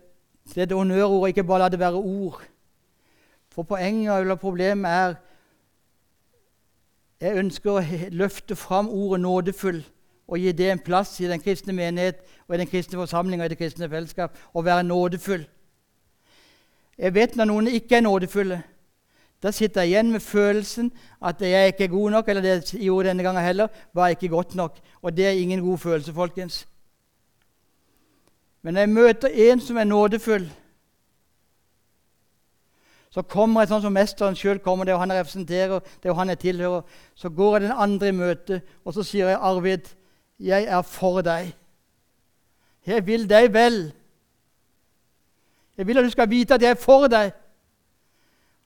dette 0.55 0.77
honnørordet 0.77 1.33
ikke 1.33 1.45
bare 1.51 1.65
lar 1.65 1.73
det 1.73 1.81
være 1.83 1.99
ord. 1.99 2.39
For 3.51 3.67
poenget 3.67 4.21
eller 4.21 4.39
problemet 4.39 4.91
er 4.91 5.17
Jeg 7.19 7.35
ønsker 7.35 7.75
å 7.75 7.81
løfte 8.15 8.55
fram 8.55 8.87
ordet 8.87 9.19
'nådefull' 9.19 9.83
og 10.29 10.37
gi 10.39 10.51
det 10.53 10.71
en 10.71 10.81
plass 10.85 11.15
i 11.19 11.27
den 11.27 11.41
kristne 11.41 11.73
menighet 11.73 12.21
og 12.47 12.55
i 12.55 12.59
den 12.61 12.69
kristne 12.69 12.99
forsamling 13.01 13.41
og 13.41 13.49
i 13.49 13.53
det 13.53 13.57
kristne 13.57 13.89
fellesskap. 13.89 14.37
Å 14.53 14.61
være 14.61 14.85
nådefull. 14.85 15.47
Jeg 16.99 17.15
vet 17.15 17.35
når 17.35 17.49
noen 17.49 17.71
ikke 17.73 17.97
er 17.97 18.05
nådefulle. 18.05 18.61
Da 19.43 19.51
sitter 19.55 19.81
jeg 19.81 19.93
igjen 19.93 20.11
med 20.11 20.19
følelsen 20.19 20.91
at 21.23 21.41
jeg 21.41 21.73
ikke 21.73 21.83
er 21.87 21.93
god 21.93 22.11
nok, 22.11 22.29
eller 22.29 22.43
det 22.43 22.55
jeg 22.73 22.81
gjorde 22.89 23.07
denne 23.09 23.23
gangen 23.23 23.43
heller, 23.43 23.67
var 23.93 24.11
ikke 24.11 24.29
godt 24.29 24.55
nok. 24.55 24.79
Og 25.01 25.15
det 25.17 25.27
er 25.27 25.39
ingen 25.39 25.63
god 25.63 25.77
følelse, 25.77 26.13
folkens. 26.13 26.67
Men 28.61 28.73
når 28.73 28.81
jeg 28.81 28.89
møter 28.89 29.29
en 29.49 29.61
som 29.63 29.77
er 29.77 29.83
nådefull, 29.83 30.49
så 33.09 33.23
kommer 33.25 33.63
jeg 33.63 33.71
sånn 33.71 33.81
som 33.81 33.95
mesteren 33.95 34.35
sjøl 34.37 34.59
kommer, 34.61 34.85
det 34.85 34.91
er 34.91 34.97
jo 34.97 35.01
han 35.01 35.13
jeg 35.13 35.23
representerer, 35.23 35.79
det 35.79 36.05
er 36.05 36.11
jo 36.11 36.17
han 36.19 36.29
jeg 36.29 36.41
tilhører. 36.43 36.99
Så 37.15 37.31
går 37.33 37.55
jeg 37.55 37.63
den 37.63 37.79
andre 37.85 38.11
i 38.11 38.17
møte, 38.19 38.61
og 38.85 38.93
så 38.93 39.03
sier 39.03 39.31
jeg, 39.31 39.39
'Arvid, 39.39 39.87
jeg 40.39 40.63
er 40.63 40.81
for 40.81 41.21
deg.' 41.21 41.55
'Jeg 42.85 43.07
vil 43.07 43.29
deg 43.29 43.53
vel.' 43.53 43.91
Jeg 45.77 45.87
vil 45.87 45.97
at 45.97 46.03
du 46.03 46.09
skal 46.09 46.29
vite 46.29 46.53
at 46.53 46.61
jeg 46.61 46.69
er 46.69 46.75
for 46.75 47.07
deg. 47.07 47.31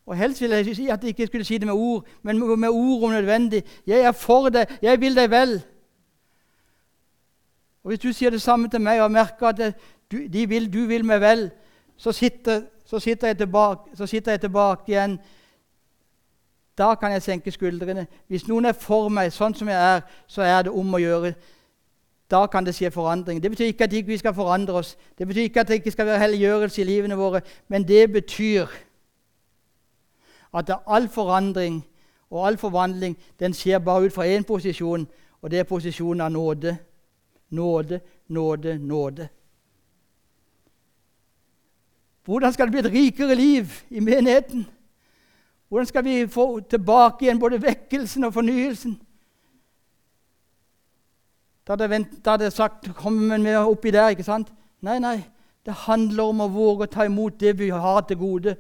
Og 0.06 0.18
Helst 0.18 0.42
vil 0.42 0.50
jeg 0.50 0.76
si 0.76 0.88
at 0.88 1.04
jeg 1.04 1.10
ikke 1.10 1.28
skulle 1.28 1.46
si 1.46 1.58
det 1.58 1.68
med 1.68 1.74
ord, 1.74 2.06
men 2.22 2.60
med 2.60 2.70
ord 2.70 3.04
om 3.04 3.12
nødvendig. 3.12 3.64
'Jeg 3.88 4.00
er 4.00 4.12
for 4.12 4.50
deg. 4.50 4.78
Jeg 4.82 5.02
vil 5.02 5.16
deg 5.16 5.30
vel.' 5.30 5.62
Og 7.84 7.88
Hvis 7.88 8.00
du 8.00 8.14
sier 8.14 8.30
det 8.30 8.42
samme 8.42 8.70
til 8.70 8.82
meg 8.82 9.02
og 9.02 9.12
merker 9.12 9.48
at 9.48 9.74
du, 10.12 10.48
vil, 10.48 10.74
du 10.74 10.86
vil 10.86 11.06
meg 11.06 11.22
vel, 11.22 11.52
så 11.98 12.12
sitter, 12.12 12.62
så, 12.86 13.00
sitter 13.00 13.34
tilbake, 13.34 13.96
så 13.96 14.06
sitter, 14.06 14.32
jeg 14.32 14.40
tilbake, 14.40 14.84
igjen. 14.88 15.20
Da 16.78 16.96
kan 16.96 17.12
jeg 17.12 17.22
senke 17.22 17.52
skuldrene. 17.52 18.08
Hvis 18.28 18.48
noen 18.48 18.66
er 18.66 18.74
for 18.74 19.10
meg 19.10 19.34
sånn 19.34 19.54
som 19.54 19.68
jeg 19.68 19.78
er, 19.78 20.02
så 20.28 20.42
er 20.42 20.64
det 20.64 20.72
om 20.72 20.94
å 20.94 21.02
gjøre. 21.02 21.34
Da 22.32 22.46
kan 22.48 22.66
det 22.66 22.76
skje 22.76 22.92
forandring. 22.92 23.44
Det 23.44 23.52
betyr 23.52 23.66
ikke 23.66 23.84
at 23.84 24.08
vi 24.08 24.18
skal 24.18 24.34
forandre 24.34 24.74
oss. 24.74 24.98
Det 25.18 25.28
betyr 25.28 25.42
ikke 25.42 25.60
at 25.60 25.68
det 25.68 25.74
ikke 25.74 25.92
skal 25.92 26.06
være 26.06 26.20
helliggjørelse 26.20 26.82
i 26.82 26.86
livene 26.86 27.16
våre, 27.16 27.42
men 27.68 27.88
det 27.88 28.12
betyr 28.12 28.66
at 30.54 30.72
all 30.88 31.10
forandring 31.10 31.84
og 32.30 32.48
all 32.48 32.58
forvandling 32.58 33.18
den 33.40 33.54
skjer 33.54 33.80
bare 33.80 34.06
ut 34.06 34.14
fra 34.14 34.26
én 34.26 34.44
posisjon, 34.44 35.08
og 35.42 35.52
det 35.52 35.60
er 35.60 35.64
posisjonen 35.64 36.22
av 36.22 36.32
nåde. 36.32 36.78
Nåde, 37.50 38.00
nåde, 38.28 38.78
nåde. 38.80 39.28
Hvordan 42.26 42.54
skal 42.54 42.66
det 42.68 42.72
bli 42.72 42.80
et 42.80 42.94
rikere 42.94 43.36
liv 43.36 43.66
i 43.90 44.00
menigheten? 44.00 44.66
Hvordan 45.68 45.86
skal 45.86 46.06
vi 46.06 46.28
få 46.28 46.60
tilbake 46.60 47.26
igjen 47.26 47.40
både 47.40 47.62
vekkelsen 47.62 48.24
og 48.24 48.34
fornyelsen? 48.34 49.02
Da 51.68 51.78
hadde 51.78 52.44
jeg 52.44 52.52
sagt 52.52 52.90
Kom 52.96 53.14
med 53.14 53.58
oppi 53.58 53.92
der, 53.92 54.10
ikke 54.10 54.24
sant? 54.24 54.52
Nei, 54.82 55.00
nei. 55.00 55.24
Det 55.66 55.74
handler 55.86 56.24
om 56.24 56.42
å 56.44 56.52
våge 56.52 56.88
å 56.88 56.92
ta 56.92 57.06
imot 57.08 57.40
det 57.40 57.56
vi 57.60 57.70
har 57.72 58.02
til 58.08 58.18
gode. 58.20 58.58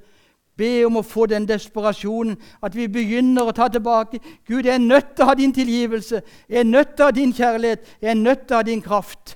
Be 0.57 0.85
om 0.85 0.99
å 1.01 1.03
få 1.03 1.25
den 1.25 1.47
desperasjonen, 1.49 2.37
at 2.63 2.75
vi 2.77 2.87
begynner 2.87 3.49
å 3.49 3.55
ta 3.57 3.67
tilbake. 3.67 4.21
Gud, 4.47 4.65
jeg 4.65 4.75
er 4.75 4.83
nødt 4.83 5.15
til 5.15 5.25
å 5.25 5.27
ha 5.31 5.35
din 5.35 5.53
tilgivelse. 5.53 6.21
Jeg 6.47 6.59
er 6.59 6.69
nødt 6.69 6.93
til 6.95 7.03
å 7.03 7.09
ha 7.09 7.15
din 7.17 7.33
kjærlighet. 7.33 7.87
Jeg 8.01 8.11
er 8.11 8.19
nødt 8.21 8.45
til 8.47 8.55
å 8.55 8.61
ha 8.61 8.67
din 8.67 8.81
kraft. 8.81 9.35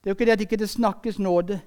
Det 0.00 0.10
er 0.10 0.12
jo 0.12 0.16
ikke 0.18 0.26
det 0.26 0.32
at 0.32 0.38
det 0.40 0.48
ikke 0.50 0.66
snakkes 0.66 1.18
nåde, 1.18 1.60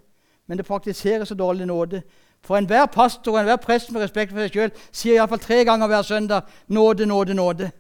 men 0.47 0.57
det 0.57 0.65
praktiseres 0.67 1.31
så 1.31 1.35
dårlig 1.37 1.67
nåde. 1.69 2.01
For 2.43 2.57
enhver 2.57 2.85
pastor 2.91 3.31
og 3.31 3.39
enhver 3.39 3.61
prest 3.61 3.91
med 3.91 4.03
respekt 4.03 4.33
for 4.33 4.43
seg 4.43 4.53
sjøl 4.53 4.71
sier 4.91 5.15
iallfall 5.15 5.39
tre 5.39 5.63
ganger 5.63 5.87
hver 5.87 6.01
søndag 6.01 6.41
'nåde, 6.67 7.05
nåde, 7.05 7.33
nåde'. 7.33 7.71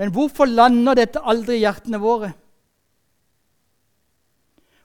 Men 0.00 0.12
hvorfor 0.16 0.48
lander 0.48 0.96
dette 0.96 1.20
aldri 1.28 1.58
i 1.58 1.60
hjertene 1.60 1.98
våre? 2.00 2.30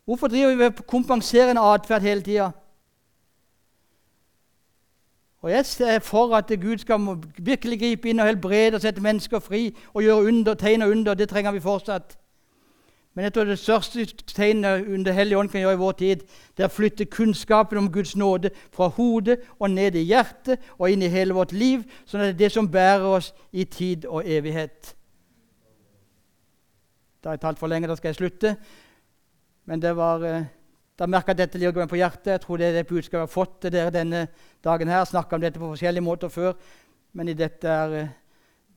Hvorfor 0.03 0.27
driver 0.27 0.49
vi 0.49 0.55
med 0.55 0.81
kompenserende 0.91 1.61
atferd 1.63 2.03
hele 2.03 2.21
tida? 2.21 2.49
Og 5.41 5.51
Jeg 5.51 5.65
er 5.79 5.99
for 5.99 6.35
at 6.35 6.51
Gud 6.61 6.77
skal 6.77 6.99
virkelig 7.37 7.79
gripe 7.79 8.09
inn 8.09 8.19
og 8.19 8.27
helbrede 8.27 8.75
og 8.75 8.81
sette 8.81 9.01
mennesker 9.01 9.39
fri 9.39 9.75
og 9.93 10.03
gjøre 10.03 10.23
under, 10.25 10.53
tegn 10.53 10.81
og 10.81 10.91
under. 10.91 11.13
Det 11.13 11.29
trenger 11.29 11.51
vi 11.51 11.59
fortsatt. 11.59 12.17
Men 13.13 13.23
jeg 13.23 13.33
tror 13.33 13.43
det 13.43 13.59
største 13.59 14.05
tegnet 14.27 14.87
under 14.87 15.11
Hellig 15.11 15.37
Ånd 15.37 15.49
kan 15.49 15.61
gjøre 15.61 15.73
i 15.73 15.79
vår 15.79 15.91
tid, 15.91 16.25
det 16.57 16.65
er 16.65 16.67
å 16.67 16.75
flytte 16.75 17.05
kunnskapen 17.05 17.77
om 17.77 17.91
Guds 17.91 18.15
nåde 18.15 18.49
fra 18.75 18.87
hodet 18.87 19.37
og 19.59 19.71
ned 19.71 19.95
i 19.95 20.03
hjertet 20.03 20.59
og 20.75 20.91
inn 20.91 21.05
i 21.05 21.13
hele 21.13 21.33
vårt 21.33 21.55
liv, 21.55 21.87
sånn 22.05 22.25
at 22.25 22.33
det 22.33 22.35
er 22.35 22.41
det 22.43 22.51
som 22.51 22.67
bærer 22.67 23.07
oss 23.07 23.31
i 23.53 23.63
tid 23.63 24.03
og 24.05 24.27
evighet. 24.27 24.94
Da 27.25 27.31
har 27.31 27.39
jeg 27.39 27.41
talt 27.41 27.57
for 27.57 27.65
lenge, 27.65 27.87
da 27.89 27.95
skal 27.97 28.11
jeg 28.11 28.19
slutte. 28.19 28.51
Men 29.65 29.81
det 29.81 29.95
var, 29.97 30.21
eh, 30.21 30.43
da 30.93 31.07
merka 31.09 31.33
jeg 31.33 31.39
at 31.39 31.41
dette 31.47 31.57
ligger 31.57 31.81
meg 31.81 31.89
på 31.89 31.97
hjertet. 31.97 32.35
Jeg 32.35 32.41
tror 32.41 32.57
det 32.57 32.67
er 32.67 32.73
det 32.73 32.87
budskapet 32.87 33.17
jeg 33.17 33.25
har 33.25 33.33
fått 33.33 33.61
til 33.61 33.71
dere 33.71 33.89
denne 33.89 34.27
dagen. 34.63 34.87
her. 34.87 35.05
Snakka 35.05 35.33
om 35.33 35.41
dette 35.41 35.57
på 35.57 35.73
forskjellige 35.73 36.05
måter 36.05 36.29
før, 36.29 36.53
men 37.13 37.27
i 37.27 37.33
dette 37.33 37.65
er 37.65 37.93
eh, 37.93 38.07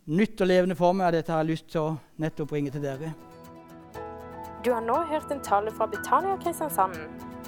nytt 0.06 0.40
og 0.40 0.48
levende 0.48 0.74
for 0.74 0.94
meg, 0.94 1.08
og 1.08 1.12
dette 1.12 1.30
har 1.30 1.44
jeg 1.44 1.50
lyst 1.50 1.68
til 1.68 1.80
å 1.80 1.98
nettopp 2.16 2.48
bringe 2.48 2.70
til 2.70 2.80
dere. 2.80 3.12
Du 4.64 4.72
har 4.72 4.80
nå 4.80 4.96
hørt 5.04 5.30
en 5.30 5.44
tale 5.44 5.70
fra 5.70 5.86
Betania 5.86 6.40
Kristiansand. 6.40 6.96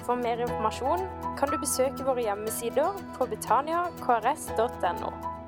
For 0.05 0.15
mer 0.15 0.37
informasjon 0.37 1.01
kan 1.37 1.49
du 1.49 1.57
besøke 1.57 2.05
våre 2.05 2.21
hjemmesider 2.21 2.93
på 3.17 3.25
betaniakrs.no. 3.25 5.40